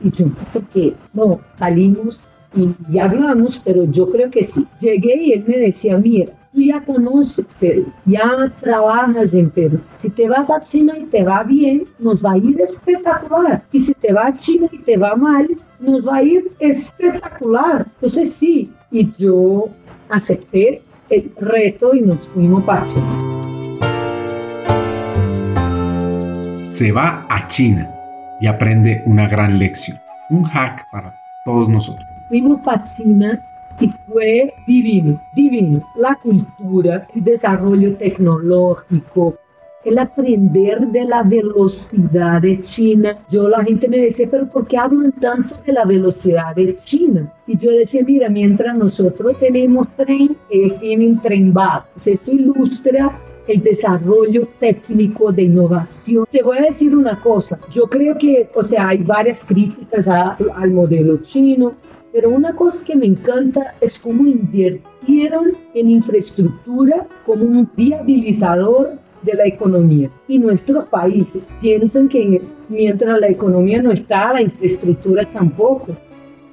Y 0.00 0.12
yo, 0.12 0.26
¿por 0.52 0.62
qué? 0.66 0.94
No, 1.12 1.40
salimos 1.56 2.22
y 2.54 2.74
ya 2.88 3.04
hablamos, 3.04 3.60
pero 3.64 3.84
yo 3.84 4.08
creo 4.08 4.30
que 4.30 4.42
sí. 4.42 4.66
Llegué 4.80 5.16
y 5.22 5.32
él 5.32 5.44
me 5.46 5.58
decía, 5.58 5.98
mira, 5.98 6.32
tú 6.52 6.60
ya 6.60 6.82
conoces 6.84 7.56
Perú, 7.60 7.92
ya 8.06 8.52
trabajas 8.60 9.34
en 9.34 9.50
Perú. 9.50 9.80
Si 9.96 10.10
te 10.10 10.28
vas 10.28 10.50
a 10.50 10.60
China 10.60 10.94
y 10.98 11.04
te 11.04 11.22
va 11.24 11.42
bien, 11.42 11.84
nos 11.98 12.24
va 12.24 12.32
a 12.32 12.38
ir 12.38 12.60
espectacular. 12.60 13.64
Y 13.72 13.78
si 13.78 13.94
te 13.94 14.12
va 14.12 14.28
a 14.28 14.36
China 14.36 14.68
y 14.72 14.78
te 14.78 14.96
va 14.96 15.14
mal, 15.14 15.48
nos 15.80 16.08
va 16.08 16.16
a 16.16 16.22
ir 16.22 16.50
espectacular. 16.58 17.86
Entonces 17.94 18.32
sí, 18.32 18.72
y 18.90 19.12
yo 19.12 19.68
acepté 20.08 20.82
el 21.10 21.32
reto 21.38 21.94
y 21.94 22.00
nos 22.00 22.28
fuimos 22.28 22.64
para 22.64 22.82
China. 22.82 23.24
Se 26.66 26.92
va 26.92 27.26
a 27.28 27.46
China 27.46 27.90
y 28.40 28.46
aprende 28.46 29.02
una 29.06 29.26
gran 29.28 29.58
lección, 29.58 29.98
un 30.30 30.44
hack 30.44 30.86
para 30.92 31.14
todos 31.44 31.68
nosotros 31.68 32.17
fuimos 32.28 32.60
para 32.60 32.84
China 32.84 33.44
y 33.80 33.88
fue 33.88 34.54
divino, 34.66 35.20
divino. 35.34 35.82
La 35.96 36.14
cultura, 36.16 37.06
el 37.14 37.24
desarrollo 37.24 37.96
tecnológico, 37.96 39.36
el 39.84 39.98
aprender 39.98 40.88
de 40.88 41.04
la 41.04 41.22
velocidad 41.22 42.42
de 42.42 42.60
China. 42.60 43.18
Yo 43.30 43.48
la 43.48 43.62
gente 43.62 43.88
me 43.88 43.98
decía, 43.98 44.26
pero 44.30 44.48
¿por 44.48 44.66
qué 44.66 44.76
hablan 44.76 45.12
tanto 45.12 45.54
de 45.64 45.72
la 45.72 45.84
velocidad 45.84 46.54
de 46.54 46.74
China? 46.76 47.32
Y 47.46 47.56
yo 47.56 47.70
decía, 47.70 48.02
mira, 48.04 48.28
mientras 48.28 48.76
nosotros 48.76 49.38
tenemos 49.38 49.88
tren, 49.96 50.36
ellos 50.50 50.78
tienen 50.78 51.20
tren 51.20 51.52
bajo. 51.54 51.86
Esto 51.96 52.32
ilustra 52.32 53.18
el 53.46 53.62
desarrollo 53.62 54.46
técnico 54.58 55.32
de 55.32 55.44
innovación. 55.44 56.26
Te 56.30 56.42
voy 56.42 56.58
a 56.58 56.62
decir 56.62 56.94
una 56.94 57.18
cosa, 57.20 57.58
yo 57.70 57.84
creo 57.84 58.18
que, 58.18 58.50
o 58.54 58.62
sea, 58.62 58.88
hay 58.88 58.98
varias 58.98 59.42
críticas 59.42 60.08
al 60.08 60.70
modelo 60.70 61.22
chino, 61.22 61.74
pero 62.12 62.30
una 62.30 62.54
cosa 62.54 62.84
que 62.84 62.96
me 62.96 63.06
encanta 63.06 63.74
es 63.80 63.98
cómo 63.98 64.26
invirtieron 64.26 65.56
en 65.74 65.90
infraestructura 65.90 67.06
como 67.26 67.44
un 67.44 67.70
viabilizador 67.76 68.98
de 69.22 69.34
la 69.34 69.46
economía. 69.46 70.10
Y 70.26 70.38
nuestros 70.38 70.84
países 70.84 71.42
piensan 71.60 72.08
que 72.08 72.42
mientras 72.68 73.18
la 73.18 73.28
economía 73.28 73.82
no 73.82 73.90
está, 73.90 74.32
la 74.32 74.42
infraestructura 74.42 75.28
tampoco. 75.28 75.96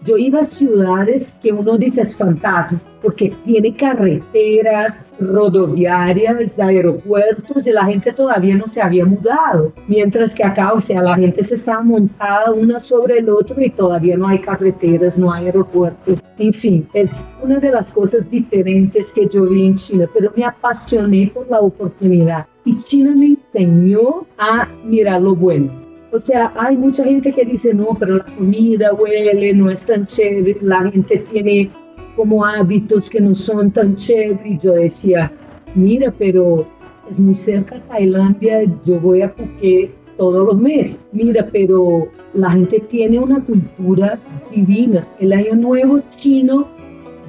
Yo 0.06 0.18
iba 0.18 0.41
a 0.41 0.43
ciudades 0.43 1.36
que 1.41 1.51
uno 1.51 1.80
dice 1.80 2.03
es 2.03 2.16
fantasma, 2.16 2.80
porque 3.01 3.34
tiene 3.43 3.76
carreteras, 3.76 5.08
rodoviarias, 5.20 6.60
aeropuertos 6.60 7.66
y 7.66 7.72
la 7.72 7.86
gente 7.86 8.14
todavía 8.14 8.56
no 8.56 8.68
se 8.68 8.84
había 8.84 9.03
mudado. 9.03 9.74
Mientras 9.88 10.36
que 10.36 10.43
acá, 10.43 10.74
o 10.74 10.80
sea, 10.80 11.01
la 11.01 11.16
gente 11.16 11.41
se 11.41 11.56
estaba 11.56 11.82
montada 11.82 12.51
una 12.51 12.80
sobre 12.80 13.18
el 13.18 13.30
otro 13.30 13.60
y 13.60 13.72
todavía 13.72 14.16
no 14.16 14.28
hay 14.28 14.41
carreteras, 14.41 15.18
no 15.18 15.34
hay 15.34 15.47
aeropuertos. 15.47 16.20
En 16.38 16.53
fin, 16.53 16.88
es 16.93 17.26
una 17.41 17.60
de 17.60 17.72
las 17.72 17.91
cosas 17.91 18.30
diferentes 18.30 19.12
que 19.12 19.28
yo 19.28 19.45
vi 19.45 19.66
en 19.66 19.76
China, 19.76 20.08
pero 20.14 20.32
me 20.36 20.45
apasioné 20.45 21.32
por 21.34 21.49
la 21.49 21.62
oportunidad. 21.62 22.45
Y 22.64 22.78
China 22.78 23.16
me 23.16 23.26
enseñó 23.26 24.28
a 24.38 24.68
mirar 24.84 25.20
lo 25.22 25.36
bueno 25.36 25.84
o 26.16 26.20
sea, 26.20 26.53
hay 26.55 26.78
mucha 26.78 27.03
gente 27.03 27.34
que 27.34 27.43
dice, 27.43 27.74
no, 27.74 27.89
pero 27.99 28.18
la 28.18 28.26
comida 28.26 28.93
huele, 28.93 29.53
no 29.53 29.70
es 29.70 29.86
tan 29.86 30.05
chévere, 30.07 30.57
la 30.61 30.89
gente 30.89 31.18
tiene 31.18 31.70
como 32.16 32.45
hábitos 32.45 33.09
que 33.09 33.20
no 33.20 33.36
son 33.36 33.70
tan 33.72 33.95
chéveres. 33.95 34.63
Yo 34.63 34.72
decía, 34.74 35.34
mira, 35.76 36.13
pero 36.18 36.66
es 37.09 37.20
muy 37.20 37.36
cerca 37.36 37.84
Tailandia, 37.89 38.63
yo 38.86 38.97
voy 39.01 39.24
a 39.24 39.34
Phuket 39.34 39.91
todos 40.18 40.47
los 40.47 40.57
meses. 40.57 41.05
Mira, 41.11 41.49
pero 41.51 42.07
la 42.34 42.51
gente 42.51 42.80
tiene 42.80 43.20
una 43.20 43.43
cultura 43.43 44.18
divina. 44.49 45.05
El 45.20 45.34
año 45.34 45.55
nuevo 45.55 45.99
chino, 46.09 46.70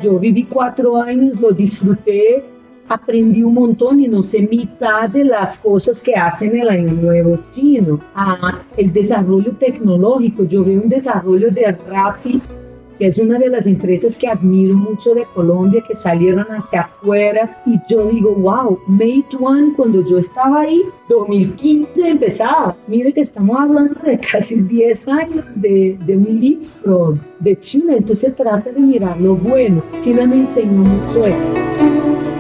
yo 0.01 0.21
viví 0.21 0.45
cuatro 0.45 1.03
años, 1.03 1.41
lo 1.41 1.51
disfruté, 1.51 2.45
aprendí 2.89 3.43
un 3.43 3.55
montón 3.55 4.01
y 4.01 4.09
no 4.09 4.23
sé 4.23 4.47
mitad 4.51 5.09
de 5.09 5.25
las 5.25 5.59
cosas 5.59 6.03
que 6.03 6.15
hacen 6.15 6.57
el 6.57 6.69
año 6.69 6.93
nuevo 6.93 7.39
chino. 7.51 7.99
Ah, 8.15 8.63
el 8.77 8.93
desarrollo 8.93 9.53
tecnológico, 9.57 10.45
yo 10.45 10.65
veo 10.65 10.83
un 10.83 10.89
desarrollo 10.89 11.51
de 11.51 11.73
Rappi 11.73 12.41
que 12.99 13.07
es 13.07 13.19
una 13.19 13.39
de 13.39 13.49
las 13.49 13.67
empresas 13.67 14.19
que 14.19 14.29
admiro 14.29 14.75
mucho 14.75 15.15
de 15.15 15.25
Colombia, 15.35 15.83
que 15.87 15.95
salieron 15.95 16.47
hacia 16.47 16.83
afuera. 16.83 17.63
Y 17.67 17.79
yo 17.89 18.07
digo, 18.07 18.35
wow, 18.35 18.79
Mate 18.87 19.37
One, 19.39 19.75
cuando 19.77 20.05
yo 20.05 20.19
estaba 20.19 20.63
ahí, 20.63 20.83
2015 21.09 22.09
empezaba. 22.09 22.77
Mire 22.87 23.13
que 23.13 23.21
estamos 23.21 23.59
hablando 23.59 24.01
de 24.03 24.19
casi 24.19 24.63
10 24.63 25.09
años 25.09 25.61
de, 25.61 25.99
de 26.07 26.17
un 26.17 26.41
leapfrog 26.41 27.19
de 27.41 27.59
China. 27.61 27.95
Entonces 27.97 28.35
trata 28.35 28.73
de 28.73 28.81
mirar 28.81 29.21
lo 29.21 29.37
bueno. 29.37 29.83
China 30.01 30.27
me 30.27 30.39
enseñó 30.39 30.83
mucho 30.83 31.25
esto. 31.27 32.36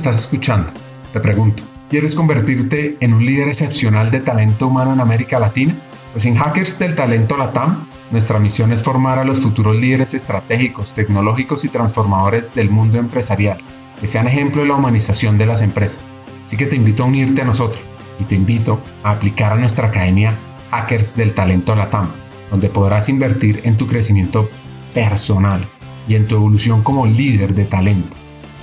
Estás 0.00 0.16
escuchando? 0.16 0.72
Te 1.12 1.20
pregunto. 1.20 1.62
¿Quieres 1.90 2.14
convertirte 2.14 2.96
en 3.00 3.12
un 3.12 3.26
líder 3.26 3.48
excepcional 3.48 4.10
de 4.10 4.20
talento 4.20 4.68
humano 4.68 4.94
en 4.94 5.00
América 5.00 5.38
Latina? 5.38 5.76
Pues 6.12 6.24
en 6.24 6.36
Hackers 6.36 6.78
del 6.78 6.94
Talento 6.94 7.36
Latam, 7.36 7.86
nuestra 8.10 8.38
misión 8.38 8.72
es 8.72 8.82
formar 8.82 9.18
a 9.18 9.24
los 9.24 9.40
futuros 9.40 9.76
líderes 9.76 10.14
estratégicos, 10.14 10.94
tecnológicos 10.94 11.66
y 11.66 11.68
transformadores 11.68 12.54
del 12.54 12.70
mundo 12.70 12.98
empresarial, 12.98 13.58
que 14.00 14.06
sean 14.06 14.26
ejemplo 14.26 14.62
de 14.62 14.68
la 14.68 14.76
humanización 14.76 15.36
de 15.36 15.46
las 15.46 15.60
empresas. 15.60 16.00
Así 16.42 16.56
que 16.56 16.66
te 16.66 16.76
invito 16.76 17.02
a 17.02 17.06
unirte 17.06 17.42
a 17.42 17.44
nosotros 17.44 17.82
y 18.18 18.24
te 18.24 18.36
invito 18.36 18.80
a 19.02 19.10
aplicar 19.10 19.52
a 19.52 19.56
nuestra 19.56 19.88
academia 19.88 20.34
Hackers 20.70 21.14
del 21.14 21.34
Talento 21.34 21.74
Latam, 21.74 22.08
donde 22.50 22.70
podrás 22.70 23.10
invertir 23.10 23.60
en 23.64 23.76
tu 23.76 23.86
crecimiento 23.86 24.48
personal 24.94 25.60
y 26.08 26.14
en 26.14 26.26
tu 26.26 26.36
evolución 26.36 26.82
como 26.82 27.06
líder 27.06 27.54
de 27.54 27.66
talento. 27.66 28.19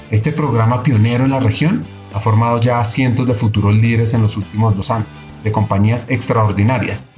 Este 0.09 0.31
programa 0.31 0.83
pionero 0.83 1.25
en 1.25 1.31
la 1.31 1.41
región 1.41 1.83
ha 2.13 2.21
formado 2.21 2.61
ya 2.61 2.79
a 2.79 2.85
cientos 2.85 3.27
de 3.27 3.33
futuros 3.33 3.75
líderes 3.75 4.13
en 4.13 4.21
los 4.21 4.37
últimos 4.37 4.73
dos 4.73 4.89
años, 4.89 5.07
de 5.43 5.51
compañías 5.51 6.07
extraordinarias. 6.09 7.09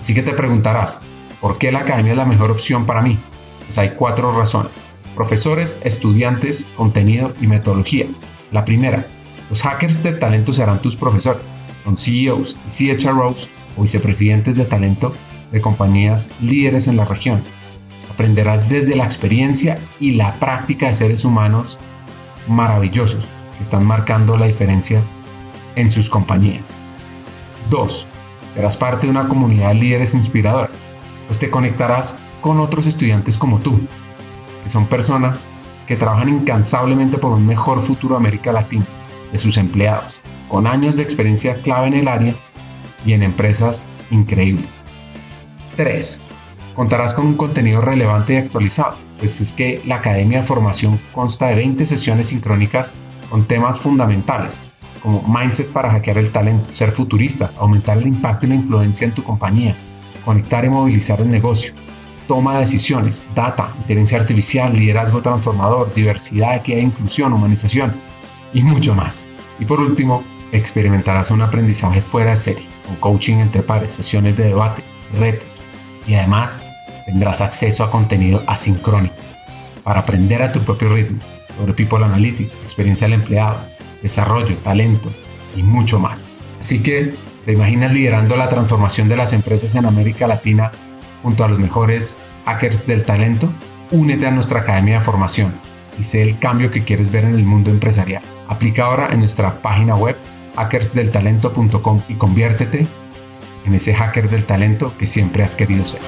Así 0.00 0.14
que 0.14 0.22
te 0.22 0.32
preguntarás, 0.32 1.00
¿por 1.40 1.58
qué 1.58 1.70
la 1.70 1.80
academia 1.80 2.12
es 2.12 2.18
la 2.18 2.24
mejor 2.24 2.50
opción 2.50 2.86
para 2.86 3.02
mí? 3.02 3.20
Pues 3.66 3.78
hay 3.78 3.90
cuatro 3.90 4.36
razones. 4.36 4.72
Profesores, 5.14 5.78
estudiantes, 5.84 6.66
contenido 6.76 7.32
y 7.40 7.46
metodología. 7.46 8.06
La 8.50 8.64
primera, 8.64 9.06
los 9.48 9.62
hackers 9.62 10.02
de 10.02 10.14
talento 10.14 10.52
serán 10.52 10.82
tus 10.82 10.96
profesores. 10.96 11.46
Son 11.84 11.96
CEOs 11.96 12.58
CHROs 12.66 13.48
o 13.76 13.82
vicepresidentes 13.82 14.56
de 14.56 14.64
talento 14.64 15.14
de 15.52 15.60
compañías 15.60 16.30
líderes 16.40 16.88
en 16.88 16.96
la 16.96 17.04
región. 17.04 17.44
Aprenderás 18.12 18.68
desde 18.68 18.96
la 18.96 19.04
experiencia 19.04 19.78
y 20.00 20.12
la 20.12 20.34
práctica 20.34 20.88
de 20.88 20.94
seres 20.94 21.24
humanos 21.24 21.78
maravillosos 22.46 23.26
que 23.56 23.62
están 23.62 23.84
marcando 23.84 24.36
la 24.36 24.46
diferencia 24.46 25.02
en 25.76 25.90
sus 25.90 26.08
compañías. 26.08 26.78
2. 27.70 28.06
Serás 28.54 28.76
parte 28.76 29.06
de 29.06 29.10
una 29.10 29.28
comunidad 29.28 29.68
de 29.68 29.74
líderes 29.74 30.14
inspiradores, 30.14 30.84
pues 31.26 31.38
te 31.38 31.50
conectarás 31.50 32.18
con 32.40 32.60
otros 32.60 32.86
estudiantes 32.86 33.38
como 33.38 33.60
tú, 33.60 33.80
que 34.62 34.68
son 34.68 34.86
personas 34.86 35.48
que 35.86 35.96
trabajan 35.96 36.28
incansablemente 36.28 37.18
por 37.18 37.32
un 37.32 37.46
mejor 37.46 37.80
futuro 37.80 38.16
América 38.16 38.52
Latina, 38.52 38.86
de 39.32 39.38
sus 39.38 39.56
empleados, 39.56 40.20
con 40.48 40.66
años 40.66 40.96
de 40.96 41.02
experiencia 41.02 41.60
clave 41.62 41.88
en 41.88 41.94
el 41.94 42.08
área 42.08 42.34
y 43.04 43.12
en 43.12 43.22
empresas 43.22 43.88
increíbles. 44.10 44.86
3. 45.76 46.22
Contarás 46.74 47.14
con 47.14 47.26
un 47.26 47.34
contenido 47.34 47.80
relevante 47.80 48.34
y 48.34 48.36
actualizado, 48.36 48.96
pues 49.18 49.40
es 49.40 49.52
que 49.52 49.80
la 49.86 49.96
Academia 49.96 50.40
de 50.40 50.46
Formación 50.46 50.98
consta 51.12 51.46
de 51.46 51.54
20 51.54 51.86
sesiones 51.86 52.28
sincrónicas 52.28 52.92
con 53.30 53.46
temas 53.46 53.78
fundamentales 53.80 54.60
como 55.04 55.22
mindset 55.22 55.70
para 55.70 55.90
hackear 55.90 56.16
el 56.16 56.30
talento, 56.30 56.66
ser 56.72 56.90
futuristas, 56.90 57.54
aumentar 57.56 57.98
el 57.98 58.06
impacto 58.06 58.46
y 58.46 58.48
la 58.48 58.54
influencia 58.54 59.04
en 59.04 59.12
tu 59.12 59.22
compañía, 59.22 59.76
conectar 60.24 60.64
y 60.64 60.70
movilizar 60.70 61.20
el 61.20 61.28
negocio, 61.28 61.74
toma 62.26 62.54
de 62.54 62.60
decisiones, 62.60 63.26
data, 63.34 63.68
inteligencia 63.80 64.18
artificial, 64.18 64.72
liderazgo 64.72 65.20
transformador, 65.20 65.92
diversidad, 65.92 66.56
equidad 66.56 66.78
e 66.78 66.84
inclusión, 66.84 67.34
humanización 67.34 67.92
y 68.54 68.62
mucho 68.62 68.94
más. 68.94 69.26
Y 69.60 69.66
por 69.66 69.78
último, 69.78 70.24
experimentarás 70.52 71.30
un 71.30 71.42
aprendizaje 71.42 72.00
fuera 72.00 72.30
de 72.30 72.36
serie, 72.36 72.66
con 72.86 72.96
coaching 72.96 73.36
entre 73.36 73.62
pares, 73.62 73.92
sesiones 73.92 74.38
de 74.38 74.44
debate, 74.44 74.82
retos 75.18 75.53
y 76.06 76.14
además 76.14 76.62
tendrás 77.06 77.40
acceso 77.40 77.84
a 77.84 77.90
contenido 77.90 78.42
asincrónico 78.46 79.14
para 79.82 80.00
aprender 80.00 80.42
a 80.42 80.52
tu 80.52 80.60
propio 80.60 80.88
ritmo 80.94 81.20
sobre 81.56 81.74
People 81.74 82.04
Analytics, 82.04 82.56
experiencia 82.56 83.06
del 83.06 83.20
empleado, 83.20 83.58
desarrollo, 84.02 84.56
talento 84.58 85.10
y 85.56 85.62
mucho 85.62 85.98
más. 85.98 86.32
Así 86.60 86.82
que, 86.82 87.14
¿te 87.44 87.52
imaginas 87.52 87.92
liderando 87.92 88.36
la 88.36 88.48
transformación 88.48 89.08
de 89.08 89.16
las 89.16 89.32
empresas 89.32 89.74
en 89.74 89.86
América 89.86 90.26
Latina 90.26 90.72
junto 91.22 91.44
a 91.44 91.48
los 91.48 91.58
mejores 91.58 92.18
hackers 92.46 92.86
del 92.86 93.04
talento? 93.04 93.52
Únete 93.90 94.26
a 94.26 94.30
nuestra 94.30 94.60
academia 94.60 94.98
de 94.98 95.04
formación 95.04 95.54
y 95.98 96.02
sé 96.02 96.22
el 96.22 96.38
cambio 96.38 96.70
que 96.70 96.82
quieres 96.82 97.10
ver 97.10 97.24
en 97.24 97.34
el 97.34 97.44
mundo 97.44 97.70
empresarial. 97.70 98.22
Aplica 98.48 98.86
ahora 98.86 99.08
en 99.12 99.20
nuestra 99.20 99.60
página 99.62 99.94
web 99.94 100.16
hackersdeltalento.com 100.56 102.02
y 102.08 102.14
conviértete 102.14 102.86
en 103.64 103.74
ese 103.74 103.94
hacker 103.94 104.28
del 104.30 104.44
talento 104.44 104.94
que 104.98 105.06
siempre 105.06 105.42
has 105.42 105.56
querido 105.56 105.84
ser. 105.84 106.00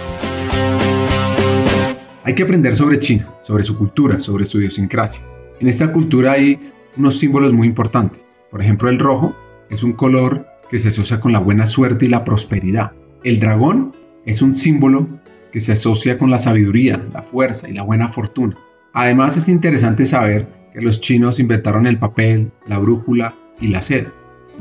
Hay 2.25 2.35
que 2.35 2.43
aprender 2.43 2.75
sobre 2.75 2.99
China, 2.99 3.35
sobre 3.41 3.65
su 3.65 3.79
cultura, 3.79 4.19
sobre 4.19 4.47
su 4.47 4.59
idiosincrasia. 4.59 5.25
En 5.61 5.69
esta 5.69 5.93
cultura 5.93 6.33
hay 6.33 6.73
unos 6.97 7.19
símbolos 7.19 7.53
muy 7.53 7.69
importantes. 7.69 8.29
Por 8.51 8.63
ejemplo, 8.63 8.89
el 8.89 8.99
rojo 8.99 9.37
es 9.71 9.83
un 9.83 9.93
color 9.93 10.47
que 10.69 10.79
se 10.79 10.89
asocia 10.89 11.21
con 11.21 11.33
la 11.33 11.39
buena 11.39 11.67
suerte 11.67 12.07
y 12.07 12.09
la 12.09 12.25
prosperidad. 12.25 12.93
El 13.23 13.39
dragón 13.39 13.95
es 14.25 14.43
un 14.43 14.55
símbolo 14.55 15.07
que 15.53 15.61
se 15.61 15.73
asocia 15.73 16.19
con 16.19 16.31
la 16.31 16.39
sabiduría, 16.39 17.01
la 17.13 17.23
fuerza 17.23 17.69
y 17.69 17.73
la 17.73 17.83
buena 17.83 18.09
fortuna. 18.09 18.57
Además 18.93 19.37
es 19.37 19.49
interesante 19.49 20.05
saber 20.05 20.49
que 20.73 20.81
los 20.81 21.01
chinos 21.01 21.39
inventaron 21.39 21.87
el 21.87 21.99
papel, 21.99 22.51
la 22.67 22.79
brújula 22.79 23.37
y 23.61 23.69
la 23.69 23.83
seda. 23.83 24.13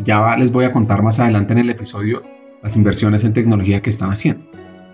Ya 0.03 0.35
les 0.37 0.51
voy 0.51 0.65
a 0.65 0.71
contar 0.71 1.01
más 1.01 1.19
adelante 1.19 1.53
en 1.53 1.59
el 1.59 1.69
episodio 1.69 2.21
las 2.65 2.75
inversiones 2.77 3.23
en 3.23 3.33
tecnología 3.33 3.83
que 3.83 3.91
están 3.91 4.09
haciendo. 4.09 4.43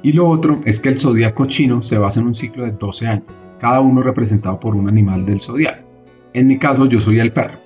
Y 0.04 0.12
lo 0.12 0.28
otro 0.28 0.60
es 0.66 0.82
que 0.82 0.90
el 0.90 1.00
zodiaco 1.00 1.46
chino 1.46 1.82
se 1.82 1.98
basa 1.98 2.20
en 2.20 2.26
un 2.26 2.34
ciclo 2.34 2.66
de 2.66 2.74
12 2.74 3.08
años, 3.08 3.24
cada 3.62 3.80
uno 3.80 4.04
representado 4.04 4.60
por 4.60 4.76
un 4.76 4.90
animal 4.90 5.26
del 5.26 5.40
zodiaco. 5.40 5.88
En 6.34 6.48
mi 6.48 6.58
caso, 6.58 6.86
yo 6.88 7.00
soy 7.00 7.22
el 7.22 7.32
perro, 7.32 7.60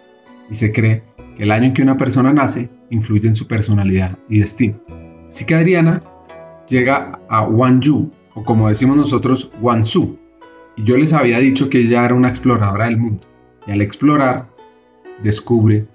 y 0.48 0.54
se 0.54 0.72
cree 0.72 1.02
que 1.36 1.42
el 1.42 1.50
año 1.50 1.66
en 1.66 1.74
que 1.74 1.82
una 1.82 1.98
persona 1.98 2.32
nace 2.32 2.70
influye 2.92 3.28
en 3.28 3.36
su 3.36 3.48
personalidad 3.48 4.20
y 4.30 4.42
destino. 4.42 4.80
Así 5.28 5.44
que 5.48 5.56
Adriana 5.56 6.04
llega 6.70 7.20
a 7.28 7.42
Wanju, 7.48 8.12
o 8.36 8.44
como 8.44 8.68
decimos 8.68 8.98
nosotros, 8.98 9.52
Wansu, 9.60 10.20
y 10.78 10.84
yo 10.84 10.98
les 10.98 11.14
había 11.14 11.40
dicho 11.40 11.68
que 11.68 11.80
ella 11.80 12.06
era 12.06 12.14
una 12.14 12.30
exploradora 12.30 12.86
del 12.86 12.98
mundo, 12.98 13.24
y 13.66 13.72
al 13.72 13.82
explorar 13.82 14.50
descubre 15.24 15.88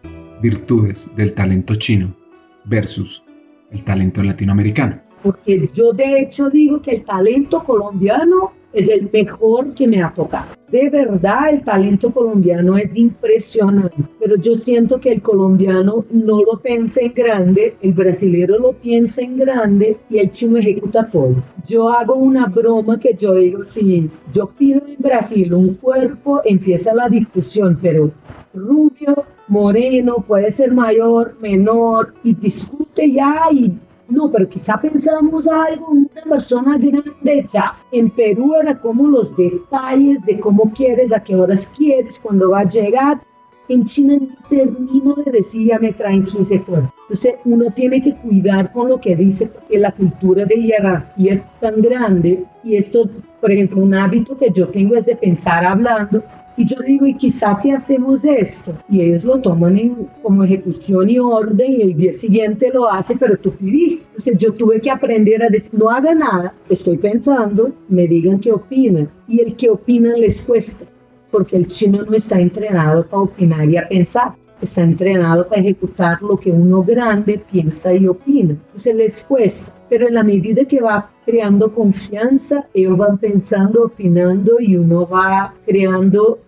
virtudes 0.43 1.13
del 1.15 1.33
talento 1.33 1.77
chino 1.77 2.17
versus 2.65 3.23
el 3.71 3.85
talento 3.85 4.23
latinoamericano. 4.23 5.01
Porque 5.23 5.69
yo 5.73 5.93
de 5.93 6.21
hecho 6.21 6.49
digo 6.51 6.81
que 6.81 6.93
el 6.93 7.05
talento 7.05 7.63
colombiano 7.63 8.53
es 8.73 8.89
el 8.89 9.11
mejor 9.13 9.75
que 9.75 9.87
me 9.87 10.03
ha 10.03 10.13
tocado. 10.15 10.61
De 10.71 10.89
verdad, 10.89 11.51
el 11.51 11.65
talento 11.65 12.13
colombiano 12.13 12.77
es 12.77 12.97
impresionante, 12.97 13.97
pero 14.21 14.37
yo 14.37 14.55
siento 14.55 15.01
que 15.01 15.11
el 15.11 15.21
colombiano 15.21 16.05
no 16.11 16.43
lo 16.43 16.61
piensa 16.61 17.01
en 17.03 17.13
grande, 17.13 17.77
el 17.83 17.93
brasileño 17.93 18.59
lo 18.59 18.73
piensa 18.75 19.23
en 19.23 19.37
grande 19.37 19.99
y 20.09 20.19
el 20.19 20.31
chino 20.31 20.59
ejecuta 20.59 21.11
todo. 21.11 21.43
Yo 21.67 21.89
hago 21.89 22.15
una 22.15 22.47
broma 22.47 23.01
que 23.01 23.15
yo 23.15 23.35
digo, 23.35 23.65
si 23.65 24.09
yo 24.33 24.47
pido 24.51 24.83
en 24.87 24.97
Brasil 24.99 25.53
un 25.55 25.75
cuerpo, 25.75 26.41
empieza 26.45 26.95
la 26.95 27.09
discusión, 27.09 27.77
pero 27.83 28.13
rubio, 28.55 29.25
moreno, 29.49 30.25
puede 30.27 30.53
ser 30.53 30.73
mayor, 30.73 31.37
menor, 31.41 32.15
y 32.23 32.35
discute 32.35 33.11
ya 33.11 33.47
y 33.51 33.73
no, 34.11 34.31
pero 34.31 34.49
quizá 34.49 34.81
pensamos 34.81 35.49
algo, 35.49 35.89
una 35.91 36.09
persona 36.29 36.77
grande 36.77 37.47
ya. 37.49 37.77
En 37.93 38.11
Perú 38.11 38.55
era 38.61 38.81
como 38.81 39.07
los 39.07 39.37
detalles 39.37 40.25
de 40.25 40.39
cómo 40.41 40.73
quieres, 40.73 41.13
a 41.13 41.23
qué 41.23 41.37
horas 41.37 41.73
quieres, 41.77 42.21
cuándo 42.21 42.51
va 42.51 42.61
a 42.61 42.69
llegar. 42.69 43.23
En 43.69 43.85
China 43.85 44.19
termino 44.49 45.15
de 45.15 45.31
decir 45.31 45.69
ya 45.69 45.79
me 45.79 45.93
traen 45.93 46.25
15 46.25 46.65
cuerpos. 46.65 46.91
Entonces 47.03 47.35
uno 47.45 47.67
tiene 47.73 48.03
que 48.03 48.17
cuidar 48.17 48.73
con 48.73 48.89
lo 48.89 49.01
que 49.01 49.15
dice 49.15 49.49
porque 49.49 49.79
la 49.79 49.93
cultura 49.93 50.45
de 50.45 50.57
jerarquía 50.61 51.35
es 51.35 51.43
tan 51.61 51.81
grande 51.81 52.45
y 52.65 52.77
esto, 52.77 53.09
por 53.41 53.53
ejemplo, 53.53 53.81
un 53.81 53.95
hábito 53.95 54.37
que 54.37 54.51
yo 54.51 54.69
tengo 54.69 54.97
es 54.97 55.07
de 55.07 55.15
pensar 55.15 55.65
hablando 55.65 56.25
Y 56.61 56.67
yo 56.67 56.77
digo, 56.87 57.07
y 57.07 57.15
quizás 57.15 57.63
si 57.63 57.71
hacemos 57.71 58.23
esto, 58.27 58.75
y 58.91 59.01
ellos 59.01 59.25
lo 59.25 59.41
toman 59.41 59.79
en, 59.79 60.11
como 60.23 60.45
ejecución 60.45 61.09
y 61.09 61.19
orden, 61.19 61.73
y 61.73 61.81
el 61.81 61.97
día 61.97 62.13
siguiente 62.13 62.71
lo 62.71 62.87
hace, 62.87 63.17
pero 63.19 63.39
tú 63.39 63.53
pidiste. 63.53 64.05
Entonces 64.09 64.37
yo 64.37 64.53
tuve 64.53 64.79
que 64.79 64.91
aprender 64.91 65.43
a 65.43 65.49
decir, 65.49 65.81
no 65.81 65.89
haga 65.89 66.15
nada, 66.15 66.55
estoy 66.69 66.99
pensando, 66.99 67.73
me 67.89 68.07
digan 68.07 68.41
qué 68.41 68.53
opinan. 68.53 69.11
Y 69.27 69.41
el 69.41 69.57
que 69.57 69.71
opina 69.71 70.15
les 70.19 70.43
cuesta, 70.43 70.85
porque 71.31 71.57
el 71.57 71.67
chino 71.67 72.03
no 72.03 72.15
está 72.15 72.39
entrenado 72.39 73.07
para 73.07 73.23
opinar 73.23 73.67
y 73.67 73.79
a 73.79 73.89
pensar 73.89 74.35
está 74.61 74.83
entrenado 74.83 75.49
para 75.49 75.61
ejecutar 75.61 76.21
lo 76.23 76.37
que 76.37 76.51
uno 76.51 76.83
grande 76.83 77.43
piensa 77.51 77.95
y 77.95 78.07
opina. 78.07 78.51
Entonces 78.51 78.95
les 78.95 79.25
cuesta, 79.25 79.75
pero 79.89 80.09
en 80.09 80.15
la 80.15 80.23
medida 80.23 80.65
que 80.65 80.81
va 80.81 81.11
creando 81.25 81.75
confianza, 81.75 82.69
ellos 82.75 82.99
van 82.99 83.19
pensando, 83.19 83.85
opinando 83.85 84.61
y 84.61 84.77
uno 84.77 85.09
va 85.09 85.55
creando 85.65 86.41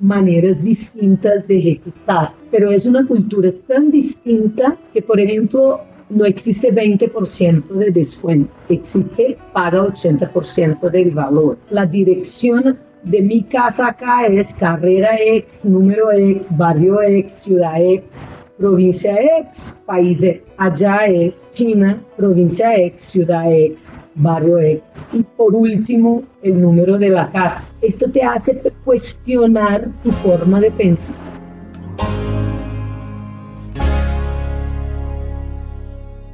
maneras 0.00 0.62
distintas 0.62 1.46
de 1.46 1.58
ejecutar. 1.58 2.32
Pero 2.50 2.70
es 2.70 2.86
una 2.86 3.06
cultura 3.06 3.50
tan 3.66 3.90
distinta 3.90 4.76
que, 4.92 5.02
por 5.02 5.20
ejemplo, 5.20 5.80
no 6.10 6.24
existe 6.24 6.74
20% 6.74 7.68
de 7.68 7.90
descuento, 7.90 8.52
existe 8.68 9.38
paga 9.52 9.86
80% 9.86 10.90
del 10.90 11.12
valor. 11.12 11.58
La 11.70 11.86
dirección 11.86 12.78
de 13.02 13.22
mi 13.22 13.42
casa 13.42 13.88
acá 13.88 14.26
es 14.26 14.54
carrera 14.54 15.10
X, 15.18 15.66
número 15.66 16.10
X, 16.12 16.56
barrio 16.56 17.00
X, 17.00 17.32
ciudad 17.32 17.80
X, 17.80 18.28
provincia 18.60 19.16
X, 19.40 19.74
país 19.86 20.22
X. 20.22 20.42
Allá 20.58 21.06
es 21.06 21.48
China, 21.50 21.98
provincia 22.18 22.76
X, 22.76 23.00
ciudad 23.00 23.50
X, 23.50 23.98
barrio 24.14 24.58
X. 24.58 25.06
Y 25.14 25.22
por 25.22 25.54
último, 25.54 26.24
el 26.42 26.60
número 26.60 26.98
de 26.98 27.08
la 27.08 27.32
casa. 27.32 27.70
Esto 27.80 28.10
te 28.10 28.22
hace 28.22 28.60
cuestionar 28.84 29.90
tu 30.04 30.12
forma 30.12 30.60
de 30.60 30.70
pensar. 30.70 31.16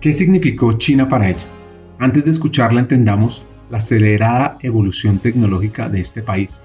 ¿Qué 0.01 0.13
significó 0.13 0.73
China 0.73 1.09
para 1.09 1.31
ella? 1.31 1.47
Antes 2.01 2.25
de 2.25 2.33
escucharla 2.33 2.81
entendamos 2.81 3.47
la 3.71 3.79
acelerada 3.79 4.59
evolución 4.63 5.21
tecnológica 5.21 5.89
de 5.89 6.01
este 6.01 6.23
país. 6.23 6.61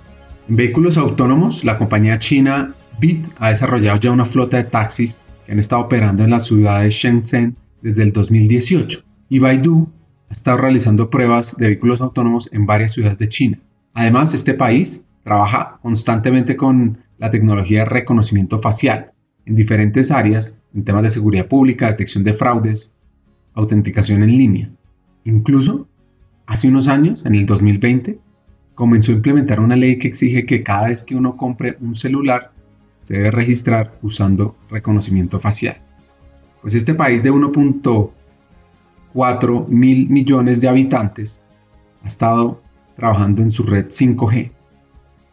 En 0.50 0.56
vehículos 0.56 0.98
autónomos, 0.98 1.64
la 1.64 1.78
compañía 1.78 2.18
china 2.18 2.74
BIT 3.00 3.26
ha 3.38 3.50
desarrollado 3.50 4.00
ya 4.00 4.12
una 4.12 4.26
flota 4.26 4.58
de 4.58 4.64
taxis 4.64 5.22
que 5.46 5.52
han 5.52 5.60
estado 5.60 5.82
operando 5.82 6.24
en 6.24 6.30
la 6.30 6.40
ciudad 6.40 6.82
de 6.82 6.90
Shenzhen 6.90 7.56
desde 7.82 8.04
el 8.04 8.12
2018 8.12 9.04
y 9.30 9.40
Baidu 9.40 9.90
ha 10.30 10.32
estado 10.32 10.58
realizando 10.58 11.10
pruebas 11.10 11.58
de 11.58 11.68
vehículos 11.68 12.02
autónomos 12.02 12.50
en 12.54 12.66
varias 12.66 12.94
ciudades 12.94 13.18
de 13.18 13.30
China. 13.30 13.60
Además, 13.94 14.34
este 14.34 14.54
país 14.54 15.06
trabaja 15.24 15.80
constantemente 15.82 16.56
con 16.56 17.00
la 17.18 17.32
tecnología 17.32 17.80
de 17.80 17.86
reconocimiento 17.86 18.60
facial 18.60 19.12
en 19.46 19.56
diferentes 19.56 20.12
áreas, 20.12 20.62
en 20.74 20.84
temas 20.84 21.04
de 21.04 21.10
seguridad 21.10 21.48
pública, 21.48 21.88
detección 21.88 22.24
de 22.24 22.34
fraudes, 22.34 22.96
autenticación 23.54 24.24
en 24.24 24.38
línea. 24.38 24.72
Incluso 25.26 25.88
Hace 26.52 26.68
unos 26.68 26.90
años, 26.90 27.26
en 27.26 27.36
el 27.36 27.46
2020, 27.46 28.20
comenzó 28.76 29.14
a 29.14 29.16
implementar 29.16 29.62
una 29.62 29.78
ley 29.78 29.98
que 29.98 30.10
exige 30.10 30.46
que 30.46 30.64
cada 30.64 30.90
vez 30.90 31.06
que 31.06 31.16
uno 31.16 31.38
compre 31.38 31.78
un 31.80 31.96
celular 31.96 32.52
se 33.02 33.16
debe 33.16 33.32
registrar 33.32 33.98
usando 34.02 34.56
reconocimiento 34.70 35.40
facial. 35.40 35.82
Pues 36.62 36.76
este 36.76 36.94
país 36.94 37.24
de 37.24 37.32
1.4 37.32 39.68
mil 39.68 40.10
millones 40.10 40.62
de 40.62 40.70
habitantes 40.70 41.44
ha 42.04 42.08
estado 42.08 42.62
trabajando 42.96 43.42
en 43.42 43.52
su 43.52 43.64
red 43.64 43.88
5G 43.88 44.52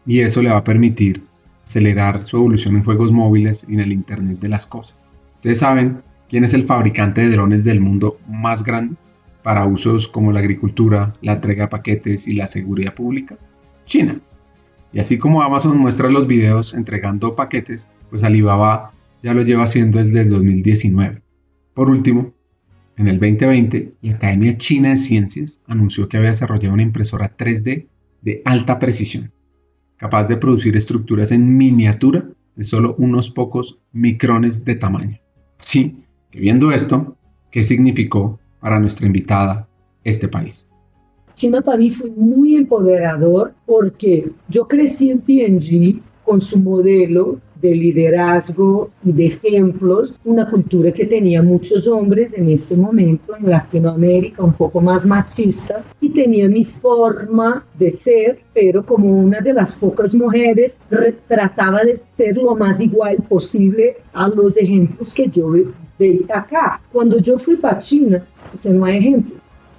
y 0.07 0.21
eso 0.21 0.43
le 0.43 0.51
va 0.51 0.59
a 0.59 0.65
permitir 0.65 1.23
acelerar 1.65 2.25
su 2.25 2.39
evolución 2.39 2.77
en 2.77 2.85
juegos 2.85 3.13
móviles 3.13 3.67
y 3.69 3.75
en 3.75 3.81
el 3.81 3.93
Internet 3.93 4.39
de 4.39 4.49
las 4.49 4.65
Cosas. 4.65 5.07
Ustedes 5.35 5.59
saben 5.59 6.01
quién 6.29 6.45
es 6.45 6.55
el 6.55 6.63
fabricante 6.63 7.21
de 7.21 7.29
drones 7.31 7.63
del 7.63 7.81
mundo 7.81 8.19
más 8.27 8.65
grande 8.65 8.97
para 9.43 9.67
usos 9.67 10.09
como 10.09 10.33
la 10.33 10.41
agricultura, 10.41 11.13
la 11.21 11.35
entrega 11.35 11.65
de 11.65 11.69
paquetes 11.69 12.27
y 12.27 12.33
la 12.35 12.47
seguridad 12.47 12.95
pública? 12.95 13.37
China. 13.85 14.19
Y 14.93 15.01
así 15.01 15.19
como 15.19 15.43
Amazon 15.43 15.79
muestra 15.79 16.09
los 16.11 16.27
videos 16.27 16.75
entregando 16.75 17.37
paquetes, 17.37 17.89
pues 18.11 18.23
Alibaba 18.23 18.93
ya 19.23 19.35
lo 19.35 19.43
lleva 19.43 19.65
haciendo 19.65 20.03
desde 20.03 20.21
el 20.21 20.31
2019. 20.31 21.23
Por 21.75 21.91
último, 21.91 22.35
en 22.97 23.09
el 23.09 23.19
2020, 23.21 23.91
la 24.03 24.15
Academia 24.15 24.57
China 24.57 24.91
de 24.91 24.97
Ciencias 24.97 25.61
anunció 25.67 26.09
que 26.09 26.17
había 26.17 26.31
desarrollado 26.31 26.75
una 26.75 26.83
impresora 26.83 27.37
3D 27.37 27.87
de 28.23 28.43
alta 28.45 28.79
precisión, 28.79 29.33
capaz 29.97 30.27
de 30.27 30.37
producir 30.37 30.77
estructuras 30.77 31.31
en 31.31 31.57
miniatura 31.57 32.27
de 32.57 32.65
solo 32.65 32.97
unos 32.99 33.31
pocos 33.31 33.79
micrones 33.93 34.65
de 34.65 34.75
tamaño. 34.75 35.19
Sí, 35.59 36.05
que 36.31 36.41
viendo 36.41 36.73
esto, 36.73 37.17
¿qué 37.53 37.63
significó 37.63 38.41
para 38.61 38.81
nuestra 38.81 39.07
invitada 39.07 39.69
este 40.05 40.29
país. 40.29 40.68
China 41.39 41.63
para 41.63 41.79
mí 41.79 41.89
fue 41.89 42.11
muy 42.11 42.57
empoderador 42.57 43.53
porque 43.65 44.29
yo 44.49 44.67
crecí 44.67 45.11
en 45.11 45.21
PNG 45.21 46.03
con 46.25 46.41
su 46.41 46.59
modelo 46.59 47.39
de 47.63 47.77
liderazgo 47.77 48.91
y 49.05 49.13
de 49.13 49.27
ejemplos, 49.27 50.17
una 50.25 50.51
cultura 50.51 50.91
que 50.91 51.07
tenía 51.07 51.41
muchos 51.41 51.87
hombres 51.87 52.35
en 52.37 52.49
este 52.49 52.77
momento 52.77 53.37
en 53.37 53.49
Latinoamérica, 53.49 54.43
un 54.43 54.55
poco 54.55 54.81
más 54.81 55.07
machista, 55.07 55.85
y 56.01 56.11
tenía 56.11 56.49
mi 56.49 56.65
forma 56.65 57.65
de 57.79 57.93
ser, 57.93 58.41
pero 58.53 58.85
como 58.85 59.09
una 59.09 59.41
de 59.41 59.55
las 59.55 59.77
pocas 59.77 60.17
mujeres, 60.17 60.79
trataba 61.29 61.85
de 61.85 62.01
ser 62.17 62.37
lo 62.37 62.57
más 62.57 62.81
igual 62.81 63.19
posible 63.29 63.97
a 64.13 64.29
los 64.29 64.57
ejemplos 64.57 65.15
que 65.15 65.29
yo 65.29 65.53
veía 65.99 66.27
acá. 66.35 66.81
Cuando 66.93 67.19
yo 67.19 67.39
fui 67.39 67.57
para 67.57 67.79
China, 67.79 68.25
o 68.53 68.59
sea, 68.59 68.73
no 68.73 68.85
hay 68.85 68.99
ejemplo. 68.99 69.38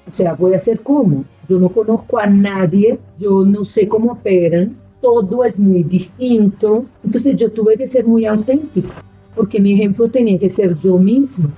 O 0.09 0.11
sea, 0.11 0.33
voy 0.33 0.53
a 0.53 0.55
hacer 0.55 0.79
cómo. 0.81 1.23
Yo 1.47 1.59
no 1.59 1.69
conozco 1.69 2.17
a 2.17 2.25
nadie, 2.25 2.97
yo 3.19 3.45
no 3.45 3.63
sé 3.63 3.87
cómo 3.87 4.13
operan, 4.13 4.75
todo 5.01 5.43
es 5.43 5.59
muy 5.59 5.83
distinto. 5.83 6.85
Entonces 7.03 7.35
yo 7.35 7.51
tuve 7.51 7.77
que 7.77 7.85
ser 7.85 8.07
muy 8.07 8.25
auténtico, 8.25 8.89
porque 9.35 9.61
mi 9.61 9.73
ejemplo 9.73 10.09
tenía 10.09 10.39
que 10.39 10.49
ser 10.49 10.77
yo 10.79 10.97
mismo. 10.97 11.51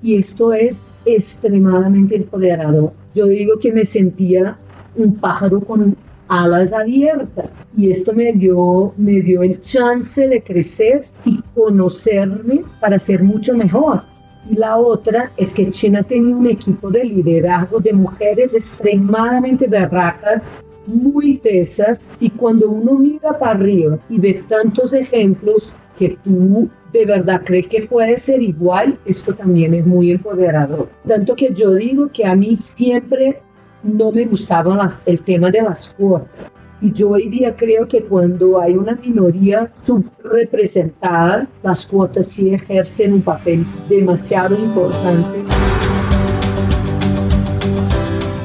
Y 0.00 0.14
esto 0.14 0.52
es 0.52 0.82
extremadamente 1.04 2.14
empoderador. 2.14 2.92
Yo 3.14 3.26
digo 3.26 3.58
que 3.58 3.72
me 3.72 3.84
sentía 3.84 4.56
un 4.94 5.16
pájaro 5.16 5.60
con 5.60 5.96
alas 6.28 6.72
abiertas 6.72 7.50
y 7.76 7.90
esto 7.90 8.12
me 8.12 8.32
dio 8.32 8.92
me 8.96 9.20
dio 9.20 9.44
el 9.44 9.60
chance 9.60 10.26
de 10.26 10.42
crecer 10.42 11.04
y 11.24 11.40
conocerme 11.54 12.64
para 12.80 12.98
ser 12.98 13.22
mucho 13.22 13.56
mejor 13.56 14.02
la 14.50 14.76
otra 14.76 15.32
es 15.36 15.54
que 15.54 15.70
China 15.70 16.02
tenía 16.02 16.36
un 16.36 16.46
equipo 16.46 16.90
de 16.90 17.04
liderazgo 17.04 17.80
de 17.80 17.92
mujeres 17.92 18.54
extremadamente 18.54 19.66
berracas, 19.66 20.44
muy 20.86 21.38
tesas, 21.38 22.10
y 22.20 22.30
cuando 22.30 22.70
uno 22.70 22.94
mira 22.94 23.38
para 23.38 23.58
arriba 23.58 23.98
y 24.08 24.18
ve 24.18 24.44
tantos 24.48 24.94
ejemplos 24.94 25.74
que 25.98 26.16
tú 26.22 26.68
de 26.92 27.06
verdad 27.06 27.42
crees 27.44 27.66
que 27.66 27.82
puede 27.82 28.16
ser 28.16 28.40
igual, 28.40 28.98
esto 29.04 29.34
también 29.34 29.74
es 29.74 29.84
muy 29.84 30.12
empoderador. 30.12 30.88
Tanto 31.06 31.34
que 31.34 31.52
yo 31.52 31.74
digo 31.74 32.10
que 32.12 32.24
a 32.24 32.36
mí 32.36 32.54
siempre 32.56 33.42
no 33.82 34.12
me 34.12 34.24
gustaba 34.26 34.86
el 35.04 35.22
tema 35.22 35.50
de 35.50 35.62
las 35.62 35.94
cuotas. 35.94 36.28
Y 36.86 36.92
yo 36.92 37.10
hoy 37.10 37.28
día 37.28 37.56
creo 37.56 37.88
que 37.88 38.04
cuando 38.04 38.60
hay 38.60 38.76
una 38.76 38.94
minoría 38.94 39.72
subrepresentada, 39.84 41.48
las 41.64 41.84
cuotas 41.84 42.28
sí 42.28 42.54
ejercen 42.54 43.14
un 43.14 43.22
papel 43.22 43.66
demasiado 43.88 44.56
importante. 44.56 45.42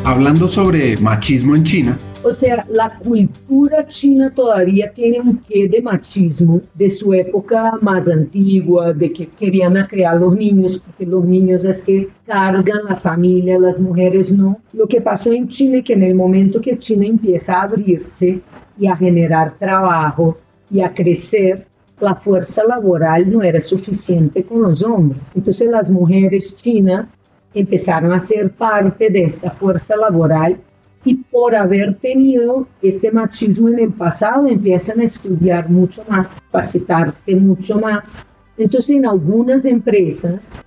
Hablando 0.04 0.48
sobre 0.48 0.98
machismo 0.98 1.56
en 1.56 1.64
China, 1.64 2.00
o 2.24 2.32
sea, 2.32 2.66
la 2.70 3.00
cultura 3.00 3.88
china 3.88 4.32
todavía 4.34 4.92
tiene 4.94 5.20
un 5.20 5.40
qué 5.40 5.68
de 5.68 5.82
machismo 5.82 6.62
de 6.74 6.90
su 6.90 7.14
época 7.14 7.80
más 7.82 8.08
antigua, 8.08 8.94
de 8.94 9.12
que 9.12 9.28
querían 9.28 9.74
crear 9.88 10.20
los 10.20 10.36
niños, 10.36 10.80
porque 10.86 11.06
los 11.06 11.26
niños 11.26 11.66
es 11.66 11.84
que 11.86 12.10
cargan 12.26 12.86
la 12.88 12.96
familia, 12.96 13.60
las 13.60 13.80
mujeres 13.80 14.34
no. 14.34 14.60
Lo 14.74 14.88
que 14.88 15.02
pasó 15.02 15.32
en 15.32 15.48
China 15.48 15.78
es 15.78 15.84
que 15.84 15.94
en 15.94 16.04
el 16.04 16.16
momento 16.16 16.62
que 16.62 16.78
China 16.78 17.06
empieza 17.06 17.60
a 17.60 17.64
abrirse 17.64 18.42
y 18.78 18.88
a 18.88 18.96
generar 18.96 19.58
trabajo 19.58 20.38
y 20.70 20.82
a 20.82 20.94
crecer, 20.94 21.68
la 22.00 22.16
fuerza 22.16 22.64
laboral 22.68 23.32
no 23.32 23.44
era 23.44 23.60
suficiente 23.60 24.44
con 24.44 24.62
los 24.62 24.84
hombres. 24.84 25.22
Entonces 25.36 25.70
las 25.70 25.90
mujeres 25.90 26.56
chinas 26.56 27.08
empezaron 27.54 28.12
a 28.12 28.20
ser 28.20 28.52
parte 28.52 29.10
de 29.10 29.24
esta 29.24 29.52
fuerza 29.52 29.96
laboral 29.98 30.60
y 31.04 31.16
por 31.16 31.56
haber 31.56 31.96
tenido 31.96 32.68
este 32.82 33.12
machismo 33.12 33.70
en 33.70 33.80
el 33.80 33.94
pasado 33.94 34.48
empiezan 34.48 35.00
a 35.00 35.06
estudiar 35.06 35.70
mucho 35.70 36.04
más, 36.08 36.40
capacitarse 36.40 37.36
mucho 37.36 37.80
más. 37.80 38.24
Entonces 38.58 38.98
en 38.98 39.06
algunas 39.06 39.66
empresas 39.66 40.62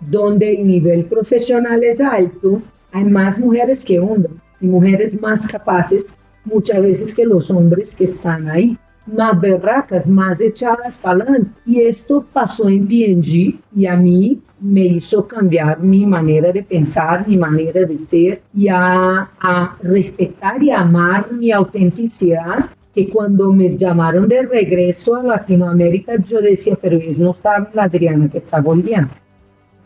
donde 0.00 0.54
el 0.54 0.66
nivel 0.66 1.04
profesional 1.06 1.82
es 1.84 2.00
alto, 2.00 2.62
hay 2.92 3.04
más 3.04 3.38
mujeres 3.38 3.84
que 3.84 4.00
hombres 4.00 4.42
y 4.60 4.66
mujeres 4.66 5.20
más 5.20 5.46
capaces 5.46 6.16
muchas 6.44 6.80
veces 6.80 7.14
que 7.14 7.24
los 7.24 7.50
hombres 7.50 7.96
que 7.96 8.04
están 8.04 8.48
ahí. 8.48 8.78
Más 9.12 9.40
berracas, 9.40 10.08
más 10.08 10.40
echadas 10.40 10.98
para 10.98 11.22
adelante. 11.22 11.50
Y 11.66 11.80
esto 11.80 12.24
pasó 12.32 12.68
en 12.68 12.86
PNG 12.86 13.60
y 13.74 13.86
a 13.86 13.96
mí 13.96 14.40
me 14.60 14.84
hizo 14.84 15.26
cambiar 15.26 15.80
mi 15.80 16.04
manera 16.06 16.52
de 16.52 16.62
pensar, 16.62 17.26
mi 17.26 17.36
manera 17.36 17.84
de 17.84 17.96
ser 17.96 18.42
y 18.54 18.68
a, 18.68 19.30
a 19.40 19.76
respetar 19.82 20.62
y 20.62 20.70
amar 20.70 21.32
mi 21.32 21.52
autenticidad 21.52 22.70
que 22.94 23.08
cuando 23.08 23.52
me 23.52 23.76
llamaron 23.76 24.26
de 24.26 24.42
regreso 24.42 25.14
a 25.14 25.22
Latinoamérica, 25.22 26.16
yo 26.22 26.40
decía, 26.40 26.76
pero 26.80 26.96
ellos 26.96 27.18
no 27.18 27.34
saben 27.34 27.68
la 27.74 27.84
Adriana 27.84 28.28
que 28.28 28.38
está 28.38 28.60
volviendo, 28.60 29.10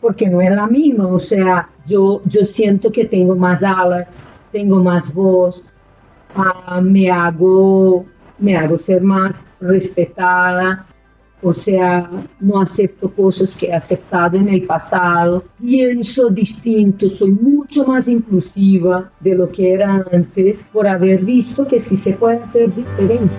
porque 0.01 0.29
no 0.29 0.41
es 0.41 0.51
la 0.51 0.67
misma, 0.67 1.07
o 1.07 1.19
sea, 1.19 1.69
yo, 1.85 2.21
yo 2.25 2.43
siento 2.43 2.91
que 2.91 3.05
tengo 3.05 3.35
más 3.35 3.63
alas, 3.63 4.23
tengo 4.51 4.81
más 4.81 5.13
voz, 5.13 5.65
uh, 6.35 6.81
me, 6.81 7.11
hago, 7.11 8.05
me 8.43 8.57
hago 8.57 8.75
ser 8.75 9.01
más 9.01 9.45
respetada, 9.61 10.85
o 11.41 11.53
sea, 11.53 12.09
no 12.41 12.59
acepto 12.59 13.09
cosas 13.13 13.57
que 13.57 13.67
he 13.67 13.73
aceptado 13.73 14.35
en 14.37 14.49
el 14.49 14.65
pasado, 14.65 15.45
pienso 15.61 16.29
distinto, 16.29 17.07
soy 17.07 17.31
mucho 17.31 17.85
más 17.85 18.09
inclusiva 18.09 19.11
de 19.21 19.35
lo 19.35 19.49
que 19.49 19.73
era 19.73 20.05
antes 20.11 20.67
por 20.73 20.89
haber 20.89 21.23
visto 21.23 21.65
que 21.65 21.79
sí 21.79 21.95
se 21.95 22.15
puede 22.17 22.41
hacer 22.41 22.75
diferente. 22.75 23.33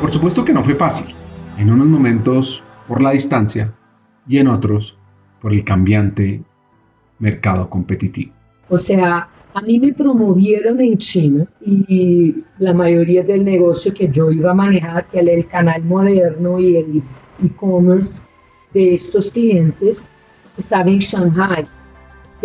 Por 0.00 0.10
supuesto 0.10 0.44
que 0.44 0.52
no 0.52 0.64
fue 0.64 0.74
fácil, 0.74 1.14
en 1.58 1.72
unos 1.72 1.86
momentos 1.86 2.64
por 2.88 3.00
la 3.00 3.12
distancia 3.12 3.72
y 4.26 4.38
en 4.38 4.48
otros 4.48 4.98
por 5.40 5.52
el 5.52 5.62
cambiante 5.62 6.42
mercado 7.20 7.70
competitivo. 7.70 8.32
O 8.68 8.78
sea, 8.78 9.28
a 9.54 9.60
mí 9.60 9.78
me 9.78 9.92
promovieron 9.92 10.80
en 10.80 10.98
China 10.98 11.46
y 11.64 12.42
la 12.58 12.74
mayoría 12.74 13.22
del 13.22 13.44
negocio 13.44 13.94
que 13.94 14.08
yo 14.08 14.30
iba 14.32 14.50
a 14.50 14.54
manejar, 14.54 15.06
que 15.08 15.20
era 15.20 15.32
el 15.32 15.46
canal 15.46 15.84
moderno 15.84 16.58
y 16.58 16.76
el 16.76 17.02
e-commerce 17.42 18.22
de 18.72 18.94
estos 18.94 19.30
clientes, 19.30 20.08
estaba 20.56 20.90
en 20.90 20.98
Shanghai 20.98 21.66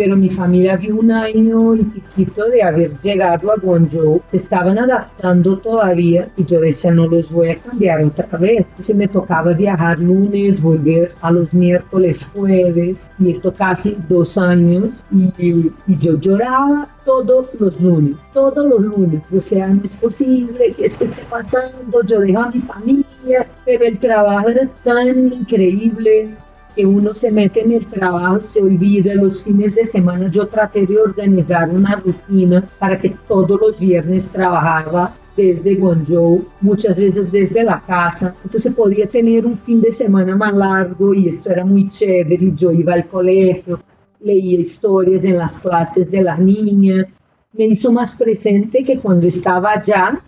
pero 0.00 0.16
mi 0.16 0.30
familia 0.30 0.78
vio 0.78 0.96
un 0.96 1.12
año 1.12 1.74
y 1.74 1.84
piquito 1.84 2.48
de 2.48 2.62
haber 2.62 2.98
llegado 3.00 3.52
a 3.52 3.56
Guangzhou, 3.56 4.22
se 4.24 4.38
estaban 4.38 4.78
adaptando 4.78 5.58
todavía 5.58 6.26
y 6.38 6.44
yo 6.46 6.58
decía, 6.58 6.90
no 6.90 7.06
los 7.06 7.30
voy 7.30 7.50
a 7.50 7.58
cambiar 7.58 8.02
otra 8.02 8.38
vez. 8.38 8.64
Entonces 8.66 8.96
me 8.96 9.08
tocaba 9.08 9.52
viajar 9.52 9.98
lunes, 9.98 10.62
volver 10.62 11.12
a 11.20 11.30
los 11.30 11.52
miércoles, 11.52 12.32
jueves, 12.34 13.10
y 13.18 13.30
esto 13.30 13.52
casi 13.52 13.98
dos 14.08 14.38
años, 14.38 14.88
y, 15.12 15.70
y 15.86 15.98
yo 15.98 16.18
lloraba 16.18 16.88
todos 17.04 17.48
los 17.58 17.78
lunes, 17.78 18.16
todos 18.32 18.66
los 18.66 18.80
lunes. 18.80 19.20
O 19.30 19.38
sea, 19.38 19.68
no 19.68 19.82
es 19.84 19.98
posible 19.98 20.72
que 20.72 20.86
esto 20.86 21.04
esté 21.04 21.24
pasando, 21.28 22.02
yo 22.06 22.20
dejo 22.20 22.40
a 22.40 22.50
mi 22.50 22.60
familia, 22.60 23.46
pero 23.66 23.84
el 23.84 23.98
trabajo 23.98 24.48
era 24.48 24.66
tan 24.82 25.30
increíble 25.30 26.34
que 26.80 26.86
uno 26.86 27.12
se 27.12 27.30
mete 27.30 27.60
en 27.60 27.72
el 27.72 27.84
trabajo, 27.84 28.40
se 28.40 28.62
olvida 28.62 29.14
los 29.14 29.44
fines 29.44 29.74
de 29.74 29.84
semana. 29.84 30.30
Yo 30.30 30.48
traté 30.48 30.86
de 30.86 30.98
organizar 30.98 31.68
una 31.68 31.96
rutina 31.96 32.66
para 32.78 32.96
que 32.96 33.14
todos 33.28 33.60
los 33.60 33.80
viernes 33.82 34.30
trabajaba 34.30 35.14
desde 35.36 35.74
Guangzhou, 35.74 36.46
muchas 36.62 36.98
veces 36.98 37.30
desde 37.30 37.64
la 37.64 37.84
casa. 37.86 38.34
Entonces 38.42 38.72
podía 38.72 39.06
tener 39.06 39.44
un 39.44 39.58
fin 39.58 39.82
de 39.82 39.90
semana 39.90 40.34
más 40.34 40.54
largo 40.54 41.12
y 41.12 41.28
esto 41.28 41.50
era 41.50 41.66
muy 41.66 41.86
chévere. 41.86 42.54
Yo 42.56 42.72
iba 42.72 42.94
al 42.94 43.06
colegio, 43.06 43.82
leía 44.20 44.58
historias 44.58 45.26
en 45.26 45.36
las 45.36 45.60
clases 45.60 46.10
de 46.10 46.22
las 46.22 46.38
niñas. 46.38 47.12
Me 47.52 47.66
hizo 47.66 47.92
más 47.92 48.14
presente 48.14 48.84
que 48.84 49.00
cuando 49.00 49.26
estaba 49.26 49.72
allá 49.72 50.24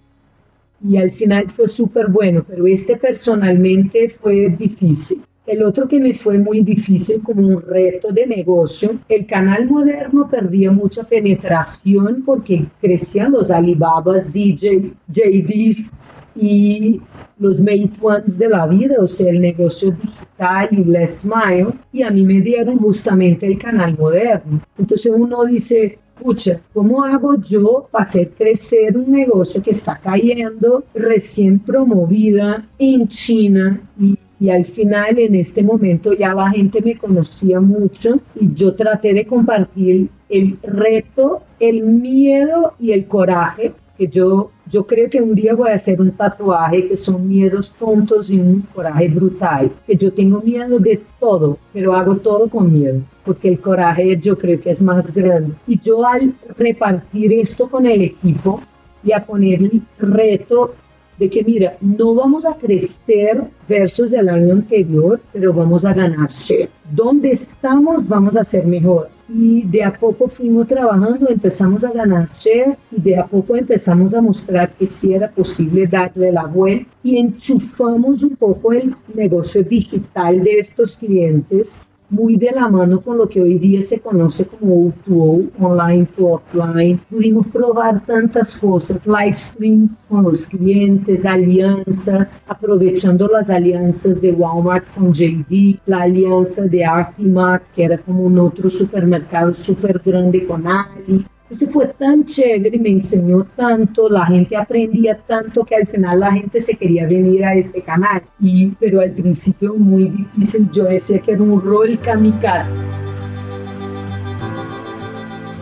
y 0.87 0.99
al 0.99 1.11
final 1.11 1.49
fue 1.49 1.67
súper 1.67 2.09
bueno, 2.09 2.45
pero 2.47 2.67
este 2.67 2.99
personalmente 2.99 4.11
fue 4.11 4.51
difícil. 4.51 5.23
El 5.45 5.65
otro 5.65 5.89
que 5.89 5.99
me 5.99 6.15
fue 6.15 6.39
muy 6.39 6.61
difícil 6.61 7.21
como 7.21 7.45
un 7.45 7.63
reto 7.63 8.13
de 8.13 8.29
negocio, 8.29 9.01
el 9.09 9.27
canal 9.27 9.69
moderno 9.69 10.29
perdía 10.31 10.71
mucha 10.71 11.03
penetración 11.03 12.23
porque 12.25 12.67
crecían 12.81 13.33
los 13.33 13.51
Alibabas, 13.51 14.33
DJ, 14.33 14.93
JDs 15.09 15.91
y 16.37 17.01
los 17.41 17.61
Mate 17.61 17.91
Ones 18.01 18.39
de 18.39 18.49
la 18.49 18.69
vida, 18.69 18.95
o 19.01 19.07
sea, 19.09 19.33
el 19.33 19.41
negocio 19.41 19.91
digital 19.91 20.69
y 20.71 20.85
Last 20.85 21.25
Mile, 21.25 21.73
y 21.93 22.03
a 22.03 22.11
mí 22.13 22.25
me 22.25 22.41
dieron 22.41 22.79
justamente 22.79 23.45
el 23.47 23.59
canal 23.59 23.99
moderno. 23.99 24.61
Entonces 24.79 25.13
uno 25.13 25.45
dice, 25.45 25.99
pucha, 26.23 26.61
¿cómo 26.73 27.03
hago 27.03 27.35
yo 27.43 27.89
para 27.91 28.03
hacer 28.03 28.31
crecer 28.31 28.97
un 28.97 29.11
negocio 29.11 29.61
que 29.61 29.73
está 29.73 29.99
cayendo 29.99 30.85
recién 30.95 31.59
promovida 31.59 32.69
en 32.79 33.09
China 33.09 33.81
y 33.99 34.17
y 34.43 34.51
al 34.51 34.65
final 34.65 35.21
en 35.21 35.37
este 35.37 35.63
momento 35.63 36.13
ya 36.15 36.35
la 36.35 36.51
gente 36.51 36.83
me 36.83 36.99
conocía 36.99 37.61
mucho 37.61 38.19
y 38.35 38.53
yo 38.53 38.75
traté 38.75 39.15
de 39.15 39.25
compartir 39.25 40.09
el 40.29 40.59
reto, 40.65 41.43
el 41.61 41.85
miedo 41.85 42.75
y 42.81 42.91
el 42.91 43.07
coraje 43.07 43.73
que 43.97 44.09
yo, 44.09 44.51
yo 44.69 44.85
creo 44.85 45.09
que 45.09 45.23
un 45.23 45.37
día 45.37 45.55
voy 45.55 45.71
a 45.71 45.75
hacer 45.75 46.01
un 46.01 46.11
tatuaje 46.11 46.89
que 46.89 46.97
son 46.97 47.29
miedos 47.29 47.73
tontos 47.79 48.33
y 48.33 48.41
un 48.41 48.63
coraje 48.63 49.07
brutal, 49.11 49.71
que 49.87 49.95
yo 49.95 50.13
tengo 50.13 50.41
miedo 50.41 50.81
de 50.81 51.01
todo, 51.21 51.59
pero 51.73 51.95
hago 51.95 52.17
todo 52.17 52.49
con 52.49 52.73
miedo, 52.73 53.01
porque 53.25 53.49
el 53.49 53.61
coraje 53.61 54.17
yo 54.17 54.37
creo 54.37 54.61
que 54.61 54.71
es 54.71 54.83
más 54.83 55.15
grande. 55.15 55.55
Y 55.69 55.79
yo 55.79 56.05
al 56.05 56.35
repartir 56.59 57.33
esto 57.35 57.71
con 57.71 57.87
el 57.87 58.03
equipo 58.03 58.61
y 59.05 59.13
a 59.13 59.25
poner 59.25 59.63
el 59.63 59.83
reto 59.99 60.75
de 61.23 61.31
que 61.31 61.45
mira, 61.45 61.77
no 61.81 62.17
vamos 62.17 62.45
a 62.45 62.57
crecer 62.57 63.45
versus 63.69 64.13
el 64.13 64.29
año 64.29 64.55
anterior, 64.55 65.21
pero 65.33 65.53
vamos 65.53 65.85
a 65.85 65.95
ganar 65.95 66.29
share. 66.29 66.69
Donde 66.91 67.31
estamos 67.31 68.09
vamos 68.09 68.37
a 68.37 68.43
ser 68.43 68.67
mejor. 68.67 69.09
Y 69.33 69.63
de 69.63 69.85
a 69.85 69.93
poco 69.93 70.27
fuimos 70.27 70.67
trabajando, 70.67 71.29
empezamos 71.29 71.85
a 71.85 71.93
ganar 71.93 72.29
share 72.29 72.77
y 72.91 73.01
de 73.01 73.19
a 73.19 73.27
poco 73.29 73.55
empezamos 73.55 74.17
a 74.17 74.21
mostrar 74.21 74.73
que 74.73 74.85
sí 74.85 75.15
era 75.15 75.31
posible 75.31 75.87
darle 75.87 76.33
la 76.33 76.47
vuelta 76.47 76.91
y 77.05 77.19
enchufamos 77.19 78.25
un 78.25 78.35
poco 78.35 78.73
el 78.73 78.97
negocio 79.15 79.63
digital 79.63 80.43
de 80.43 80.59
estos 80.59 80.97
clientes 80.97 81.83
muy 82.13 82.37
de 82.37 82.51
la 82.55 82.69
mano 82.69 83.01
con 83.01 83.17
lo 83.17 83.29
que 83.29 83.41
hoy 83.41 83.59
día 83.59 83.81
se 83.81 84.01
conoce 84.01 84.47
como 84.47 84.93
O2O, 85.07 85.51
online 85.59 86.07
to 86.15 86.27
offline. 86.35 87.01
Pudimos 87.11 87.49
probar 87.49 88.05
tantas 88.05 88.59
cosas, 88.59 89.07
live 89.07 89.33
stream 89.33 89.89
con 90.09 90.25
los 90.25 90.47
clientes, 90.47 91.25
alianzas, 91.25 92.43
aprovechando 92.47 93.29
las 93.29 93.51
alianzas 93.51 94.21
de 94.21 94.33
Walmart 94.33 94.93
con 94.95 95.13
JD, 95.13 95.81
la 95.87 96.03
alianza 96.03 96.65
de 96.65 96.85
Artimart, 96.85 97.67
que 97.75 97.85
era 97.85 97.97
como 97.97 98.25
un 98.25 98.39
otro 98.39 98.69
supermercado 98.69 99.55
súper 99.55 100.01
grande 100.05 100.47
con 100.47 100.67
Ali, 100.67 101.25
Entonces 101.53 101.71
fue 101.71 101.87
tan 101.89 102.25
chévere, 102.25 102.79
me 102.79 102.89
enseñó 102.89 103.45
tanto, 103.45 104.09
la 104.09 104.25
gente 104.25 104.57
aprendía 104.57 105.19
tanto 105.19 105.65
que 105.65 105.77
al 105.77 105.87
final 105.87 106.21
la 106.21 106.33
gente 106.33 106.59
se 106.61 106.79
quería 106.79 107.07
venir 107.07 107.45
a 107.45 107.53
este 107.53 107.83
canal. 107.83 108.23
Y, 108.41 108.69
pero 108.81 109.03
al 109.03 109.11
principio 109.11 109.75
muy 109.75 110.09
difícil, 110.09 110.71
yo 110.73 110.85
decía 110.85 111.19
que 111.19 111.33
era 111.33 111.43
un 111.43 111.61
rol 111.61 111.99
kamikaze. 111.99 112.81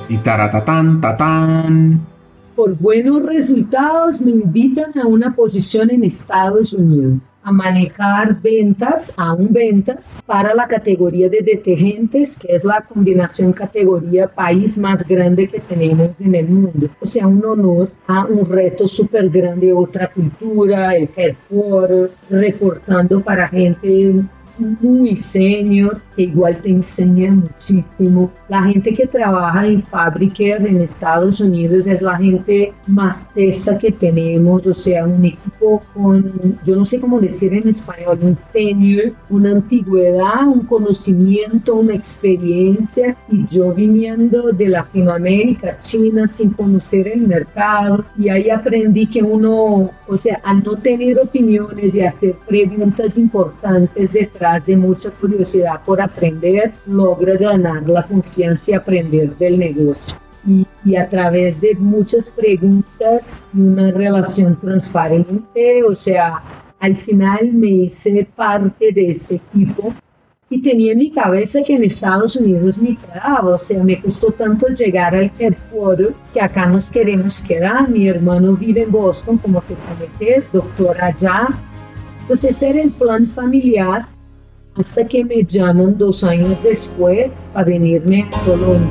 Y 0.09 0.17
taratatán, 0.19 1.01
tatán 1.01 2.07
por 2.61 2.77
buenos 2.77 3.25
resultados 3.25 4.21
me 4.21 4.33
invitan 4.33 4.99
a 4.99 5.07
una 5.07 5.35
posición 5.35 5.91
en 5.91 6.05
Estados 6.05 6.75
Unidos, 6.75 7.23
a 7.43 7.51
manejar 7.51 8.39
ventas, 8.43 9.15
aún 9.17 9.51
ventas, 9.51 10.21
para 10.27 10.55
la 10.55 10.69
categoría 10.69 11.31
de 11.31 11.41
detergentes, 11.41 12.39
que 12.39 12.55
es 12.55 12.67
la 12.67 12.83
combinación 12.83 13.55
categoría 13.55 14.29
país 14.29 14.79
más 14.79 15.09
grande 15.09 15.49
que 15.49 15.61
tenemos 15.61 16.11
en 16.21 16.35
el 16.35 16.51
mundo. 16.51 16.91
O 17.01 17.07
sea, 17.07 17.27
un 17.27 17.43
honor 17.47 17.93
a 18.07 18.27
un 18.27 18.45
reto 18.45 18.87
súper 18.87 19.31
grande, 19.31 19.73
otra 19.73 20.13
cultura, 20.13 20.95
el 20.95 21.09
headquarter, 21.17 22.11
reportando 22.29 23.23
para 23.23 23.49
gente 23.49 24.23
muy 24.61 25.17
senior, 25.17 26.01
que 26.17 26.23
igual 26.23 26.61
te 26.61 26.71
enseña 26.71 27.33
muchísimo. 27.33 28.31
La 28.49 28.63
gente 28.63 28.93
que 28.95 29.07
trabaja 29.07 29.67
en 29.67 29.81
fábrica 29.81 30.31
en 30.45 30.81
Estados 30.81 31.41
Unidos 31.41 31.87
es 31.87 32.03
la 32.03 32.17
gente 32.17 32.73
más 32.87 33.33
tesa 33.33 33.79
que 33.79 33.93
tenemos, 33.93 34.67
o 34.67 34.75
sea, 34.75 35.05
un 35.05 35.25
equipo 35.25 35.83
con, 35.95 36.59
yo 36.65 36.77
no 36.77 36.85
sé 36.85 37.01
cómo 37.01 37.21
decir 37.21 37.53
en 37.55 37.69
español, 37.69 38.19
un 38.23 38.39
tenure, 38.53 39.15
una 39.29 39.53
antigüedad, 39.53 40.47
un 40.47 40.65
conocimiento, 40.67 41.75
una 41.75 41.95
experiencia. 41.95 43.17
Y 43.31 43.47
yo 43.47 43.73
viniendo 43.73 44.53
de 44.53 44.69
Latinoamérica, 44.69 45.79
China, 45.79 46.27
sin 46.27 46.51
conocer 46.53 47.09
el 47.09 47.27
mercado, 47.27 48.05
y 48.19 48.29
ahí 48.29 48.51
aprendí 48.51 49.07
que 49.07 49.23
uno, 49.23 49.91
o 50.07 50.17
sea, 50.17 50.41
al 50.45 50.63
no 50.63 50.77
tener 50.77 51.19
opiniones 51.19 51.97
y 51.97 52.03
hacer 52.03 52.35
preguntas 52.47 53.19
importantes 53.19 54.13
detrás, 54.13 54.50
de 54.59 54.77
mucha 54.77 55.11
curiosidad 55.11 55.83
por 55.85 56.01
aprender, 56.01 56.73
logra 56.87 57.37
ganar 57.37 57.89
la 57.89 58.07
confianza 58.07 58.73
y 58.73 58.75
aprender 58.75 59.37
del 59.37 59.59
negocio. 59.59 60.19
y, 60.47 60.67
y, 60.85 60.97
a 60.97 61.07
través 61.07 61.61
de 61.61 61.75
muchas 61.75 62.33
preguntas 62.33 63.45
y 63.53 63.61
una 63.61 63.91
relación 63.93 64.59
transparente, 64.59 65.85
o 65.85 65.95
sea, 65.95 66.43
al 66.81 66.97
final 66.97 67.53
me 67.53 67.69
hice 67.69 68.27
parte 68.35 68.91
de 68.91 69.09
este 69.09 69.35
equipo 69.35 69.95
y 70.53 70.61
tenía 70.61 70.93
en 70.93 70.99
mi 70.99 71.11
cabeza 71.11 71.61
que 71.65 71.75
en 71.75 71.85
Estados 71.85 72.35
Unidos 72.35 72.79
me 72.79 72.97
quedaba, 72.97 73.55
o 73.55 73.59
sea, 73.59 73.85
me 73.85 74.01
costó 74.01 74.33
tanto 74.33 74.67
llegar 74.67 75.15
al 75.15 75.31
headquarter 75.39 76.13
que 76.33 76.41
acá 76.41 76.67
nos 76.67 76.91
queremos 76.91 77.41
quedar. 77.41 77.89
Mi 77.89 78.09
hermano 78.09 78.57
vive 78.57 78.83
en 78.83 78.91
Boston, 78.91 79.39
como 79.39 79.63
te 79.63 79.75
comenté, 79.75 80.37
es 80.37 80.51
doctor 80.51 81.01
allá. 81.01 81.49
Entonces, 82.23 82.51
este 82.51 82.71
era 82.71 82.83
el 82.83 82.91
plan 82.91 83.29
familiar 83.29 84.09
hasta 84.81 85.07
que 85.07 85.27
me 85.27 85.45
llaman 85.45 85.99
dos 85.99 86.25
años 86.25 86.63
después 86.63 87.45
a 87.53 87.63
venirme 87.65 88.23
a 88.33 88.45
Colombia. 88.47 88.91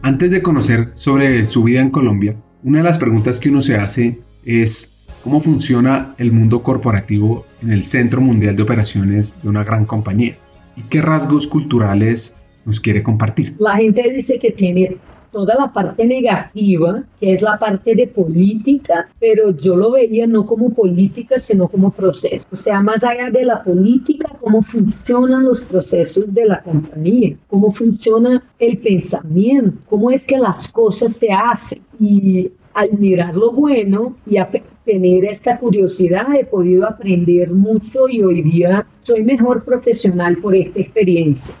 Antes 0.00 0.30
de 0.30 0.40
conocer 0.40 0.88
sobre 0.94 1.44
su 1.44 1.64
vida 1.64 1.82
en 1.82 1.90
Colombia, 1.90 2.34
una 2.64 2.78
de 2.78 2.84
las 2.84 2.96
preguntas 2.96 3.38
que 3.38 3.50
uno 3.50 3.60
se 3.60 3.76
hace 3.76 4.20
es 4.42 5.06
cómo 5.22 5.40
funciona 5.40 6.14
el 6.16 6.32
mundo 6.32 6.62
corporativo 6.62 7.44
en 7.60 7.72
el 7.72 7.84
Centro 7.84 8.22
Mundial 8.22 8.56
de 8.56 8.62
Operaciones 8.62 9.42
de 9.42 9.50
una 9.50 9.62
gran 9.62 9.84
compañía 9.84 10.38
y 10.76 10.82
qué 10.84 11.02
rasgos 11.02 11.46
culturales 11.46 12.36
nos 12.64 12.80
quiere 12.80 13.02
compartir. 13.02 13.54
La 13.58 13.76
gente 13.76 14.10
dice 14.10 14.38
que 14.38 14.52
tiene 14.52 14.96
toda 15.32 15.54
la 15.54 15.72
parte 15.72 16.06
negativa, 16.06 17.04
que 17.20 17.32
es 17.32 17.42
la 17.42 17.58
parte 17.58 17.94
de 17.94 18.06
política, 18.06 19.08
pero 19.18 19.50
yo 19.50 19.76
lo 19.76 19.92
veía 19.92 20.26
no 20.26 20.46
como 20.46 20.70
política, 20.70 21.38
sino 21.38 21.68
como 21.68 21.90
proceso. 21.90 22.46
O 22.50 22.56
sea, 22.56 22.80
más 22.80 23.04
allá 23.04 23.30
de 23.30 23.44
la 23.44 23.62
política, 23.62 24.36
cómo 24.40 24.62
funcionan 24.62 25.44
los 25.44 25.64
procesos 25.64 26.32
de 26.32 26.46
la 26.46 26.62
compañía, 26.62 27.36
cómo 27.48 27.70
funciona 27.70 28.42
el 28.58 28.78
pensamiento, 28.78 29.78
cómo 29.88 30.10
es 30.10 30.26
que 30.26 30.38
las 30.38 30.68
cosas 30.68 31.12
se 31.14 31.30
hacen. 31.30 31.82
Y 32.00 32.52
al 32.74 32.92
mirar 32.92 33.34
lo 33.34 33.50
bueno 33.50 34.16
y 34.24 34.36
a 34.36 34.48
tener 34.84 35.24
esta 35.24 35.58
curiosidad 35.58 36.32
he 36.34 36.44
podido 36.44 36.86
aprender 36.86 37.50
mucho 37.50 38.08
y 38.08 38.22
hoy 38.22 38.40
día 38.42 38.86
soy 39.00 39.24
mejor 39.24 39.64
profesional 39.64 40.38
por 40.38 40.54
esta 40.54 40.78
experiencia. 40.78 41.56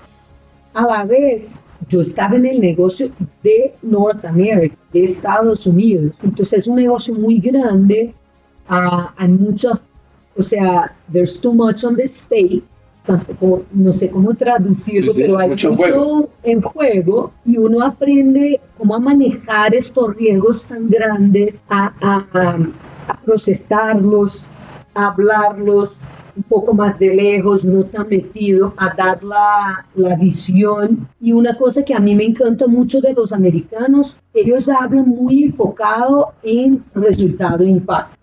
A 0.74 0.86
la 0.86 1.04
vez, 1.04 1.64
yo 1.88 2.00
estaba 2.00 2.36
en 2.36 2.46
el 2.46 2.60
negocio 2.60 3.10
de 3.42 3.74
Norteamérica, 3.82 4.76
de 4.92 5.04
Estados 5.04 5.66
Unidos. 5.66 6.12
Entonces 6.22 6.60
es 6.60 6.66
un 6.66 6.76
negocio 6.76 7.14
muy 7.14 7.38
grande. 7.38 8.14
Uh, 8.68 9.06
hay 9.16 9.28
muchos, 9.28 9.80
o 10.36 10.42
sea, 10.42 10.94
there's 11.12 11.40
too 11.40 11.52
much 11.52 11.84
on 11.84 11.96
the 11.96 12.04
state. 12.04 12.62
Tampoco, 13.06 13.64
no 13.72 13.90
sé 13.90 14.10
cómo 14.10 14.34
traducirlo, 14.34 15.10
sí, 15.10 15.16
sí, 15.16 15.22
pero 15.22 15.38
hay 15.38 15.48
mucho, 15.48 15.70
mucho 15.70 15.82
juego. 15.82 16.28
en 16.42 16.60
juego 16.60 17.32
y 17.46 17.56
uno 17.56 17.82
aprende 17.82 18.60
cómo 18.76 18.94
a 18.96 19.00
manejar 19.00 19.74
estos 19.74 20.14
riesgos 20.14 20.66
tan 20.66 20.90
grandes, 20.90 21.64
a, 21.70 21.94
a, 22.02 22.26
a, 22.34 22.58
a 23.08 23.20
procesarlos, 23.22 24.44
a 24.94 25.06
hablarlos, 25.06 25.92
un 26.38 26.44
poco 26.44 26.72
más 26.72 26.98
de 27.00 27.14
lejos, 27.14 27.64
no 27.64 27.84
tan 27.84 28.08
metido, 28.08 28.72
a 28.76 28.94
dar 28.94 29.22
la, 29.24 29.86
la 29.96 30.16
visión. 30.16 31.08
Y 31.20 31.32
una 31.32 31.56
cosa 31.56 31.84
que 31.84 31.94
a 31.94 32.00
mí 32.00 32.14
me 32.14 32.24
encanta 32.24 32.68
mucho 32.68 33.00
de 33.00 33.12
los 33.12 33.32
americanos, 33.32 34.16
ellos 34.32 34.70
hablan 34.70 35.08
muy 35.08 35.44
enfocado 35.44 36.32
en 36.44 36.84
resultado 36.94 37.64
e 37.64 37.68
impacto. 37.68 38.16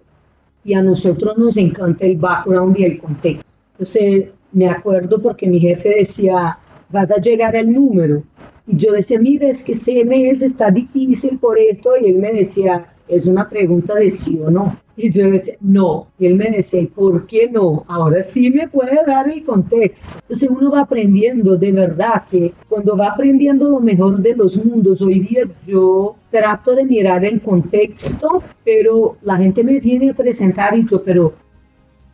Y 0.64 0.74
a 0.74 0.82
nosotros 0.82 1.38
nos 1.38 1.58
encanta 1.58 2.06
el 2.06 2.18
background 2.18 2.80
y 2.80 2.86
el 2.86 3.00
contexto. 3.00 3.46
Entonces, 3.74 4.30
me 4.54 4.70
acuerdo 4.70 5.22
porque 5.22 5.48
mi 5.48 5.60
jefe 5.60 5.90
decía, 5.98 6.58
vas 6.90 7.12
a 7.12 7.20
llegar 7.20 7.56
al 7.58 7.72
número. 7.72 8.24
Y 8.66 8.78
yo 8.78 8.94
decía, 8.94 9.20
mira, 9.20 9.50
es 9.50 9.66
que 9.66 9.74
este 9.74 10.06
mes 10.06 10.42
está 10.42 10.72
difícil 10.72 11.38
por 11.38 11.60
esto. 11.60 11.92
Y 12.02 12.08
él 12.08 12.20
me 12.20 12.32
decía, 12.32 12.95
es 13.08 13.28
una 13.28 13.50
pregunta 13.50 13.96
de 13.96 14.10
sí 14.10 14.40
o 14.44 14.50
no. 14.50 14.80
Y 14.98 15.12
yo 15.12 15.30
decía, 15.30 15.56
no. 15.60 16.08
Y 16.18 16.28
él 16.28 16.36
me 16.36 16.50
decía, 16.50 16.88
¿por 16.94 17.28
qué 17.28 17.50
no? 17.52 17.84
Ahora 17.88 18.22
sí 18.22 18.50
me 18.50 18.68
puede 18.70 18.98
dar 19.06 19.30
el 19.30 19.44
contexto. 19.44 20.20
Entonces 20.22 20.50
uno 20.50 20.72
va 20.72 20.82
aprendiendo 20.82 21.58
de 21.58 21.72
verdad 21.74 22.24
que 22.30 22.54
cuando 22.70 22.96
va 22.96 23.08
aprendiendo 23.08 23.70
lo 23.70 23.82
mejor 23.82 24.20
de 24.20 24.36
los 24.36 24.64
mundos, 24.64 25.02
hoy 25.02 25.20
día 25.20 25.44
yo 25.68 26.16
trato 26.32 26.76
de 26.76 26.86
mirar 26.86 27.26
el 27.26 27.42
contexto, 27.42 28.42
pero 28.64 29.18
la 29.22 29.38
gente 29.38 29.64
me 29.64 29.80
viene 29.80 30.12
a 30.12 30.14
presentar 30.14 30.78
y 30.78 30.86
yo, 30.86 31.04
pero 31.04 31.34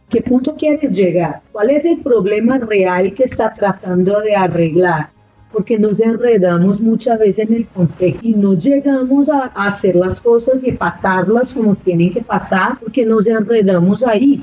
¿qué 0.09 0.21
punto 0.21 0.55
quieres 0.55 0.91
llegar? 0.91 1.41
¿Cuál 1.51 1.69
es 1.69 1.85
el 1.85 2.01
problema 2.01 2.57
real 2.57 3.13
que 3.13 3.23
está 3.23 3.53
tratando 3.53 4.21
de 4.21 4.35
arreglar? 4.35 5.11
Porque 5.51 5.77
nos 5.77 5.99
enredamos 5.99 6.79
muchas 6.79 7.19
veces 7.19 7.49
en 7.49 7.55
el 7.55 7.67
contexto 7.67 8.25
y 8.25 8.33
no 8.33 8.53
llegamos 8.53 9.29
a 9.29 9.51
hacer 9.55 9.95
las 9.95 10.21
cosas 10.21 10.65
y 10.65 10.71
pasarlas 10.71 11.53
como 11.53 11.75
tienen 11.75 12.11
que 12.11 12.21
pasar, 12.21 12.79
porque 12.79 13.05
nos 13.05 13.27
enredamos 13.27 14.03
ahí. 14.03 14.41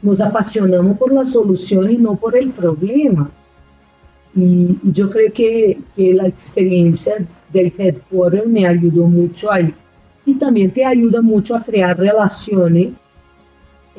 Nos 0.00 0.20
apasionamos 0.20 0.96
por 0.96 1.12
la 1.12 1.24
solución 1.24 1.90
y 1.90 1.96
no 1.96 2.16
por 2.16 2.36
el 2.36 2.50
problema. 2.50 3.30
Y 4.34 4.78
yo 4.82 5.10
creo 5.10 5.32
que, 5.32 5.78
que 5.96 6.14
la 6.14 6.28
experiencia 6.28 7.14
del 7.52 7.72
headquarter 7.76 8.46
me 8.46 8.66
ayudó 8.66 9.06
mucho 9.06 9.50
ahí. 9.50 9.74
Y 10.24 10.34
también 10.34 10.70
te 10.70 10.84
ayuda 10.84 11.20
mucho 11.20 11.56
a 11.56 11.62
crear 11.62 11.98
relaciones 11.98 12.94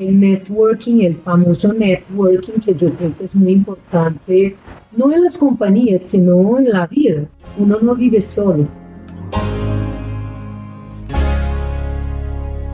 el 0.00 0.18
networking, 0.18 1.02
el 1.02 1.16
famoso 1.16 1.74
networking 1.74 2.58
que 2.60 2.74
yo 2.74 2.92
creo 2.94 3.16
que 3.16 3.24
es 3.24 3.36
muy 3.36 3.52
importante, 3.52 4.56
no 4.96 5.12
en 5.12 5.22
las 5.22 5.36
compañías, 5.36 6.02
sino 6.02 6.58
en 6.58 6.70
la 6.70 6.86
vida. 6.86 7.26
Uno 7.58 7.78
no 7.82 7.94
vive 7.94 8.20
solo. 8.22 8.66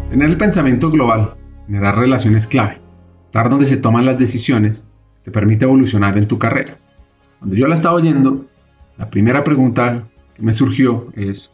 Tener 0.09 0.31
el 0.31 0.37
pensamiento 0.37 0.89
global, 0.91 1.35
generar 1.67 1.99
relaciones 1.99 2.47
clave, 2.47 2.81
estar 3.25 3.51
donde 3.51 3.67
se 3.67 3.77
toman 3.77 4.07
las 4.07 4.19
decisiones, 4.19 4.87
te 5.25 5.33
permite 5.33 5.65
evolucionar 5.65 6.17
en 6.17 6.29
tu 6.29 6.39
carrera. 6.39 6.79
Cuando 7.41 7.57
yo 7.57 7.67
la 7.67 7.75
estaba 7.75 7.97
oyendo, 7.97 8.47
la 8.97 9.11
primera 9.11 9.43
pregunta 9.43 10.09
que 10.33 10.43
me 10.43 10.53
surgió 10.53 11.09
es, 11.17 11.53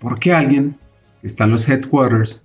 ¿por 0.00 0.18
qué 0.18 0.32
alguien 0.32 0.78
que 1.20 1.26
está 1.26 1.44
en 1.44 1.50
los 1.50 1.68
headquarters 1.68 2.42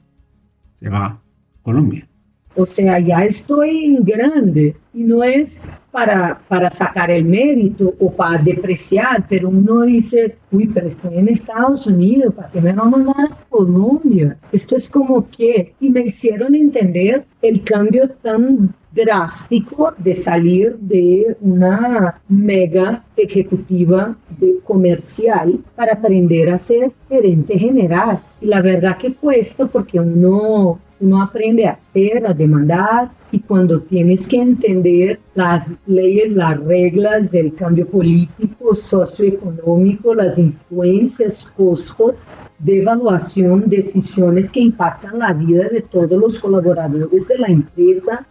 se 0.73 0.89
va 0.89 1.05
a 1.05 1.21
Colombia? 1.63 2.09
O 2.55 2.65
sea, 2.65 2.99
ya 2.99 3.23
estoy 3.23 3.85
en 3.85 4.03
grande 4.03 4.77
y 4.93 5.03
no 5.03 5.23
es 5.23 5.61
para, 5.91 6.41
para 6.47 6.69
sacar 6.69 7.11
el 7.11 7.25
mérito 7.25 7.93
o 7.99 8.11
para 8.11 8.41
depreciar, 8.41 9.25
pero 9.29 9.49
uno 9.49 9.81
dice, 9.81 10.37
uy, 10.51 10.67
pero 10.73 10.87
estoy 10.87 11.17
en 11.17 11.27
Estados 11.27 11.85
Unidos, 11.87 12.33
¿para 12.33 12.49
qué 12.49 12.61
me 12.61 12.73
van 12.73 12.87
a 12.87 12.89
mandar 12.89 13.31
a 13.31 13.49
Colombia? 13.49 14.37
Esto 14.51 14.75
es 14.75 14.89
como 14.89 15.29
que, 15.29 15.73
y 15.79 15.89
me 15.89 16.01
hicieron 16.01 16.55
entender 16.55 17.25
el 17.41 17.63
cambio 17.63 18.09
tan 18.09 18.73
drástico 18.95 19.93
de 19.97 20.13
salir 20.13 20.77
de 20.79 21.35
una 21.41 22.21
mega 22.29 23.03
ejecutiva 23.17 24.15
de 24.39 24.59
comercial 24.63 25.59
para 25.75 25.93
aprender 25.93 26.49
a 26.49 26.57
ser 26.57 26.91
gerente 27.09 27.59
general. 27.59 28.21
Y 28.41 28.47
la 28.47 28.61
verdad 28.61 28.97
que 28.97 29.13
cuesta 29.13 29.67
porque 29.67 29.99
uno 29.99 30.79
uno 30.99 31.21
aprende 31.21 31.67
a 31.67 31.71
hacer, 31.71 32.25
a 32.25 32.33
demandar 32.33 33.11
y 33.31 33.39
cuando 33.39 33.81
tienes 33.81 34.27
que 34.27 34.37
entender 34.37 35.19
las 35.33 35.67
leyes, 35.85 36.31
las 36.31 36.57
reglas 36.59 37.31
del 37.31 37.53
cambio 37.53 37.87
político, 37.87 38.73
socioeconómico, 38.73 40.15
las 40.15 40.39
influencias, 40.39 41.53
costos 41.55 42.15
de 42.59 42.81
evaluación, 42.81 43.65
decisiones 43.67 44.53
que 44.53 44.61
impactan 44.61 45.19
la 45.19 45.33
vida 45.33 45.67
de 45.67 45.81
todos 45.81 46.17
los 46.17 46.39
colaboradores 46.39 47.27
de 47.27 47.37
la 47.37 47.47
empresa, 47.47 48.25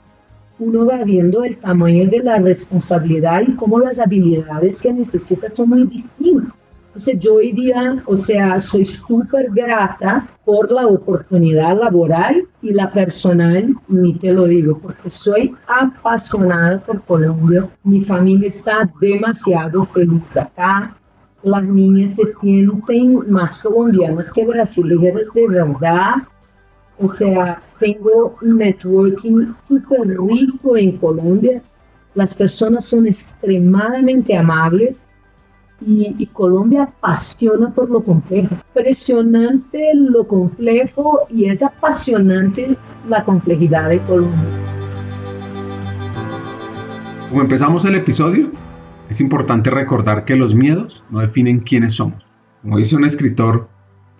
uno 0.58 0.86
va 0.86 1.02
viendo 1.04 1.42
el 1.44 1.56
tamaño 1.58 2.08
de 2.08 2.22
la 2.22 2.38
responsabilidad 2.38 3.42
y 3.46 3.56
cómo 3.56 3.78
las 3.78 3.98
habilidades 3.98 4.82
que 4.82 4.92
necesita 4.92 5.50
son 5.50 5.70
muy 5.70 5.84
distintas. 5.84 6.54
Entonces 6.94 7.18
yo 7.18 7.34
hoy 7.34 7.50
día, 7.50 8.04
o 8.06 8.14
sea, 8.14 8.60
soy 8.60 8.84
súper 8.84 9.50
grata 9.50 10.28
por 10.44 10.70
la 10.70 10.86
oportunidad 10.86 11.76
laboral 11.76 12.46
y 12.62 12.72
la 12.72 12.92
personal, 12.92 13.74
ni 13.88 14.14
te 14.14 14.32
lo 14.32 14.44
digo, 14.44 14.78
porque 14.78 15.10
soy 15.10 15.56
apasionada 15.66 16.78
por 16.78 17.02
Colombia. 17.02 17.68
Mi 17.82 18.00
familia 18.00 18.46
está 18.46 18.88
demasiado 19.00 19.84
feliz 19.86 20.36
acá. 20.36 20.96
Las 21.42 21.64
niñas 21.64 22.14
se 22.14 22.26
sienten 22.26 23.28
más 23.28 23.60
colombianas 23.60 24.32
que 24.32 24.46
brasileñas 24.46 25.32
de 25.34 25.48
verdad. 25.48 26.14
O 26.96 27.08
sea, 27.08 27.60
tengo 27.78 28.36
un 28.42 28.58
networking 28.58 29.54
súper 29.68 30.08
rico 30.20 30.76
en 30.76 30.98
Colombia. 30.98 31.62
Las 32.14 32.34
personas 32.34 32.84
son 32.84 33.06
extremadamente 33.06 34.36
amables 34.36 35.06
y, 35.80 36.26
Colombia 36.32 36.84
apasiona 36.84 37.70
por 37.70 37.90
lo 37.90 38.02
complejo. 38.02 38.54
Impresionante 38.68 39.90
lo 39.94 40.26
complejo 40.26 41.26
y 41.28 41.46
es 41.46 41.62
apasionante 41.62 42.76
la 43.08 43.24
complejidad 43.24 43.90
de 43.90 44.00
Colombia. 44.02 44.48
Como 47.28 47.42
empezamos 47.42 47.84
el 47.84 47.96
episodio, 47.96 48.50
es 49.10 49.20
importante 49.20 49.70
recordar 49.70 50.24
que 50.24 50.36
los 50.36 50.54
miedos 50.54 51.04
no 51.10 51.18
definen 51.20 51.60
quiénes 51.60 51.96
somos. 51.96 52.24
Como 52.62 52.78
dice 52.78 52.96
un 52.96 53.04
escritor, 53.04 53.68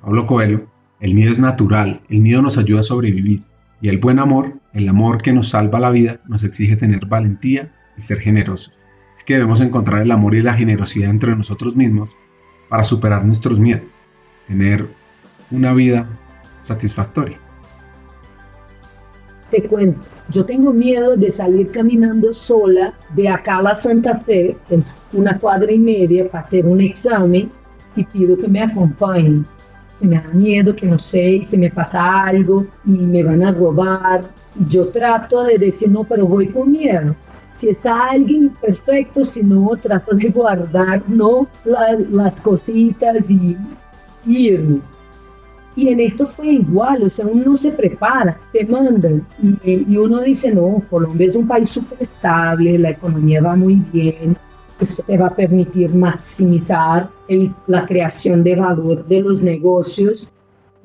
Pablo 0.03 0.27
Coelho, 0.27 0.67
el 1.05 1.13
miedo 1.13 1.33
es 1.33 1.39
natural, 1.39 2.01
el 2.09 2.21
miedo 2.21 2.41
nos 2.41 2.57
ayuda 2.57 2.81
a 2.81 2.83
sobrevivir 2.83 3.43
y 3.83 3.91
el 3.91 3.99
buen 3.99 4.19
amor, 4.19 4.55
el 4.73 4.89
amor 4.89 5.21
que 5.21 5.35
nos 5.35 5.51
salva 5.51 5.79
la 5.79 5.91
vida, 5.91 6.23
nos 6.27 6.45
exige 6.45 6.77
tener 6.77 7.05
valentía 7.05 7.75
y 7.95 8.01
ser 8.01 8.21
generosos. 8.21 8.73
Es 9.15 9.23
que 9.23 9.35
debemos 9.35 9.61
encontrar 9.61 10.01
el 10.01 10.11
amor 10.11 10.35
y 10.35 10.41
la 10.41 10.55
generosidad 10.55 11.11
entre 11.11 11.37
nosotros 11.37 11.77
mismos 11.77 12.17
para 12.71 12.85
superar 12.85 13.23
nuestros 13.23 13.61
miedos, 13.61 13.91
tener 14.49 14.89
una 15.51 15.75
vida 15.75 16.09
satisfactoria. 16.63 17.39
Te 19.51 19.63
cuento, 19.65 20.07
yo 20.31 20.47
tengo 20.47 20.73
miedo 20.73 21.17
de 21.19 21.31
salir 21.31 21.71
caminando 21.71 22.33
sola 22.33 22.95
de 23.15 23.29
acá 23.29 23.59
a 23.59 23.63
la 23.63 23.75
Santa 23.75 24.21
Fe, 24.21 24.57
es 24.71 25.03
una 25.13 25.39
cuadra 25.39 25.71
y 25.71 25.79
media, 25.79 26.31
para 26.31 26.39
hacer 26.39 26.65
un 26.65 26.81
examen 26.81 27.51
y 27.95 28.05
pido 28.05 28.39
que 28.39 28.49
me 28.49 28.63
acompañen. 28.63 29.47
Que 30.05 30.11
me 30.11 30.21
da 30.21 30.29
miedo, 30.35 30.77
que 30.77 30.87
no 30.87 30.99
sé, 30.99 31.41
si 31.43 31.57
me 31.57 31.71
pasa 31.71 32.25
algo 32.25 32.67
y 32.85 32.91
me 32.91 33.25
van 33.25 33.43
a 33.43 33.53
robar. 33.53 34.31
Yo 34.69 34.89
trato 34.89 35.45
de 35.45 35.57
decir, 35.57 35.91
no, 35.91 36.05
pero 36.05 36.27
voy 36.27 36.49
con 36.49 36.73
miedo. 36.73 37.17
Si 37.55 37.71
está 37.71 38.11
alguien 38.11 38.51
perfecto, 38.51 39.25
si 39.25 39.43
no, 39.43 39.71
trato 39.81 40.15
de 40.15 40.29
guardar 40.29 41.03
¿no? 41.09 41.49
las 41.65 42.43
cositas 42.43 43.31
y 43.31 43.57
irme. 44.27 44.83
Y 45.75 45.89
en 45.89 46.01
esto 46.01 46.27
fue 46.27 46.49
igual, 46.49 47.03
o 47.05 47.09
sea, 47.09 47.27
uno 47.27 47.57
se 47.57 47.73
prepara, 47.73 48.39
te 48.53 48.67
mandan 48.67 49.27
y, 49.43 49.95
y 49.95 49.97
uno 49.97 50.21
dice, 50.21 50.55
no, 50.55 50.83
Colombia 50.91 51.27
es 51.27 51.35
un 51.35 51.49
país 51.49 51.71
súper 51.71 51.99
estable, 52.01 52.79
la 52.79 52.91
economía 52.91 53.41
va 53.41 53.57
muy 53.57 53.83
bien, 53.93 54.37
esto 54.81 55.03
te 55.03 55.17
va 55.17 55.29
a 55.29 55.37
permitir 55.37 55.95
maximizar 55.95 57.09
el, 57.29 57.55
la 57.67 57.87
creación 57.87 58.43
de 58.43 58.57
valor 58.57 59.07
de 59.07 59.21
los 59.21 59.43
negocios. 59.43 60.31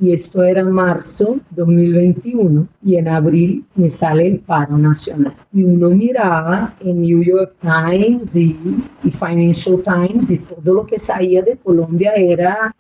Y 0.02 0.14
esto 0.14 0.44
era 0.44 0.62
en 0.62 0.72
marzo 0.72 1.40
2021 1.50 2.68
y 2.86 2.96
en 2.96 3.10
abril 3.10 3.66
me 3.76 3.90
sale 3.90 4.28
el 4.28 4.40
paro 4.40 4.78
nacional. 4.78 5.36
Y 5.52 5.64
uno 5.64 5.90
miraba 5.90 6.76
en 6.80 7.02
New 7.02 7.22
York 7.22 7.56
Times 7.62 8.34
y, 8.38 8.58
y 9.04 9.12
Financial 9.12 9.82
Times 9.84 10.32
y 10.32 10.40
todo 10.40 10.74
lo 10.74 10.86
que 10.86 10.98
salía 10.98 11.42
de 11.42 11.58
Colombia 11.58 12.14
era 12.16 12.74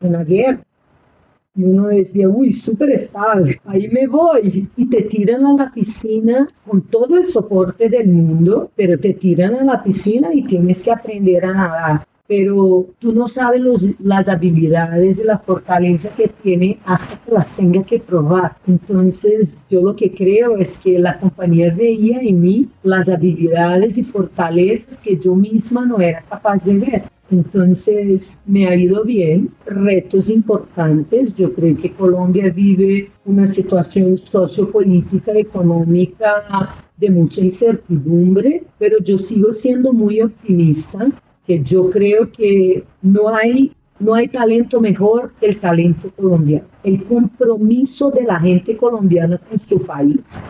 una 0.00 0.22
guerra 0.22 0.62
y 1.60 1.64
uno 1.64 1.88
decía, 1.88 2.26
uy, 2.28 2.52
súper 2.52 2.90
estable, 2.90 3.60
ahí 3.66 3.88
me 3.88 4.06
voy. 4.06 4.68
Y 4.76 4.86
te 4.86 5.02
tiran 5.02 5.44
a 5.44 5.52
la 5.54 5.72
piscina 5.72 6.48
con 6.66 6.80
todo 6.82 7.18
el 7.18 7.26
soporte 7.26 7.90
del 7.90 8.08
mundo, 8.08 8.70
pero 8.74 8.98
te 8.98 9.12
tiran 9.12 9.54
a 9.56 9.64
la 9.64 9.82
piscina 9.82 10.30
y 10.32 10.44
tienes 10.44 10.82
que 10.82 10.90
aprender 10.90 11.44
a 11.44 11.52
nadar. 11.52 12.06
Pero 12.26 12.86
tú 12.98 13.12
no 13.12 13.26
sabes 13.26 13.96
las 13.98 14.28
habilidades 14.28 15.20
y 15.20 15.24
la 15.24 15.36
fortaleza 15.36 16.10
que 16.16 16.28
tiene 16.28 16.78
hasta 16.86 17.20
que 17.22 17.32
las 17.32 17.56
tenga 17.56 17.82
que 17.82 17.98
probar. 17.98 18.56
Entonces, 18.66 19.62
yo 19.68 19.82
lo 19.82 19.96
que 19.96 20.14
creo 20.14 20.56
es 20.56 20.78
que 20.78 20.98
la 20.98 21.18
compañía 21.18 21.74
veía 21.74 22.20
en 22.20 22.40
mí 22.40 22.68
las 22.84 23.10
habilidades 23.10 23.98
y 23.98 24.04
fortalezas 24.04 25.02
que 25.02 25.18
yo 25.18 25.34
misma 25.34 25.84
no 25.84 26.00
era 26.00 26.22
capaz 26.22 26.64
de 26.64 26.78
ver. 26.78 27.02
Entonces 27.30 28.42
me 28.44 28.66
ha 28.66 28.74
ido 28.74 29.04
bien, 29.04 29.52
retos 29.64 30.30
importantes. 30.30 31.32
Yo 31.34 31.52
creo 31.52 31.76
que 31.76 31.92
Colombia 31.92 32.50
vive 32.50 33.10
una 33.24 33.46
situación 33.46 34.18
sociopolítica, 34.18 35.32
económica 35.32 36.82
de 36.96 37.10
mucha 37.10 37.42
incertidumbre, 37.42 38.64
pero 38.78 38.98
yo 39.02 39.16
sigo 39.16 39.52
siendo 39.52 39.92
muy 39.92 40.20
optimista, 40.20 41.06
que 41.46 41.62
yo 41.62 41.88
creo 41.88 42.30
que 42.32 42.84
no 43.00 43.28
hay, 43.28 43.72
no 44.00 44.14
hay 44.14 44.26
talento 44.26 44.80
mejor 44.80 45.32
que 45.38 45.46
el 45.46 45.58
talento 45.58 46.10
colombiano. 46.16 46.66
El 46.82 47.04
compromiso 47.04 48.10
de 48.10 48.24
la 48.24 48.40
gente 48.40 48.76
colombiana 48.76 49.38
con 49.38 49.58
su 49.58 49.84
país 49.86 50.42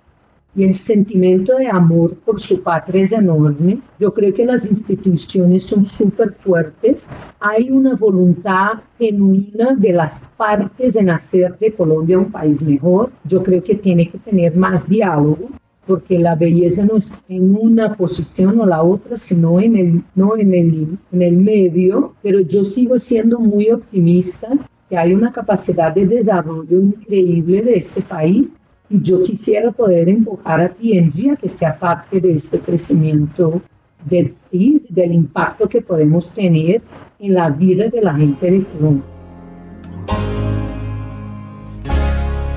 y 0.55 0.64
el 0.64 0.74
sentimiento 0.74 1.57
de 1.57 1.68
amor 1.68 2.16
por 2.16 2.40
su 2.40 2.62
patria 2.62 3.03
es 3.03 3.12
enorme. 3.12 3.80
Yo 3.98 4.12
creo 4.12 4.34
que 4.34 4.44
las 4.44 4.68
instituciones 4.68 5.62
son 5.62 5.84
súper 5.84 6.32
fuertes. 6.32 7.11
Hay 7.38 7.70
una 7.70 7.94
voluntad 7.94 8.80
genuina 8.98 9.74
de 9.76 9.92
las 9.92 10.32
partes 10.36 10.96
en 10.96 11.11
hacer 11.11 11.57
de 11.59 11.72
Colombia 11.72 12.18
un 12.18 12.32
país 12.32 12.66
mejor. 12.66 13.12
Yo 13.24 13.42
creo 13.42 13.62
que 13.62 13.76
tiene 13.76 14.09
que 14.09 14.18
tener 14.18 14.57
más 14.57 14.88
diálogo 14.88 15.51
porque 15.86 16.18
la 16.18 16.36
belleza 16.36 16.84
no 16.84 16.96
está 16.96 17.24
en 17.28 17.57
una 17.57 17.96
posición 17.96 18.61
o 18.61 18.66
la 18.66 18.82
otra, 18.82 19.16
sino 19.16 19.61
en 19.61 19.76
el, 19.76 20.05
no 20.14 20.36
en 20.36 20.55
el, 20.55 20.98
en 21.11 21.22
el 21.22 21.36
medio, 21.38 22.14
pero 22.22 22.40
yo 22.40 22.64
sigo 22.64 22.96
siendo 22.98 23.40
muy 23.40 23.70
optimista 23.70 24.48
que 24.88 24.96
hay 24.96 25.14
una 25.14 25.32
capacidad 25.32 25.92
de 25.92 26.07
desarrollo 26.07 26.80
increíble 26.80 27.62
de 27.62 27.74
este 27.74 28.03
país 28.03 28.59
yo 28.91 29.22
quisiera 29.22 29.70
poder 29.70 30.09
empujar 30.09 30.61
a 30.61 30.74
P&G 30.74 31.32
a 31.32 31.36
que 31.36 31.49
sea 31.49 31.78
parte 31.78 32.20
de 32.20 32.32
este 32.32 32.59
crecimiento 32.59 33.62
del 34.05 34.32
país, 34.51 34.93
del 34.93 35.12
impacto 35.12 35.68
que 35.68 35.80
podemos 35.80 36.34
tener 36.34 36.82
en 37.20 37.34
la 37.34 37.51
vida 37.51 37.88
de 37.88 38.03
la 38.03 38.14
gente 38.14 38.51
de 38.51 38.64
Colombia. 38.64 39.05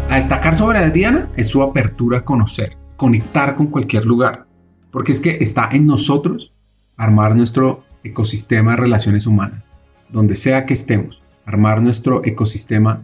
A 0.09 0.15
destacar 0.15 0.55
sobre 0.55 0.79
Adriana 0.79 1.31
es 1.35 1.47
su 1.47 1.61
apertura 1.61 2.19
a 2.19 2.25
conocer, 2.25 2.77
conectar 2.97 3.55
con 3.55 3.67
cualquier 3.67 4.05
lugar, 4.05 4.47
porque 4.91 5.11
es 5.11 5.19
que 5.19 5.37
está 5.39 5.69
en 5.71 5.85
nosotros 5.85 6.51
armar 6.97 7.35
nuestro 7.35 7.83
ecosistema 8.03 8.71
de 8.71 8.77
relaciones 8.77 9.27
humanas, 9.27 9.71
donde 10.09 10.35
sea 10.35 10.65
que 10.65 10.73
estemos, 10.73 11.21
armar 11.45 11.81
nuestro 11.81 12.21
ecosistema 12.25 13.01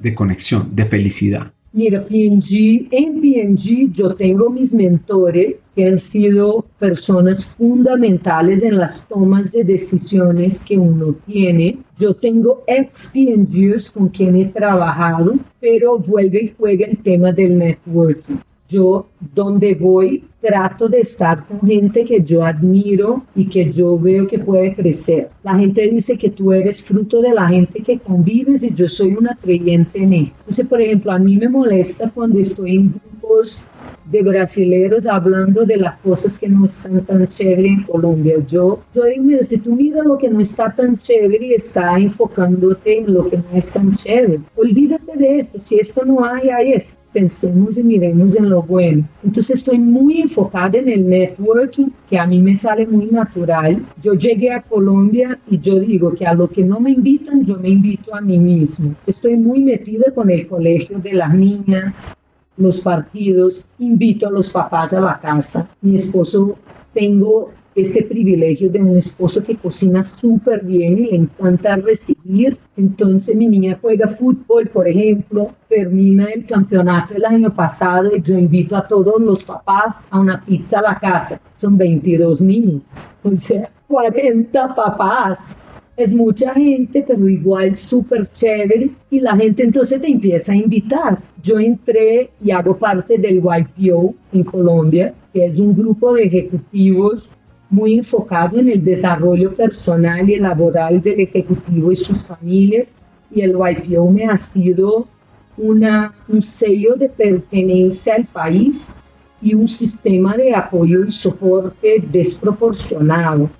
de 0.00 0.14
conexión, 0.14 0.74
de 0.74 0.84
felicidad. 0.84 1.52
Mira, 1.74 2.04
PNG, 2.06 2.88
en 2.90 3.22
PNG 3.22 3.92
yo 3.94 4.14
tengo 4.14 4.50
mis 4.50 4.74
mentores 4.74 5.64
que 5.74 5.86
han 5.86 5.98
sido 5.98 6.66
personas 6.78 7.46
fundamentales 7.46 8.62
en 8.62 8.76
las 8.76 9.08
tomas 9.08 9.52
de 9.52 9.64
decisiones 9.64 10.66
que 10.66 10.76
uno 10.76 11.16
tiene. 11.24 11.78
Yo 11.98 12.14
tengo 12.14 12.62
ex 12.66 13.12
PNGers 13.14 13.90
con 13.90 14.10
quien 14.10 14.36
he 14.36 14.46
trabajado, 14.46 15.36
pero 15.60 15.98
vuelve 15.98 16.42
y 16.44 16.54
juega 16.58 16.84
el 16.84 16.98
tema 16.98 17.32
del 17.32 17.56
networking 17.56 18.36
yo 18.72 19.06
donde 19.34 19.74
voy 19.74 20.24
trato 20.40 20.88
de 20.88 21.00
estar 21.00 21.46
con 21.46 21.60
gente 21.60 22.04
que 22.04 22.22
yo 22.22 22.44
admiro 22.44 23.24
y 23.36 23.46
que 23.46 23.70
yo 23.70 23.98
veo 23.98 24.26
que 24.26 24.38
puede 24.38 24.74
crecer. 24.74 25.30
La 25.44 25.54
gente 25.54 25.88
dice 25.88 26.18
que 26.18 26.30
tú 26.30 26.52
eres 26.52 26.82
fruto 26.82 27.20
de 27.20 27.32
la 27.32 27.46
gente 27.48 27.82
que 27.82 27.98
convives 27.98 28.64
y 28.64 28.74
yo 28.74 28.88
soy 28.88 29.14
una 29.14 29.36
creyente 29.36 30.02
en 30.02 30.12
él. 30.12 30.32
Entonces, 30.38 30.66
por 30.66 30.80
ejemplo, 30.80 31.12
a 31.12 31.18
mí 31.18 31.36
me 31.36 31.48
molesta 31.48 32.10
cuando 32.10 32.40
estoy 32.40 32.76
en 32.76 32.92
grupos 32.92 33.64
de 34.12 34.22
brasileros 34.22 35.06
hablando 35.06 35.64
de 35.64 35.78
las 35.78 35.96
cosas 35.96 36.38
que 36.38 36.48
no 36.48 36.66
están 36.66 37.04
tan 37.06 37.26
chévere 37.26 37.68
en 37.68 37.82
Colombia. 37.84 38.36
Yo, 38.46 38.80
yo 38.94 39.04
digo, 39.04 39.24
mira, 39.24 39.42
si 39.42 39.58
tú 39.58 39.74
miras 39.74 40.04
lo 40.04 40.18
que 40.18 40.28
no 40.28 40.38
está 40.38 40.72
tan 40.74 40.98
chévere 40.98 41.46
y 41.46 41.54
está 41.54 41.98
enfocándote 41.98 42.98
en 42.98 43.14
lo 43.14 43.26
que 43.26 43.38
no 43.38 43.44
es 43.54 43.72
tan 43.72 43.92
chévere, 43.92 44.40
olvídate 44.54 45.16
de 45.16 45.38
esto. 45.38 45.58
Si 45.58 45.78
esto 45.78 46.04
no 46.04 46.24
hay, 46.24 46.50
hay 46.50 46.72
esto. 46.72 47.00
Pensemos 47.12 47.78
y 47.78 47.82
miremos 47.82 48.36
en 48.36 48.50
lo 48.50 48.62
bueno. 48.62 49.06
Entonces 49.24 49.58
estoy 49.58 49.78
muy 49.78 50.20
enfocada 50.20 50.78
en 50.78 50.88
el 50.88 51.08
networking, 51.08 51.88
que 52.08 52.18
a 52.18 52.26
mí 52.26 52.42
me 52.42 52.54
sale 52.54 52.86
muy 52.86 53.06
natural. 53.06 53.84
Yo 54.00 54.14
llegué 54.14 54.52
a 54.52 54.62
Colombia 54.62 55.38
y 55.48 55.58
yo 55.58 55.78
digo 55.80 56.14
que 56.14 56.26
a 56.26 56.34
lo 56.34 56.48
que 56.48 56.62
no 56.62 56.80
me 56.80 56.90
invitan, 56.90 57.44
yo 57.44 57.58
me 57.58 57.70
invito 57.70 58.14
a 58.14 58.20
mí 58.20 58.38
mismo. 58.38 58.94
Estoy 59.06 59.36
muy 59.36 59.60
metida 59.60 60.12
con 60.14 60.30
el 60.30 60.46
colegio 60.46 60.98
de 60.98 61.12
las 61.14 61.34
niñas, 61.34 62.12
los 62.56 62.80
partidos, 62.82 63.68
invito 63.78 64.28
a 64.28 64.30
los 64.30 64.50
papás 64.50 64.94
a 64.94 65.00
la 65.00 65.20
casa. 65.20 65.68
Mi 65.80 65.94
esposo, 65.94 66.56
tengo 66.94 67.50
este 67.74 68.02
privilegio 68.04 68.70
de 68.70 68.80
un 68.80 68.96
esposo 68.96 69.42
que 69.42 69.56
cocina 69.56 70.02
súper 70.02 70.62
bien 70.62 70.98
y 70.98 71.10
le 71.10 71.16
encanta 71.16 71.76
recibir. 71.76 72.58
Entonces 72.76 73.34
mi 73.36 73.48
niña 73.48 73.78
juega 73.80 74.08
fútbol, 74.08 74.68
por 74.68 74.86
ejemplo, 74.86 75.54
termina 75.68 76.26
el 76.26 76.44
campeonato 76.44 77.14
el 77.14 77.24
año 77.24 77.54
pasado 77.54 78.14
y 78.14 78.20
yo 78.20 78.36
invito 78.36 78.76
a 78.76 78.86
todos 78.86 79.20
los 79.20 79.44
papás 79.44 80.06
a 80.10 80.20
una 80.20 80.44
pizza 80.44 80.80
a 80.80 80.82
la 80.82 80.98
casa. 80.98 81.40
Son 81.54 81.78
22 81.78 82.42
niños, 82.42 82.82
o 83.22 83.34
sea, 83.34 83.70
40 83.88 84.74
papás 84.74 85.56
es 85.96 86.14
mucha 86.14 86.54
gente, 86.54 87.04
pero 87.06 87.28
igual 87.28 87.74
súper 87.74 88.26
chévere 88.26 88.90
y 89.10 89.20
la 89.20 89.36
gente 89.36 89.62
entonces 89.62 90.00
te 90.00 90.10
empieza 90.10 90.52
a 90.52 90.56
invitar. 90.56 91.22
Yo 91.42 91.58
entré 91.58 92.30
y 92.42 92.50
hago 92.50 92.78
parte 92.78 93.18
del 93.18 93.42
YPO 93.42 94.14
en 94.32 94.44
Colombia, 94.44 95.14
que 95.32 95.44
es 95.44 95.58
un 95.58 95.76
grupo 95.76 96.14
de 96.14 96.24
ejecutivos 96.24 97.32
muy 97.68 97.94
enfocado 97.94 98.58
en 98.58 98.68
el 98.68 98.84
desarrollo 98.84 99.54
personal 99.54 100.28
y 100.28 100.36
laboral 100.36 101.02
del 101.02 101.20
ejecutivo 101.20 101.92
y 101.92 101.96
sus 101.96 102.18
familias. 102.18 102.94
Y 103.30 103.42
el 103.42 103.52
YPO 103.52 104.10
me 104.10 104.24
ha 104.24 104.36
sido 104.36 105.08
una, 105.56 106.14
un 106.28 106.40
sello 106.40 106.94
de 106.96 107.08
pertenencia 107.08 108.14
al 108.14 108.26
país 108.26 108.96
y 109.42 109.54
un 109.54 109.68
sistema 109.68 110.36
de 110.36 110.54
apoyo 110.54 111.04
y 111.04 111.10
soporte 111.10 112.02
desproporcionado 112.10 113.50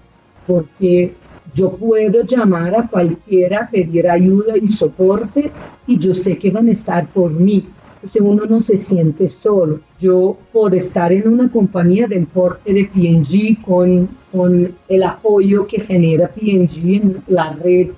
porque 0.47 1.15
yo 1.55 1.71
puedo 1.73 2.23
llamar 2.23 2.75
a 2.75 2.89
cualquiera, 2.89 3.69
pedir 3.71 4.09
ayuda 4.09 4.57
y 4.57 4.69
soporte 4.69 5.51
y 5.87 5.99
yo 5.99 6.15
sé 6.15 6.39
que 6.39 6.51
van 6.51 6.69
a 6.69 6.73
estar 6.73 7.07
por 7.09 7.31
mí. 7.31 7.69
Entonces 7.97 8.23
uno 8.23 8.47
no 8.47 8.61
se 8.61 8.77
siente 8.77 9.29
solo. 9.29 9.81
Yo 9.99 10.37
por 10.53 10.75
estar 10.75 11.13
en 11.13 11.29
una 11.29 11.51
compañía 11.51 12.09
de 12.09 12.17
importe 12.17 12.73
de 12.73 12.91
P&G 12.91 13.63
con, 13.63 14.09
con 14.33 14.75
el 14.89 15.03
apoyo 15.05 15.67
que 15.67 15.79
genera 15.81 16.29
P&G 16.29 17.01
en 17.01 17.23
la 17.29 17.53
red 17.53 17.91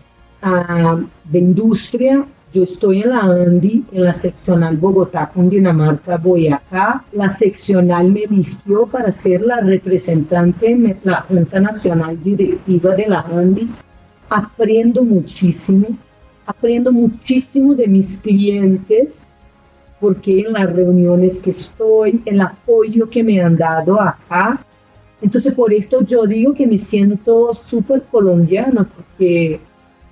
uh, 0.43 1.05
de 1.25 1.39
industria, 1.39 2.27
yo 2.55 2.63
estoy 2.63 3.03
en 3.03 3.11
la 3.11 3.21
ANDI, 3.23 3.85
en 3.91 4.05
la 4.05 4.13
seccional 4.13 4.77
Bogotá, 4.77 5.29
Cundinamarca, 5.35 6.19
Boyacá. 6.19 7.05
La 7.11 7.29
seccional 7.29 8.13
me 8.13 8.23
eligió 8.23 8.87
para 8.87 9.11
ser 9.11 9.41
la 9.43 9.61
representante 9.61 10.71
en 10.71 11.01
la 11.03 11.23
Junta 11.23 11.59
Nacional 11.59 12.23
Directiva 12.23 12.95
de 12.95 13.09
la 13.09 13.23
ANDI. 13.23 13.69
Aprendo 14.31 15.03
muchísimo, 15.03 15.99
aprendo 16.47 16.93
muchísimo 16.93 17.75
de 17.75 17.89
mis 17.89 18.21
clientes, 18.21 19.27
porque 20.01 20.43
en 20.43 20.53
las 20.53 20.73
reuniones 20.73 21.43
que 21.43 21.51
estoy, 21.51 22.23
el 22.25 22.41
apoyo 22.41 23.11
que 23.11 23.25
me 23.25 23.43
han 23.43 23.57
dado 23.57 24.01
acá, 24.01 24.65
entonces 25.21 25.53
por 25.55 25.73
esto 25.73 26.05
yo 26.05 26.25
digo 26.25 26.55
que 26.55 26.69
me 26.69 26.79
siento 26.79 27.53
súper 27.53 28.05
colombiano, 28.05 28.87
porque 28.95 29.59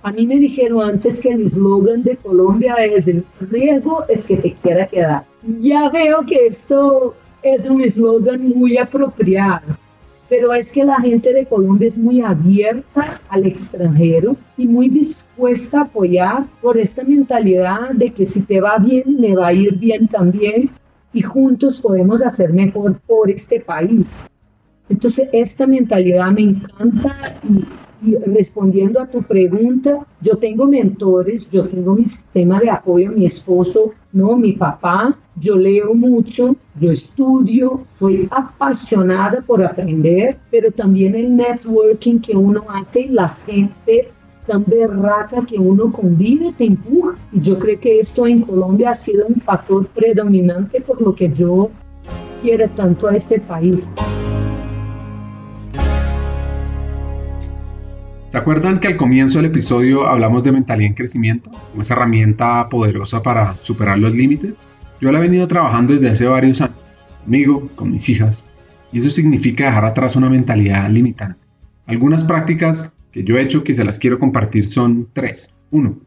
a 0.02 0.10
mí 0.10 0.26
me 0.26 0.36
dijeron 0.36 0.82
antes 0.82 1.22
que 1.22 1.30
el 1.30 1.42
eslogan 1.42 2.02
de 2.02 2.16
Colombia 2.16 2.74
es 2.74 3.06
el 3.06 3.24
riesgo 3.40 4.04
es 4.08 4.26
que 4.26 4.36
te 4.36 4.54
quiera 4.54 4.86
quedar. 4.86 5.24
Ya 5.60 5.88
veo 5.90 6.26
que 6.26 6.46
esto 6.46 7.14
es 7.42 7.68
un 7.68 7.82
eslogan 7.82 8.48
muy 8.48 8.78
apropiado, 8.78 9.76
pero 10.28 10.52
es 10.54 10.72
que 10.72 10.84
la 10.84 11.00
gente 11.00 11.32
de 11.32 11.46
Colombia 11.46 11.86
es 11.86 11.98
muy 11.98 12.20
abierta 12.20 13.20
al 13.28 13.46
extranjero 13.46 14.36
y 14.56 14.66
muy 14.66 14.88
dispuesta 14.88 15.78
a 15.78 15.82
apoyar 15.82 16.46
por 16.60 16.78
esta 16.78 17.04
mentalidad 17.04 17.90
de 17.90 18.12
que 18.12 18.24
si 18.24 18.42
te 18.42 18.60
va 18.60 18.78
bien, 18.78 19.20
me 19.20 19.36
va 19.36 19.48
a 19.48 19.52
ir 19.52 19.78
bien 19.78 20.08
también 20.08 20.70
y 21.12 21.22
juntos 21.22 21.80
podemos 21.80 22.24
hacer 22.24 22.52
mejor 22.52 22.98
por 23.06 23.30
este 23.30 23.60
país. 23.60 24.24
Entonces, 24.88 25.28
esta 25.32 25.66
mentalidad 25.66 26.32
me 26.32 26.42
encanta 26.42 27.36
y 27.48 27.64
y 28.04 28.16
respondiendo 28.16 29.00
a 29.00 29.06
tu 29.06 29.22
pregunta, 29.22 30.06
yo 30.20 30.36
tengo 30.36 30.66
mentores, 30.66 31.48
yo 31.50 31.68
tengo 31.68 31.94
mi 31.94 32.04
sistema 32.04 32.60
de 32.60 32.70
apoyo, 32.70 33.12
mi 33.12 33.26
esposo, 33.26 33.92
no, 34.12 34.36
mi 34.36 34.52
papá, 34.52 35.16
yo 35.36 35.56
leo 35.56 35.94
mucho, 35.94 36.56
yo 36.78 36.90
estudio, 36.90 37.82
soy 37.98 38.28
apasionada 38.30 39.40
por 39.40 39.62
aprender, 39.64 40.36
pero 40.50 40.70
también 40.70 41.14
el 41.14 41.34
networking 41.36 42.18
que 42.18 42.36
uno 42.36 42.64
hace, 42.68 43.08
la 43.08 43.28
gente 43.28 44.08
tan 44.46 44.64
berraca 44.66 45.46
que 45.46 45.58
uno 45.58 45.92
convive 45.92 46.52
te 46.56 46.64
empuja. 46.64 47.16
Y 47.32 47.40
yo 47.40 47.58
creo 47.58 47.78
que 47.78 48.00
esto 48.00 48.26
en 48.26 48.42
Colombia 48.42 48.90
ha 48.90 48.94
sido 48.94 49.26
un 49.26 49.36
factor 49.36 49.86
predominante 49.86 50.80
por 50.80 51.00
lo 51.00 51.14
que 51.14 51.32
yo 51.32 51.70
quiero 52.42 52.68
tanto 52.70 53.08
a 53.08 53.14
este 53.14 53.40
país. 53.40 53.92
¿Se 58.32 58.38
acuerdan 58.38 58.80
que 58.80 58.88
al 58.88 58.96
comienzo 58.96 59.36
del 59.38 59.50
episodio 59.50 60.06
hablamos 60.06 60.42
de 60.42 60.52
mentalidad 60.52 60.88
en 60.88 60.94
crecimiento 60.94 61.50
como 61.50 61.82
esa 61.82 61.92
herramienta 61.92 62.66
poderosa 62.70 63.22
para 63.22 63.58
superar 63.58 63.98
los 63.98 64.14
límites? 64.14 64.58
Yo 65.02 65.12
la 65.12 65.18
he 65.18 65.20
venido 65.20 65.46
trabajando 65.46 65.92
desde 65.92 66.08
hace 66.08 66.26
varios 66.26 66.62
años, 66.62 66.78
conmigo, 67.22 67.68
con 67.74 67.90
mis 67.90 68.08
hijas, 68.08 68.46
y 68.90 69.00
eso 69.00 69.10
significa 69.10 69.66
dejar 69.66 69.84
atrás 69.84 70.16
una 70.16 70.30
mentalidad 70.30 70.88
limitante. 70.88 71.38
Algunas 71.84 72.24
prácticas 72.24 72.94
que 73.10 73.22
yo 73.22 73.36
he 73.36 73.42
hecho 73.42 73.64
que 73.64 73.74
se 73.74 73.84
las 73.84 73.98
quiero 73.98 74.18
compartir 74.18 74.66
son 74.66 75.08
tres. 75.12 75.52
Uno, 75.70 75.98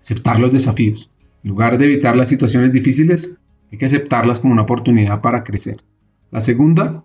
aceptar 0.00 0.40
los 0.40 0.50
desafíos. 0.50 1.08
En 1.44 1.50
lugar 1.50 1.78
de 1.78 1.84
evitar 1.84 2.16
las 2.16 2.28
situaciones 2.28 2.72
difíciles, 2.72 3.36
hay 3.70 3.78
que 3.78 3.86
aceptarlas 3.86 4.40
como 4.40 4.54
una 4.54 4.62
oportunidad 4.62 5.20
para 5.20 5.44
crecer. 5.44 5.84
La 6.32 6.40
segunda 6.40 7.04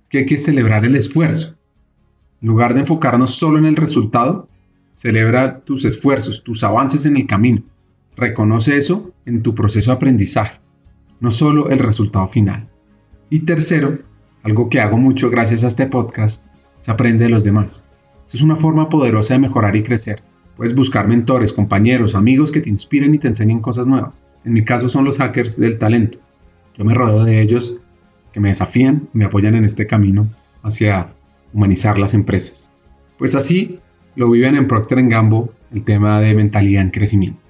es 0.00 0.08
que 0.08 0.18
hay 0.18 0.26
que 0.26 0.38
celebrar 0.38 0.84
el 0.84 0.94
esfuerzo 0.94 1.56
en 2.42 2.48
lugar 2.48 2.74
de 2.74 2.80
enfocarnos 2.80 3.34
solo 3.34 3.58
en 3.58 3.66
el 3.66 3.76
resultado, 3.76 4.48
celebra 4.96 5.60
tus 5.60 5.84
esfuerzos, 5.84 6.44
tus 6.44 6.64
avances 6.64 7.06
en 7.06 7.16
el 7.16 7.26
camino. 7.26 7.62
Reconoce 8.16 8.76
eso 8.76 9.12
en 9.26 9.42
tu 9.42 9.54
proceso 9.54 9.90
de 9.90 9.96
aprendizaje, 9.96 10.60
no 11.20 11.30
solo 11.30 11.70
el 11.70 11.78
resultado 11.78 12.28
final. 12.28 12.68
Y 13.28 13.40
tercero, 13.40 13.98
algo 14.42 14.68
que 14.68 14.80
hago 14.80 14.96
mucho 14.96 15.30
gracias 15.30 15.64
a 15.64 15.68
este 15.68 15.86
podcast, 15.86 16.46
es 16.80 16.88
aprender 16.88 17.28
de 17.28 17.34
los 17.34 17.44
demás. 17.44 17.86
Es 18.32 18.42
una 18.42 18.56
forma 18.56 18.88
poderosa 18.88 19.34
de 19.34 19.40
mejorar 19.40 19.74
y 19.76 19.82
crecer. 19.82 20.22
Puedes 20.56 20.74
buscar 20.74 21.08
mentores, 21.08 21.52
compañeros, 21.52 22.14
amigos 22.14 22.52
que 22.52 22.60
te 22.60 22.70
inspiren 22.70 23.14
y 23.14 23.18
te 23.18 23.28
enseñen 23.28 23.60
cosas 23.60 23.86
nuevas. 23.86 24.24
En 24.44 24.52
mi 24.52 24.62
caso 24.62 24.88
son 24.88 25.04
los 25.04 25.18
hackers 25.18 25.58
del 25.58 25.78
talento. 25.78 26.18
Yo 26.76 26.84
me 26.84 26.94
rodeo 26.94 27.24
de 27.24 27.40
ellos 27.40 27.74
que 28.32 28.40
me 28.40 28.48
desafían 28.48 29.08
y 29.12 29.18
me 29.18 29.24
apoyan 29.24 29.54
en 29.54 29.64
este 29.64 29.86
camino 29.86 30.28
hacia 30.62 31.12
humanizar 31.52 31.98
las 31.98 32.14
empresas. 32.14 32.70
Pues 33.18 33.34
así 33.34 33.80
lo 34.16 34.30
viven 34.30 34.56
en 34.56 34.66
Procter 34.66 35.02
Gamble 35.08 35.50
el 35.72 35.84
tema 35.84 36.20
de 36.20 36.34
mentalidad 36.34 36.82
en 36.82 36.90
crecimiento. 36.90 37.40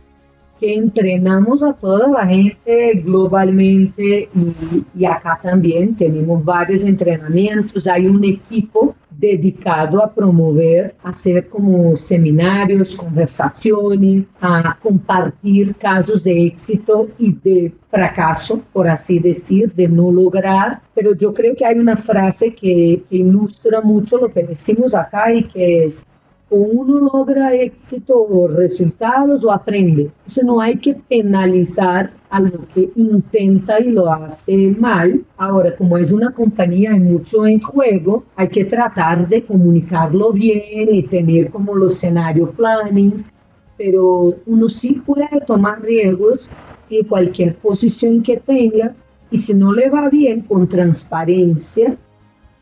Que 0.60 0.74
entrenamos 0.74 1.62
a 1.62 1.72
toda 1.72 2.08
la 2.08 2.26
gente 2.26 3.02
globalmente 3.02 4.28
y, 4.34 4.84
y 4.94 5.04
acá 5.06 5.40
también 5.42 5.96
tenemos 5.96 6.44
varios 6.44 6.84
entrenamientos. 6.84 7.88
Hay 7.88 8.06
un 8.06 8.22
equipo 8.22 8.94
dedicado 9.20 10.02
a 10.02 10.12
promover, 10.12 10.94
hacer 11.02 11.48
como 11.48 11.94
seminarios, 11.96 12.96
conversaciones, 12.96 14.32
a 14.40 14.78
compartir 14.82 15.76
casos 15.76 16.24
de 16.24 16.46
éxito 16.46 17.08
y 17.18 17.34
de 17.34 17.74
fracaso, 17.90 18.62
por 18.72 18.88
así 18.88 19.18
decir, 19.18 19.74
de 19.74 19.88
no 19.88 20.10
lograr. 20.10 20.80
Pero 20.94 21.14
yo 21.14 21.34
creo 21.34 21.54
que 21.54 21.66
hay 21.66 21.78
una 21.78 21.96
frase 21.96 22.54
que, 22.54 23.02
que 23.08 23.16
ilustra 23.16 23.82
mucho 23.82 24.16
lo 24.16 24.32
que 24.32 24.42
decimos 24.42 24.94
acá 24.94 25.32
y 25.32 25.44
que 25.44 25.84
es, 25.84 26.06
o 26.50 26.56
uno 26.56 26.98
logra 26.98 27.54
éxito 27.54 28.20
o 28.20 28.48
resultados 28.48 29.44
o 29.44 29.52
aprende. 29.52 30.02
Entonces 30.02 30.44
no 30.44 30.60
hay 30.60 30.76
que 30.76 30.94
penalizar 30.94 32.12
a 32.28 32.40
lo 32.40 32.66
que 32.68 32.90
intenta 32.96 33.80
y 33.80 33.90
lo 33.90 34.12
hace 34.12 34.74
mal. 34.78 35.24
Ahora, 35.36 35.76
como 35.76 35.96
es 35.96 36.12
una 36.12 36.32
compañía 36.32 36.92
hay 36.92 37.00
mucho 37.00 37.46
en 37.46 37.60
juego, 37.60 38.24
hay 38.36 38.48
que 38.48 38.64
tratar 38.64 39.28
de 39.28 39.44
comunicarlo 39.44 40.32
bien 40.32 40.94
y 40.94 41.04
tener 41.04 41.50
como 41.50 41.74
los 41.74 41.94
escenarios 41.94 42.50
plannings, 42.56 43.32
pero 43.78 44.34
uno 44.46 44.68
sí 44.68 45.02
puede 45.06 45.40
tomar 45.46 45.80
riesgos 45.82 46.50
en 46.90 47.06
cualquier 47.06 47.56
posición 47.56 48.22
que 48.22 48.36
tenga 48.38 48.94
y 49.30 49.38
si 49.38 49.54
no 49.54 49.72
le 49.72 49.88
va 49.88 50.08
bien 50.08 50.42
con 50.42 50.68
transparencia, 50.68 51.96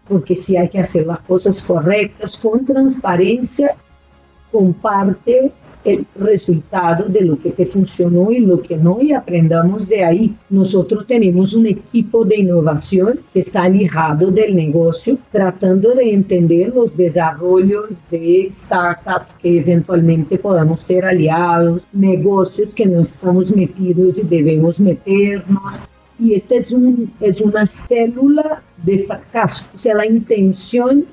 porque 0.08 0.34
si 0.34 0.56
hay 0.56 0.68
que 0.68 0.80
hacer 0.80 1.06
las 1.06 1.20
cosas 1.20 1.62
correctas 1.62 2.38
con 2.38 2.64
transparencia, 2.64 3.76
comparte 4.50 5.52
el 5.84 6.06
resultado 6.16 7.04
de 7.08 7.22
lo 7.22 7.38
que 7.38 7.50
te 7.50 7.64
funcionó 7.64 8.30
y 8.30 8.40
lo 8.40 8.60
que 8.60 8.76
no 8.76 9.00
y 9.00 9.12
aprendamos 9.12 9.88
de 9.88 10.04
ahí. 10.04 10.36
Nosotros 10.50 11.06
tenemos 11.06 11.54
un 11.54 11.66
equipo 11.66 12.24
de 12.24 12.38
innovación 12.38 13.20
que 13.32 13.40
está 13.40 13.62
alejado 13.62 14.30
del 14.30 14.56
negocio, 14.56 15.18
tratando 15.30 15.94
de 15.94 16.12
entender 16.12 16.74
los 16.74 16.96
desarrollos 16.96 18.02
de 18.10 18.48
startups 18.50 19.34
que 19.36 19.58
eventualmente 19.58 20.38
podamos 20.38 20.80
ser 20.80 21.04
aliados, 21.04 21.82
negocios 21.92 22.74
que 22.74 22.86
no 22.86 23.00
estamos 23.00 23.54
metidos 23.54 24.18
y 24.18 24.26
debemos 24.26 24.80
meternos 24.80 25.74
y 26.18 26.34
esta 26.34 26.56
es, 26.56 26.72
un, 26.72 27.12
es 27.20 27.40
una 27.40 27.64
célula 27.64 28.62
de 28.84 28.98
fracaso. 29.00 29.68
O 29.74 29.78
sea, 29.78 29.94
la 29.94 30.06
intención 30.06 31.06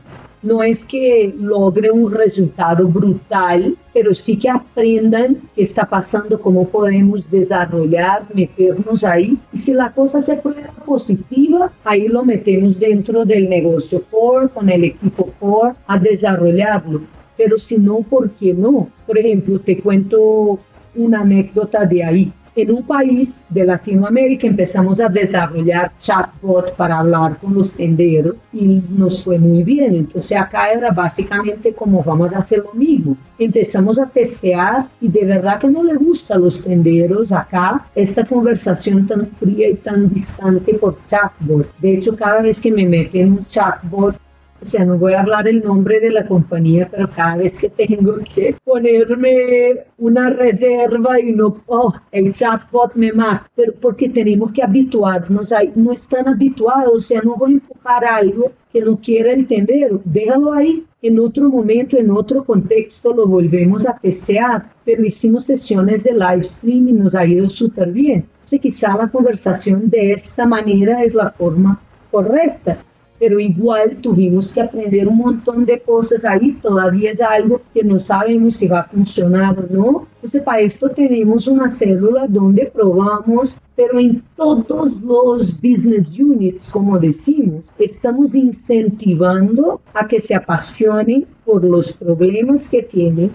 no 0.46 0.62
es 0.62 0.86
que 0.86 1.34
logre 1.40 1.90
un 1.90 2.12
resultado 2.12 2.88
brutal, 2.88 3.76
pero 3.92 4.14
sí 4.14 4.38
que 4.38 4.50
aprendan 4.50 5.38
qué 5.56 5.64
está 5.64 5.90
pasando, 5.90 6.40
cómo 6.40 6.70
podemos 6.70 7.32
desarrollar, 7.32 8.28
meternos 8.32 9.04
ahí. 9.06 9.40
Y 9.52 9.58
si 9.58 9.74
la 9.74 9.92
cosa 9.92 10.22
se 10.22 10.38
prueba 10.38 10.72
positiva, 10.86 11.74
ahí 11.84 12.08
lo 12.08 12.24
metemos 12.24 12.80
dentro 12.80 13.26
del 13.26 13.50
negocio 13.50 14.04
core, 14.12 14.50
con 14.50 14.70
el 14.70 14.84
equipo 14.84 15.32
core, 15.40 15.74
a 15.88 15.98
desarrollarlo. 15.98 17.02
Pero 17.36 17.58
si 17.58 17.80
no, 17.80 18.02
¿por 18.02 18.30
qué 18.30 18.54
no? 18.54 18.90
Por 19.08 19.18
ejemplo, 19.18 19.60
te 19.60 19.80
cuento 19.80 20.60
una 20.96 21.22
anécdota 21.22 21.86
de 21.86 22.04
ahí 22.04 22.34
en 22.56 22.72
un 22.72 22.84
país 22.84 23.44
de 23.50 23.66
Latinoamérica 23.66 24.48
empezamos 24.48 25.02
a 25.02 25.10
desarrollar 25.10 25.92
chatbot 26.00 26.76
para 26.76 27.00
hablar 27.00 27.38
con 27.40 27.54
los 27.54 27.76
tenderos 27.76 28.36
y 28.54 28.82
nos 28.90 29.24
fue 29.24 29.38
muy 29.38 29.64
bien. 29.64 29.96
Entonces 29.96 30.38
acá 30.38 30.72
era 30.72 30.92
básicamente 30.92 31.74
como 31.74 32.02
vamos 32.02 32.34
a 32.34 32.40
hacer 32.40 32.60
lo 32.60 32.74
mismo. 32.74 33.18
Empezamos 33.38 34.00
a 34.00 34.06
testear 34.06 34.88
y 35.02 35.10
de 35.10 35.26
verdad 35.26 35.60
que 35.60 35.68
no 35.68 35.84
le 35.84 35.96
gusta 35.96 36.36
a 36.36 36.40
los 36.40 36.64
tenderos 36.64 37.32
acá 37.32 37.88
esta 37.94 38.24
conversación 38.24 39.06
tan 39.06 39.28
fría 39.28 39.70
y 39.70 39.76
tan 39.76 40.08
distante 40.08 40.76
por 40.76 40.98
chatbot. 41.06 41.68
De 41.80 41.94
hecho, 41.94 42.16
cada 42.16 42.42
vez 42.42 42.62
que 42.62 42.72
me 42.72 42.86
meten 42.86 43.34
un 43.34 43.46
chatbot 43.46 44.16
o 44.62 44.66
sea, 44.66 44.86
no 44.86 44.98
voy 44.98 45.14
a 45.14 45.22
hablar 45.22 45.48
el 45.48 45.64
nombre 45.64 46.00
de 46.00 46.10
la 46.12 46.26
compañía, 46.26 46.88
pero 46.90 47.10
cada 47.12 47.38
vez 47.38 47.60
que 47.60 47.70
tengo 47.70 48.16
que 48.34 48.56
ponerme 48.64 49.86
una 49.98 50.30
reserva 50.30 51.20
y 51.20 51.34
no, 51.34 51.62
oh, 51.68 51.94
el 52.12 52.32
chatbot 52.32 52.96
me 52.96 53.12
mata, 53.12 53.50
pero 53.54 53.74
porque 53.74 54.10
tenemos 54.10 54.54
que 54.54 54.64
habituarnos, 54.64 55.52
ahí, 55.52 55.74
no 55.76 55.92
están 55.92 56.30
habituados, 56.30 56.94
o 56.94 57.00
sea, 57.00 57.22
no 57.22 57.36
voy 57.36 57.52
a 57.52 57.54
empujar 57.56 58.06
algo 58.06 58.54
que 58.72 58.82
no 58.82 58.98
quiera 58.98 59.34
entender, 59.34 60.00
déjalo 60.04 60.54
ahí. 60.54 60.86
En 61.02 61.20
otro 61.20 61.50
momento, 61.50 61.98
en 61.98 62.10
otro 62.10 62.44
contexto, 62.44 63.14
lo 63.14 63.28
volvemos 63.28 63.88
a 63.88 63.98
testear, 63.98 64.72
pero 64.84 65.04
hicimos 65.04 65.46
sesiones 65.46 66.04
de 66.04 66.14
live 66.14 66.44
stream 66.44 66.88
y 66.88 66.94
nos 66.94 67.14
ha 67.14 67.26
ido 67.26 67.48
súper 67.48 67.92
bien. 67.92 68.26
Entonces, 68.34 68.60
quizá 68.60 68.98
la 68.98 69.10
conversación 69.10 69.90
de 69.90 70.14
esta 70.14 70.48
manera 70.48 71.04
es 71.04 71.14
la 71.14 71.30
forma 71.30 71.80
correcta 72.10 72.80
pero 73.20 73.40
igual 73.40 73.98
tuvimos 73.98 74.54
que 74.54 74.62
aprender 74.62 75.08
un 75.08 75.18
montón 75.18 75.66
de 75.66 75.80
cosas 75.80 76.26
ahí, 76.26 76.54
todavía 76.62 77.12
es 77.12 77.22
algo 77.22 77.62
que 77.74 77.84
no 77.84 77.98
sabemos 78.00 78.56
si 78.56 78.68
va 78.68 78.82
a 78.82 78.90
funcionar 78.90 79.58
o 79.60 79.74
no. 79.74 80.08
Entonces 80.16 80.44
para 80.44 80.62
esto 80.62 80.90
tenemos 80.90 81.48
una 81.48 81.68
célula 81.68 82.28
donde 82.28 82.66
probamos, 82.66 83.58
pero 83.76 84.00
en 84.00 84.24
todos 84.36 85.02
los 85.02 85.56
business 85.62 86.20
units, 86.20 86.70
como 86.70 86.98
decimos, 87.00 87.64
estamos 87.78 88.36
incentivando 88.36 89.82
a 89.94 90.08
que 90.08 90.20
se 90.20 90.36
apasionen 90.36 91.26
por 91.46 91.64
los 91.64 91.94
problemas 91.94 92.70
que 92.70 92.84
tienen 92.84 93.32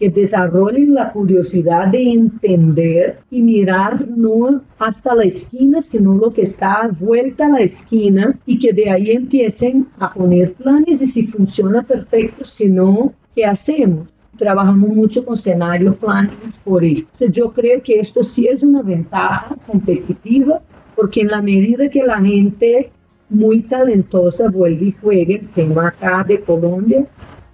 que 0.00 0.08
desarrollen 0.08 0.94
la 0.94 1.12
curiosidad 1.12 1.88
de 1.88 2.10
entender 2.10 3.18
y 3.30 3.42
mirar 3.42 4.08
no 4.08 4.62
hasta 4.78 5.14
la 5.14 5.24
esquina, 5.24 5.82
sino 5.82 6.14
lo 6.14 6.32
que 6.32 6.40
está 6.40 6.90
vuelta 6.98 7.46
a 7.46 7.50
la 7.50 7.60
esquina 7.60 8.40
y 8.46 8.58
que 8.58 8.72
de 8.72 8.88
ahí 8.88 9.10
empiecen 9.10 9.88
a 9.98 10.14
poner 10.14 10.54
planes 10.54 11.02
y 11.02 11.06
si 11.06 11.26
funciona 11.26 11.82
perfecto, 11.82 12.46
si 12.46 12.68
no, 12.68 13.12
¿qué 13.34 13.44
hacemos? 13.44 14.08
Trabajamos 14.38 14.88
mucho 14.88 15.22
con 15.22 15.34
escenario 15.34 15.94
planes 15.94 16.58
por 16.58 16.82
eso. 16.82 17.26
yo 17.30 17.52
creo 17.52 17.82
que 17.82 18.00
esto 18.00 18.22
sí 18.22 18.48
es 18.48 18.62
una 18.62 18.80
ventaja 18.80 19.54
competitiva 19.66 20.62
porque 20.96 21.20
en 21.20 21.28
la 21.28 21.42
medida 21.42 21.90
que 21.90 22.02
la 22.02 22.22
gente 22.22 22.90
muy 23.28 23.62
talentosa 23.62 24.50
vuelve 24.50 24.86
y 24.86 24.92
juegue, 24.92 25.40
el 25.40 25.48
tema 25.50 25.88
acá 25.88 26.24
de 26.26 26.40
Colombia, 26.40 27.06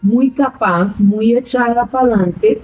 muy 0.03 0.31
capaz, 0.31 1.01
muy 1.01 1.37
echada 1.37 1.87
para 1.87 2.15
adelante, 2.15 2.63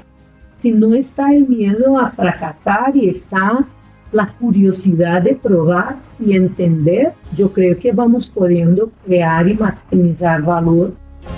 si 0.53 0.73
no 0.73 0.95
está 0.95 1.33
el 1.33 1.49
miedo 1.49 1.99
a 1.99 2.07
fracasar 2.07 2.95
y 2.97 3.09
está 3.09 3.67
la 4.13 4.27
curiosidad 4.35 5.23
de 5.23 5.35
probar 5.35 5.97
y 6.21 6.37
entender, 6.37 7.15
yo 7.35 7.53
creo 7.53 7.79
que 7.79 7.93
vamos 7.93 8.31
pudiendo 8.31 8.93
crear 9.05 9.49
y 9.49 9.55
maximizar 9.55 10.43
valor 10.43 10.95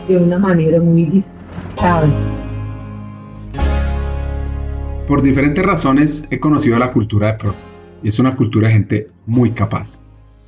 de 0.08 0.16
una 0.16 0.38
manera 0.38 0.80
muy 0.80 1.04
difícil. 1.06 2.12
Por 5.06 5.22
diferentes 5.22 5.64
razones 5.64 6.26
he 6.30 6.40
conocido 6.40 6.78
la 6.78 6.92
cultura 6.92 7.32
de 7.32 7.38
Pro 7.38 7.54
y 8.02 8.08
es 8.08 8.18
una 8.18 8.34
cultura 8.34 8.68
de 8.68 8.74
gente 8.74 9.08
muy 9.26 9.52
capaz 9.52 10.02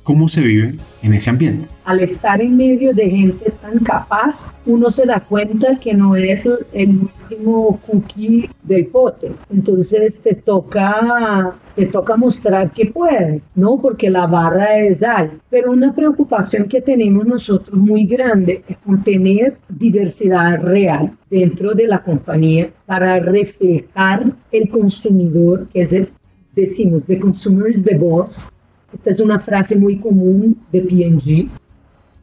cómo 0.07 0.29
se 0.29 0.39
vive 0.39 0.73
en 1.03 1.13
ese 1.13 1.29
ambiente. 1.29 1.67
Al 1.83 1.99
estar 1.99 2.41
en 2.41 2.55
medio 2.55 2.93
de 2.93 3.09
gente 3.09 3.51
tan 3.61 3.79
capaz, 3.79 4.55
uno 4.65 4.89
se 4.89 5.05
da 5.05 5.19
cuenta 5.19 5.77
que 5.77 5.93
no 5.93 6.15
es 6.15 6.49
el 6.71 7.01
último 7.01 7.77
cookie 7.85 8.49
del 8.63 8.85
pote. 8.85 9.33
Entonces 9.49 10.21
te 10.21 10.33
toca, 10.33 11.57
te 11.75 11.87
toca 11.87 12.15
mostrar 12.15 12.71
que 12.71 12.85
puedes, 12.85 13.51
¿no? 13.53 13.81
Porque 13.81 14.09
la 14.09 14.27
barra 14.27 14.77
es 14.77 15.03
alta. 15.03 15.35
Pero 15.49 15.73
una 15.73 15.93
preocupación 15.93 16.69
que 16.69 16.79
tenemos 16.79 17.25
nosotros 17.25 17.77
muy 17.77 18.05
grande 18.05 18.63
es 18.65 18.77
tener 19.03 19.57
diversidad 19.67 20.61
real 20.61 21.17
dentro 21.29 21.73
de 21.73 21.85
la 21.85 22.01
compañía 22.01 22.71
para 22.85 23.19
reflejar 23.19 24.31
el 24.53 24.69
consumidor, 24.69 25.67
que 25.73 25.81
es 25.81 25.91
el, 25.91 26.07
decimos, 26.55 27.07
the 27.07 27.19
consumer 27.19 27.69
is 27.69 27.83
the 27.83 27.97
boss, 27.97 28.49
esta 28.93 29.09
es 29.09 29.19
una 29.19 29.39
frase 29.39 29.77
muy 29.77 29.97
común 29.99 30.57
de 30.71 30.81
P&G. 30.81 31.49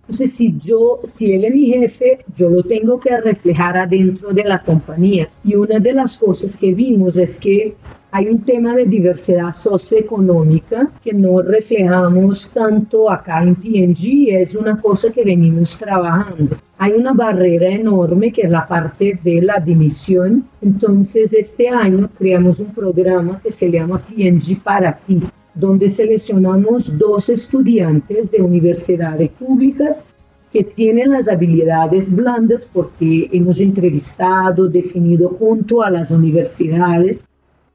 Entonces, 0.03 0.33
si 0.33 0.59
yo, 0.59 1.01
si 1.03 1.33
él 1.33 1.45
es 1.45 1.55
mi 1.55 1.67
jefe, 1.67 2.25
yo 2.37 2.51
lo 2.51 2.63
tengo 2.63 3.01
que 3.01 3.19
reflejar 3.21 3.77
adentro 3.77 4.33
de 4.33 4.45
la 4.45 4.63
compañía. 4.63 5.29
Y 5.43 5.55
una 5.55 5.79
de 5.79 5.95
las 5.95 6.19
cosas 6.19 6.59
que 6.59 6.75
vimos 6.75 7.17
es 7.17 7.41
que 7.41 7.75
hay 8.11 8.29
un 8.29 8.43
tema 8.43 8.75
de 8.75 8.85
diversidad 8.85 9.51
socioeconómica 9.53 10.91
que 11.03 11.13
no 11.13 11.43
reflejamos 11.43 12.51
tanto 12.51 13.11
acá 13.11 13.43
en 13.43 13.57
P&G, 13.57 14.41
es 14.41 14.55
una 14.55 14.81
cosa 14.81 15.11
que 15.11 15.25
venimos 15.25 15.79
trabajando. 15.79 16.57
Hay 16.79 16.93
una 16.93 17.13
barrera 17.13 17.69
enorme 17.71 18.31
que 18.31 18.43
es 18.43 18.51
la 18.51 18.69
parte 18.69 19.19
de 19.23 19.43
la 19.43 19.59
dimisión. 19.59 20.47
Entonces, 20.61 21.35
este 21.35 21.69
año 21.69 22.11
creamos 22.17 22.61
un 22.61 22.75
programa 22.75 23.41
que 23.43 23.51
se 23.51 23.71
llama 23.71 24.03
P&G 24.07 24.63
para 24.63 24.97
ti 24.97 25.21
donde 25.55 25.89
seleccionamos 25.89 26.99
dos 26.99 27.29
estudiantes 27.29 28.31
de 28.31 28.43
universidades 28.43 29.31
públicas 29.31 30.09
que 30.53 30.65
tienen 30.65 31.11
las 31.11 31.29
habilidades 31.29 32.15
blandas 32.15 32.71
porque 32.73 33.29
hemos 33.33 33.61
entrevistado, 33.61 34.69
definido 34.69 35.29
junto 35.29 35.83
a 35.83 35.91
las 35.91 36.11
universidades 36.11 37.27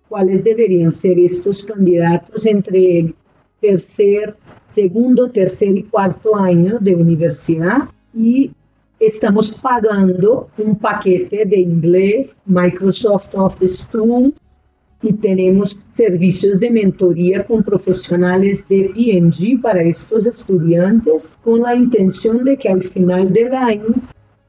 cuáles 0.10 0.44
deberían 0.44 0.92
ser 0.92 1.20
estos 1.20 1.64
candidatos 1.66 2.46
entre 2.48 3.00
el 3.00 3.16
tercer, 3.62 4.36
segundo, 4.66 5.30
tercer 5.30 5.78
y 5.78 5.84
cuarto 5.84 6.36
año 6.36 6.80
de 6.80 6.96
universidad. 6.96 7.90
Y 8.14 8.52
estamos 9.00 9.54
pagando 9.54 10.50
un 10.58 10.78
paquete 10.78 11.46
de 11.46 11.60
inglés, 11.60 12.42
Microsoft 12.46 13.36
Office 13.36 13.88
Tools, 13.92 14.34
y 15.02 15.14
tenemos 15.14 15.78
servicios 15.94 16.60
de 16.60 16.72
mentoría 16.72 17.46
con 17.46 17.64
profesionales 17.64 18.68
de 18.68 18.92
P&G 18.94 19.62
para 19.62 19.82
estos 19.82 20.28
estudiantes 20.28 21.34
con 21.44 21.62
la 21.62 21.76
intención 21.76 22.44
de 22.44 22.58
que 22.58 22.70
al 22.70 22.82
final 22.82 23.32
del 23.32 23.54
año 23.54 23.96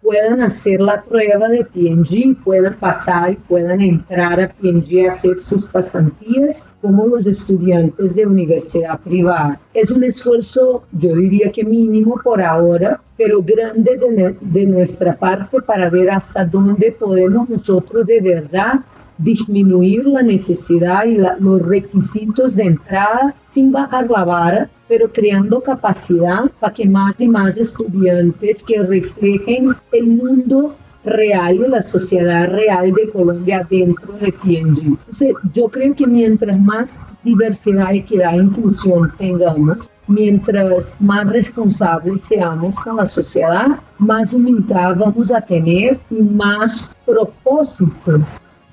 puedan 0.02 0.40
hacer 0.40 0.81
la 0.81 1.02
prueba 1.05 1.48
de 1.48 1.64
P&G, 1.64 2.43
puedan 2.43 2.77
pasar 2.78 3.32
y 3.32 3.36
puedan 3.36 3.81
entrar 3.81 4.40
a 4.40 4.48
P&G 4.48 5.05
a 5.05 5.09
hacer 5.09 5.39
sus 5.39 5.68
pasantías 5.68 6.72
como 6.81 7.06
los 7.06 7.27
estudiantes 7.27 8.16
de 8.16 8.27
universidad 8.27 8.98
privada. 9.01 9.60
Es 9.72 9.93
un 9.93 10.02
esfuerzo, 10.02 10.82
yo 10.90 11.14
diría 11.14 11.52
que 11.52 11.64
mínimo 11.64 12.18
por 12.24 12.43
ahora, 12.43 13.01
pero 13.16 13.43
grande 13.43 13.98
de, 13.98 14.36
de 14.40 14.66
nuestra 14.66 15.16
parte 15.16 15.60
para 15.60 15.90
ver 15.90 16.10
hasta 16.10 16.44
dónde 16.44 16.90
podemos 16.90 17.48
nosotros 17.48 18.06
de 18.06 18.20
verdad 18.20 18.81
disminuir 19.22 20.06
la 20.06 20.22
necesidad 20.22 21.05
y 21.05 21.18
los 21.18 21.62
requisitos 21.62 22.56
de 22.56 22.64
entrada 22.64 23.34
sin 23.44 23.70
bajar 23.70 24.09
la 24.10 24.24
vara, 24.24 24.70
pero 24.88 25.12
creando 25.12 25.60
capacidad 25.60 26.51
para 26.59 26.72
que 26.72 26.88
más 26.88 27.20
y 27.20 27.28
más 27.28 27.59
estudiantes 27.59 28.64
que 28.64 28.82
reflejen 28.82 29.74
el 29.92 30.06
mundo 30.06 30.74
real 31.05 31.56
y 31.56 31.68
la 31.68 31.80
sociedad 31.80 32.48
real 32.48 32.92
de 32.92 33.10
Colombia 33.10 33.66
dentro 33.68 34.14
de. 34.14 34.34
Entonces, 34.44 35.34
yo 35.55 35.68
creo 35.68 35.94
que 35.94 36.06
mientras 36.06 36.59
más 36.60 37.06
diversidad, 37.22 37.94
equidad 37.94 38.34
e 38.34 38.42
inclusión 38.42 39.12
tengamos, 39.16 39.78
mientras 40.06 41.01
más 41.01 41.26
responsables 41.26 42.20
seamos 42.22 42.74
con 42.80 42.97
la 42.97 43.06
sociedad, 43.06 43.80
más 43.98 44.34
humildad 44.34 44.97
vamos 44.97 45.32
a 45.32 45.40
tener 45.40 45.98
y 46.10 46.20
más 46.20 46.90
propósito 47.06 48.20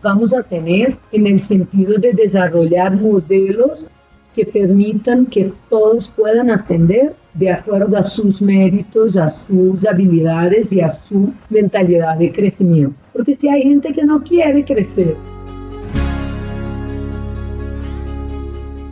vamos 0.08 0.34
a 0.34 0.42
tener 0.42 0.98
en 1.12 1.28
el 1.28 1.38
sentido 1.38 1.98
de 1.98 2.14
desarrollar 2.14 2.96
modelos 2.96 3.88
que 4.34 4.46
permitan 4.46 5.26
que 5.26 5.52
todos 5.70 6.14
puedan 6.16 6.50
ascender 6.50 7.14
de 7.34 7.52
acuerdo 7.52 7.98
a 7.98 8.04
sus 8.04 8.42
méritos, 8.42 9.18
a 9.18 9.28
sus 9.28 9.86
habilidades 9.86 10.72
y 10.72 10.80
a 10.80 10.90
su 10.90 11.34
mentalidad 11.50 12.18
de 12.18 12.32
crecimiento. 12.32 12.96
Porque 13.12 13.34
si 13.34 13.50
hay 13.50 13.64
gente 13.64 13.92
que 13.92 14.06
no 14.06 14.24
quiere 14.24 14.64
crecer. 14.64 15.18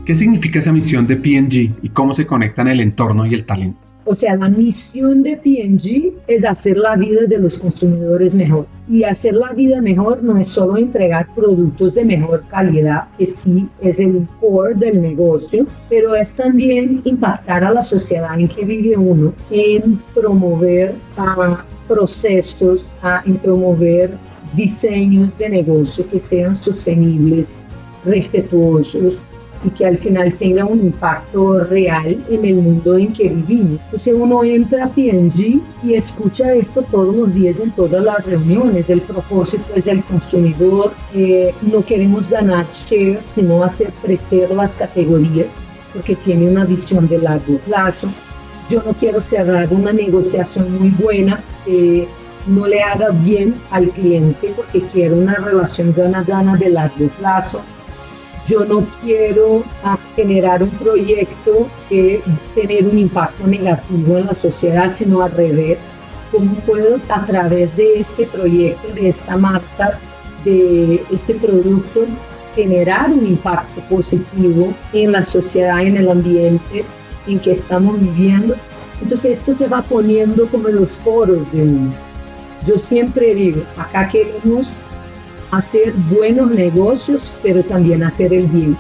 ¿Qué 0.04 0.16
significa 0.16 0.60
esa 0.60 0.74
misión 0.74 1.08
de 1.08 1.16
PNG 1.16 1.78
y 1.82 1.90
cómo 1.94 2.14
se 2.14 2.28
conectan 2.28 2.68
el 2.68 2.82
entorno 2.82 3.26
y 3.26 3.36
el 3.36 3.46
talento? 3.46 3.85
O 4.08 4.14
sea, 4.14 4.36
la 4.36 4.50
misión 4.50 5.24
de 5.24 5.36
P&G 5.36 6.14
es 6.28 6.46
hacer 6.46 6.78
la 6.78 6.96
vida 6.96 7.22
de 7.28 7.40
los 7.40 7.58
consumidores 7.58 8.36
mejor. 8.36 8.68
Y 8.88 9.04
hacer 9.04 9.34
la 9.34 9.52
vida 9.52 9.82
mejor 9.82 10.22
no 10.22 10.38
es 10.38 10.48
solo 10.48 10.78
entregar 10.78 11.28
productos 11.34 11.96
de 11.96 12.06
mejor 12.06 12.44
calidad, 12.48 13.08
que 13.18 13.26
sí 13.26 13.68
es 13.82 14.00
el 14.00 14.28
core 14.40 14.76
del 14.76 15.02
negocio, 15.02 15.66
pero 15.90 16.14
es 16.14 16.36
también 16.36 17.02
impactar 17.04 17.64
a 17.64 17.72
la 17.72 17.82
sociedad 17.82 18.40
en 18.40 18.48
que 18.48 18.64
vive 18.64 18.96
uno, 18.96 19.34
en 19.50 20.00
promover 20.14 20.94
procesos, 21.88 22.88
en 23.26 23.38
promover 23.38 24.12
diseños 24.56 25.36
de 25.40 25.50
negocio 25.50 26.08
que 26.08 26.20
sean 26.20 26.54
sostenibles, 26.54 27.60
respetuosos, 28.06 29.20
y 29.66 29.70
que 29.72 29.86
al 29.86 29.98
final 29.98 30.34
tenga 30.36 30.66
un 30.66 30.80
impacto 30.80 31.60
real 31.60 32.24
en 32.30 32.46
el 32.46 32.56
mundo 32.56 32.98
en 32.98 33.14
que 33.14 33.30
vivimos. 33.30 33.80
Entonces 33.86 34.14
uno 34.16 34.44
entra 34.44 34.86
a 34.86 34.90
P&G 34.90 35.60
y 35.84 35.94
escucha 35.94 36.54
esto 36.54 36.84
todos 36.84 37.16
los 37.16 37.34
días 37.34 37.60
en 37.60 37.72
todas 37.72 38.04
las 38.04 38.24
reuniones. 38.26 38.90
El 38.90 39.02
propósito 39.02 39.66
es 39.76 39.88
el 39.88 40.04
consumidor. 40.04 40.94
Eh, 41.14 41.54
no 41.62 41.84
queremos 41.84 42.30
ganar 42.30 42.68
shares, 42.68 43.26
sino 43.26 43.64
hacer 43.64 43.92
crecer 44.02 44.52
las 44.52 44.78
categorías 44.78 45.48
porque 45.94 46.16
tiene 46.16 46.50
una 46.50 46.66
visión 46.66 47.08
de 47.08 47.18
largo 47.20 47.58
plazo. 47.60 48.10
Yo 48.70 48.84
no 48.84 48.94
quiero 48.94 49.22
cerrar 49.22 49.72
una 49.72 49.94
negociación 49.94 50.78
muy 50.80 50.90
buena 50.90 51.42
que 51.66 52.08
no 52.48 52.68
le 52.68 52.82
haga 52.82 53.10
bien 53.10 53.56
al 53.72 53.90
cliente 53.90 54.54
porque 54.56 54.82
quiero 54.82 55.16
una 55.16 55.36
relación 55.36 55.94
gana-gana 55.96 56.56
de 56.58 56.70
largo 56.70 57.08
plazo 57.20 57.62
yo 58.46 58.64
no 58.64 58.86
quiero 59.02 59.64
generar 60.16 60.62
un 60.62 60.70
proyecto 60.70 61.68
que 61.90 62.22
tener 62.54 62.86
un 62.88 62.98
impacto 62.98 63.48
negativo 63.48 64.18
en 64.18 64.28
la 64.28 64.34
sociedad, 64.34 64.88
sino 64.88 65.22
al 65.22 65.32
revés. 65.32 65.96
¿Cómo 66.32 66.54
puedo 66.58 67.00
a 67.10 67.26
través 67.26 67.76
de 67.76 68.00
este 68.00 68.26
proyecto, 68.28 68.88
de 68.94 69.08
esta 69.08 69.38
marca, 69.38 70.00
de 70.44 71.04
este 71.12 71.34
producto, 71.36 72.06
generar 72.56 73.12
un 73.12 73.26
impacto 73.26 73.82
positivo 73.90 74.74
en 74.94 75.12
la 75.12 75.24
sociedad, 75.24 75.82
en 75.82 75.98
el 75.98 76.10
ambiente 76.10 76.86
en 77.28 77.40
que 77.40 77.52
estamos 77.52 78.00
viviendo? 78.00 78.56
Entonces 79.02 79.40
esto 79.40 79.54
se 79.54 79.68
va 79.68 79.82
poniendo 79.82 80.48
como 80.48 80.70
en 80.70 80.76
los 80.76 80.98
foros 80.98 81.52
de 81.52 81.64
uno. 81.64 81.92
Yo 82.66 82.78
siempre 82.78 83.34
digo, 83.34 83.62
acá 83.78 84.08
queremos 84.10 84.80
hacer 85.58 85.94
buenos 86.10 86.52
negocios, 86.52 87.38
pero 87.42 87.64
también 87.64 88.04
hacer 88.04 88.34
el 88.34 88.48
bien. 88.48 88.78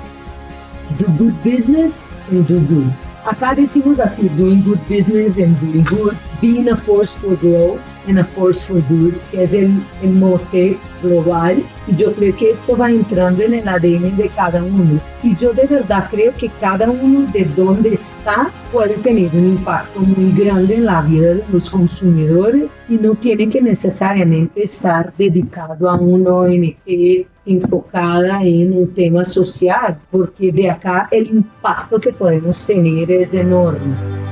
Do 0.99 1.07
good 1.17 1.33
business 1.43 2.09
and 2.31 2.47
do 2.47 2.59
good. 2.61 2.91
Acá 3.25 3.55
decimos 3.55 3.99
así, 3.99 4.29
doing 4.29 4.61
good 4.63 4.79
business 4.87 5.39
and 5.39 5.59
doing 5.59 5.83
good, 5.85 6.13
being 6.41 6.69
a 6.69 6.75
force 6.75 7.17
for 7.17 7.35
growth 7.37 7.79
and 8.07 8.19
a 8.19 8.23
force 8.23 8.67
for 8.67 8.81
good, 8.89 9.13
que 9.31 9.43
es 9.43 9.53
el, 9.53 9.71
el 10.01 10.11
mote 10.11 10.77
global. 11.01 11.61
Y 11.87 11.95
yo 11.95 12.13
creo 12.13 12.35
que 12.35 12.51
esto 12.51 12.75
va 12.77 12.89
entrando 12.89 13.43
en 13.43 13.53
el 13.55 13.67
ADN 13.67 14.17
de 14.17 14.29
cada 14.35 14.63
uno. 14.63 14.99
Y 15.23 15.35
yo 15.35 15.53
de 15.53 15.65
verdad 15.65 16.07
creo 16.09 16.33
que 16.35 16.49
cada 16.59 16.89
uno 16.89 17.29
de 17.31 17.45
donde 17.45 17.89
está 17.89 18.49
puede 18.71 18.95
tener 18.95 19.29
un 19.33 19.45
impacto 19.45 19.99
muy 19.99 20.31
grande 20.31 20.75
en 20.75 20.85
la 20.85 21.01
vida 21.01 21.35
de 21.35 21.43
los 21.51 21.69
consumidores 21.69 22.75
y 22.89 22.97
no 22.97 23.13
tiene 23.15 23.49
que 23.49 23.61
necesariamente 23.61 24.63
estar 24.63 25.13
dedicado 25.17 25.89
a 25.89 25.95
un 25.95 26.27
ONG 26.27 27.27
enfocada 27.45 28.43
en 28.43 28.73
un 28.73 28.93
tema 28.93 29.23
social, 29.23 29.99
porque 30.11 30.51
de 30.51 30.69
acá 30.69 31.07
el 31.11 31.27
impacto 31.27 31.99
que 31.99 32.11
podemos 32.11 32.65
tener 32.65 33.11
es 33.11 33.33
enorme. 33.35 34.24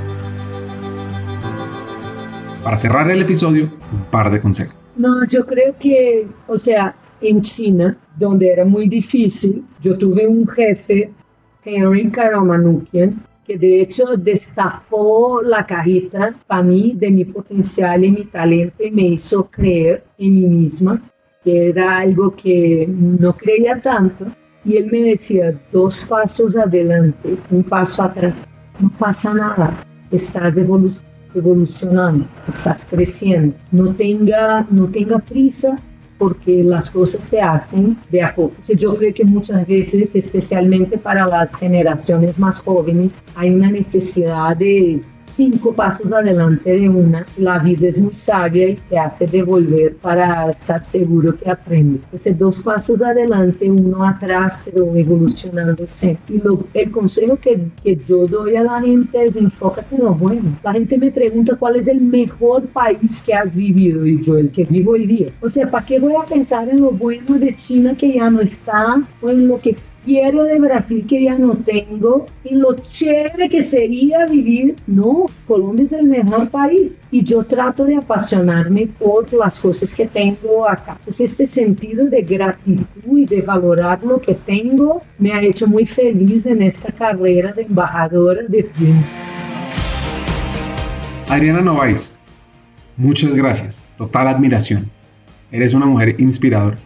Para 2.63 2.77
cerrar 2.77 3.11
el 3.11 3.21
episodio, 3.21 3.69
un 3.91 4.05
par 4.09 4.31
de 4.31 4.39
consejos. 4.39 4.79
No, 4.95 5.25
yo 5.27 5.45
creo 5.45 5.75
que, 5.77 6.27
o 6.47 6.57
sea, 6.57 6.95
en 7.19 7.41
China, 7.41 7.97
donde 8.17 8.49
era 8.49 8.63
muy 8.63 8.87
difícil, 8.87 9.65
yo 9.81 9.97
tuve 9.97 10.27
un 10.27 10.47
jefe, 10.47 11.11
Henry 11.65 12.09
Karamanukian, 12.09 13.25
que 13.45 13.57
de 13.57 13.81
hecho 13.81 14.15
destapó 14.17 15.41
la 15.41 15.65
cajita 15.65 16.33
para 16.47 16.63
mí 16.63 16.93
de 16.95 17.11
mi 17.11 17.25
potencial 17.25 18.05
y 18.05 18.11
mi 18.11 18.25
talento 18.25 18.81
y 18.81 18.91
me 18.91 19.03
hizo 19.03 19.49
creer 19.49 20.05
en 20.17 20.35
mí 20.35 20.45
misma 20.45 21.01
que 21.43 21.69
era 21.69 21.97
algo 21.97 22.33
que 22.35 22.87
no 22.87 23.35
creía 23.35 23.81
tanto. 23.81 24.25
Y 24.65 24.77
él 24.77 24.87
me 24.89 25.01
decía, 25.01 25.59
dos 25.73 26.05
pasos 26.05 26.55
adelante, 26.55 27.35
un 27.51 27.63
paso 27.63 28.03
atrás. 28.03 28.33
No 28.79 28.89
pasa 28.97 29.33
nada, 29.33 29.85
estás 30.09 30.55
evolucionando, 30.55 31.12
estás 32.47 32.85
creciendo. 32.85 33.55
No 33.71 33.95
tenga, 33.95 34.65
no 34.69 34.87
tenga 34.89 35.19
prisa 35.19 35.75
porque 36.17 36.63
las 36.63 36.91
cosas 36.91 37.23
se 37.23 37.41
hacen 37.41 37.97
de 38.11 38.21
a 38.21 38.33
poco. 38.33 38.55
Yo 38.77 38.95
creo 38.95 39.13
que 39.13 39.25
muchas 39.25 39.67
veces, 39.67 40.15
especialmente 40.15 40.97
para 40.97 41.27
las 41.27 41.57
generaciones 41.57 42.39
más 42.39 42.61
jóvenes, 42.61 43.23
hay 43.35 43.49
una 43.49 43.71
necesidad 43.71 44.55
de 44.55 45.01
cinco 45.35 45.73
pasos 45.73 46.11
adelante 46.11 46.71
de 46.71 46.89
una, 46.89 47.25
la 47.37 47.59
vida 47.59 47.87
es 47.87 48.01
muy 48.01 48.13
sabia 48.13 48.69
y 48.69 48.75
te 48.75 48.97
hace 48.97 49.27
devolver 49.27 49.95
para 49.97 50.49
estar 50.49 50.83
seguro 50.83 51.35
que 51.35 51.49
aprende. 51.49 51.99
Entonces, 52.03 52.37
dos 52.37 52.61
pasos 52.61 53.01
adelante, 53.01 53.69
uno 53.69 54.03
atrás, 54.03 54.63
pero 54.65 54.95
evolucionándose. 54.95 56.17
Y 56.29 56.37
lo, 56.39 56.65
el 56.73 56.91
consejo 56.91 57.37
que, 57.37 57.69
que 57.83 57.95
yo 58.05 58.27
doy 58.27 58.55
a 58.55 58.63
la 58.63 58.81
gente 58.81 59.25
es 59.25 59.37
enfócate 59.37 59.95
en 59.95 60.03
lo 60.03 60.13
bueno. 60.13 60.57
La 60.63 60.73
gente 60.73 60.97
me 60.97 61.11
pregunta 61.11 61.55
cuál 61.55 61.75
es 61.77 61.87
el 61.87 62.01
mejor 62.01 62.67
país 62.67 63.23
que 63.23 63.33
has 63.33 63.55
vivido 63.55 64.05
y 64.05 64.21
yo 64.21 64.37
el 64.37 64.51
que 64.51 64.65
vivo 64.65 64.91
hoy 64.91 65.07
día. 65.07 65.27
O 65.41 65.47
sea, 65.47 65.69
¿para 65.69 65.85
qué 65.85 65.99
voy 65.99 66.13
a 66.15 66.25
pensar 66.25 66.69
en 66.69 66.81
lo 66.81 66.91
bueno 66.91 67.39
de 67.39 67.55
China 67.55 67.95
que 67.95 68.13
ya 68.13 68.29
no 68.29 68.41
está 68.41 69.01
o 69.21 69.29
en 69.29 69.47
lo 69.47 69.59
que 69.59 69.75
quiero 70.03 70.43
de 70.43 70.59
Brasil 70.59 71.05
que 71.07 71.23
ya 71.23 71.37
no 71.37 71.55
tengo 71.55 72.27
y 72.43 72.55
lo 72.55 72.75
chévere 72.75 73.49
que 73.49 73.61
sería 73.61 74.25
vivir. 74.25 74.75
No, 74.87 75.25
Colombia 75.47 75.83
es 75.83 75.93
el 75.93 76.07
mejor 76.07 76.49
país 76.49 76.99
y 77.11 77.23
yo 77.23 77.43
trato 77.43 77.85
de 77.85 77.95
apasionarme 77.95 78.87
por 78.87 79.31
las 79.33 79.59
cosas 79.59 79.95
que 79.95 80.07
tengo 80.07 80.67
acá. 80.67 80.99
Pues 81.03 81.21
este 81.21 81.45
sentido 81.45 82.05
de 82.05 82.21
gratitud 82.21 83.17
y 83.17 83.25
de 83.25 83.41
valorar 83.41 84.03
lo 84.03 84.19
que 84.19 84.35
tengo 84.35 85.01
me 85.17 85.33
ha 85.33 85.41
hecho 85.41 85.67
muy 85.67 85.85
feliz 85.85 86.45
en 86.45 86.61
esta 86.61 86.91
carrera 86.91 87.51
de 87.51 87.63
embajadora 87.63 88.41
de 88.47 88.63
Prince. 88.63 89.13
Adriana 91.29 91.61
Nováis, 91.61 92.15
muchas 92.97 93.33
gracias, 93.33 93.81
total 93.97 94.27
admiración. 94.27 94.91
Eres 95.51 95.73
una 95.73 95.85
mujer 95.85 96.15
inspiradora, 96.19 96.77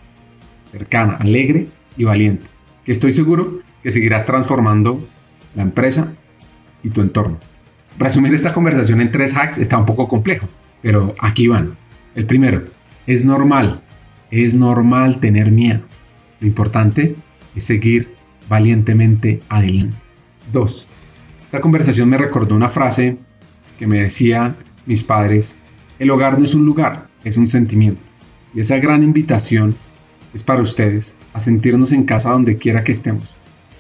cercana, 0.72 1.18
alegre 1.18 1.68
y 1.98 2.04
valiente 2.04 2.57
que 2.88 2.94
estoy 2.94 3.12
seguro 3.12 3.60
que 3.84 3.92
seguirás 3.92 4.26
transformando 4.26 5.06
la 5.56 5.64
empresa 5.64 6.14
y 6.84 6.90
tu 6.90 7.02
entorno. 7.02 7.38
Resumir 8.00 8.34
esta 8.34 8.54
conversación 8.54 9.02
en 9.02 9.12
tres 9.12 9.36
hacks 9.36 9.58
está 9.58 9.78
un 9.78 9.86
poco 9.86 10.08
complejo, 10.08 10.48
pero 10.82 11.14
aquí 11.20 11.50
van. 11.50 11.76
El 12.16 12.26
primero, 12.26 12.64
es 13.06 13.26
normal, 13.26 13.82
es 14.32 14.56
normal 14.56 15.20
tener 15.20 15.52
miedo. 15.52 15.82
Lo 16.40 16.48
importante 16.48 17.18
es 17.58 17.66
seguir 17.66 18.16
valientemente 18.48 19.42
adelante. 19.50 19.98
Dos, 20.54 20.88
esta 21.44 21.60
conversación 21.60 22.08
me 22.08 22.18
recordó 22.18 22.56
una 22.56 22.70
frase 22.70 23.18
que 23.78 23.86
me 23.86 24.02
decían 24.02 24.56
mis 24.86 25.04
padres, 25.04 25.58
el 26.00 26.10
hogar 26.10 26.40
no 26.40 26.46
es 26.46 26.56
un 26.56 26.66
lugar, 26.66 27.10
es 27.26 27.36
un 27.36 27.48
sentimiento. 27.48 28.00
Y 28.54 28.62
esa 28.62 28.78
gran 28.78 29.04
invitación 29.04 29.76
es 30.34 30.44
para 30.44 30.62
ustedes 30.62 31.16
a 31.34 31.40
sentirnos 31.40 31.92
en 31.92 32.04
casa 32.04 32.32
donde 32.32 32.58
quiera 32.58 32.84
que 32.84 32.92
estemos 32.92 33.36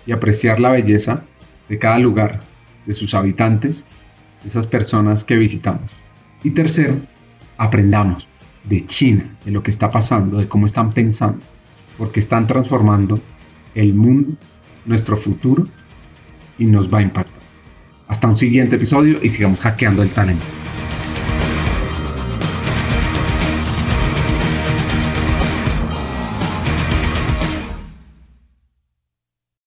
y 0.05 0.11
apreciar 0.11 0.59
la 0.59 0.71
belleza 0.71 1.23
de 1.69 1.77
cada 1.77 1.99
lugar, 1.99 2.41
de 2.85 2.93
sus 2.93 3.13
habitantes, 3.13 3.85
de 4.41 4.49
esas 4.49 4.67
personas 4.67 5.23
que 5.23 5.35
visitamos. 5.35 5.91
Y 6.43 6.51
tercero, 6.51 7.01
aprendamos 7.57 8.27
de 8.63 8.85
China, 8.85 9.35
de 9.45 9.51
lo 9.51 9.63
que 9.63 9.71
está 9.71 9.91
pasando, 9.91 10.37
de 10.37 10.47
cómo 10.47 10.65
están 10.65 10.93
pensando, 10.93 11.39
porque 11.97 12.19
están 12.19 12.47
transformando 12.47 13.19
el 13.75 13.93
mundo, 13.93 14.37
nuestro 14.85 15.17
futuro 15.17 15.67
y 16.57 16.65
nos 16.65 16.91
va 16.91 16.99
a 16.99 17.01
impactar. 17.01 17.37
Hasta 18.07 18.27
un 18.27 18.37
siguiente 18.37 18.77
episodio 18.77 19.19
y 19.21 19.29
sigamos 19.29 19.59
hackeando 19.59 20.01
el 20.01 20.11
talento. 20.11 20.45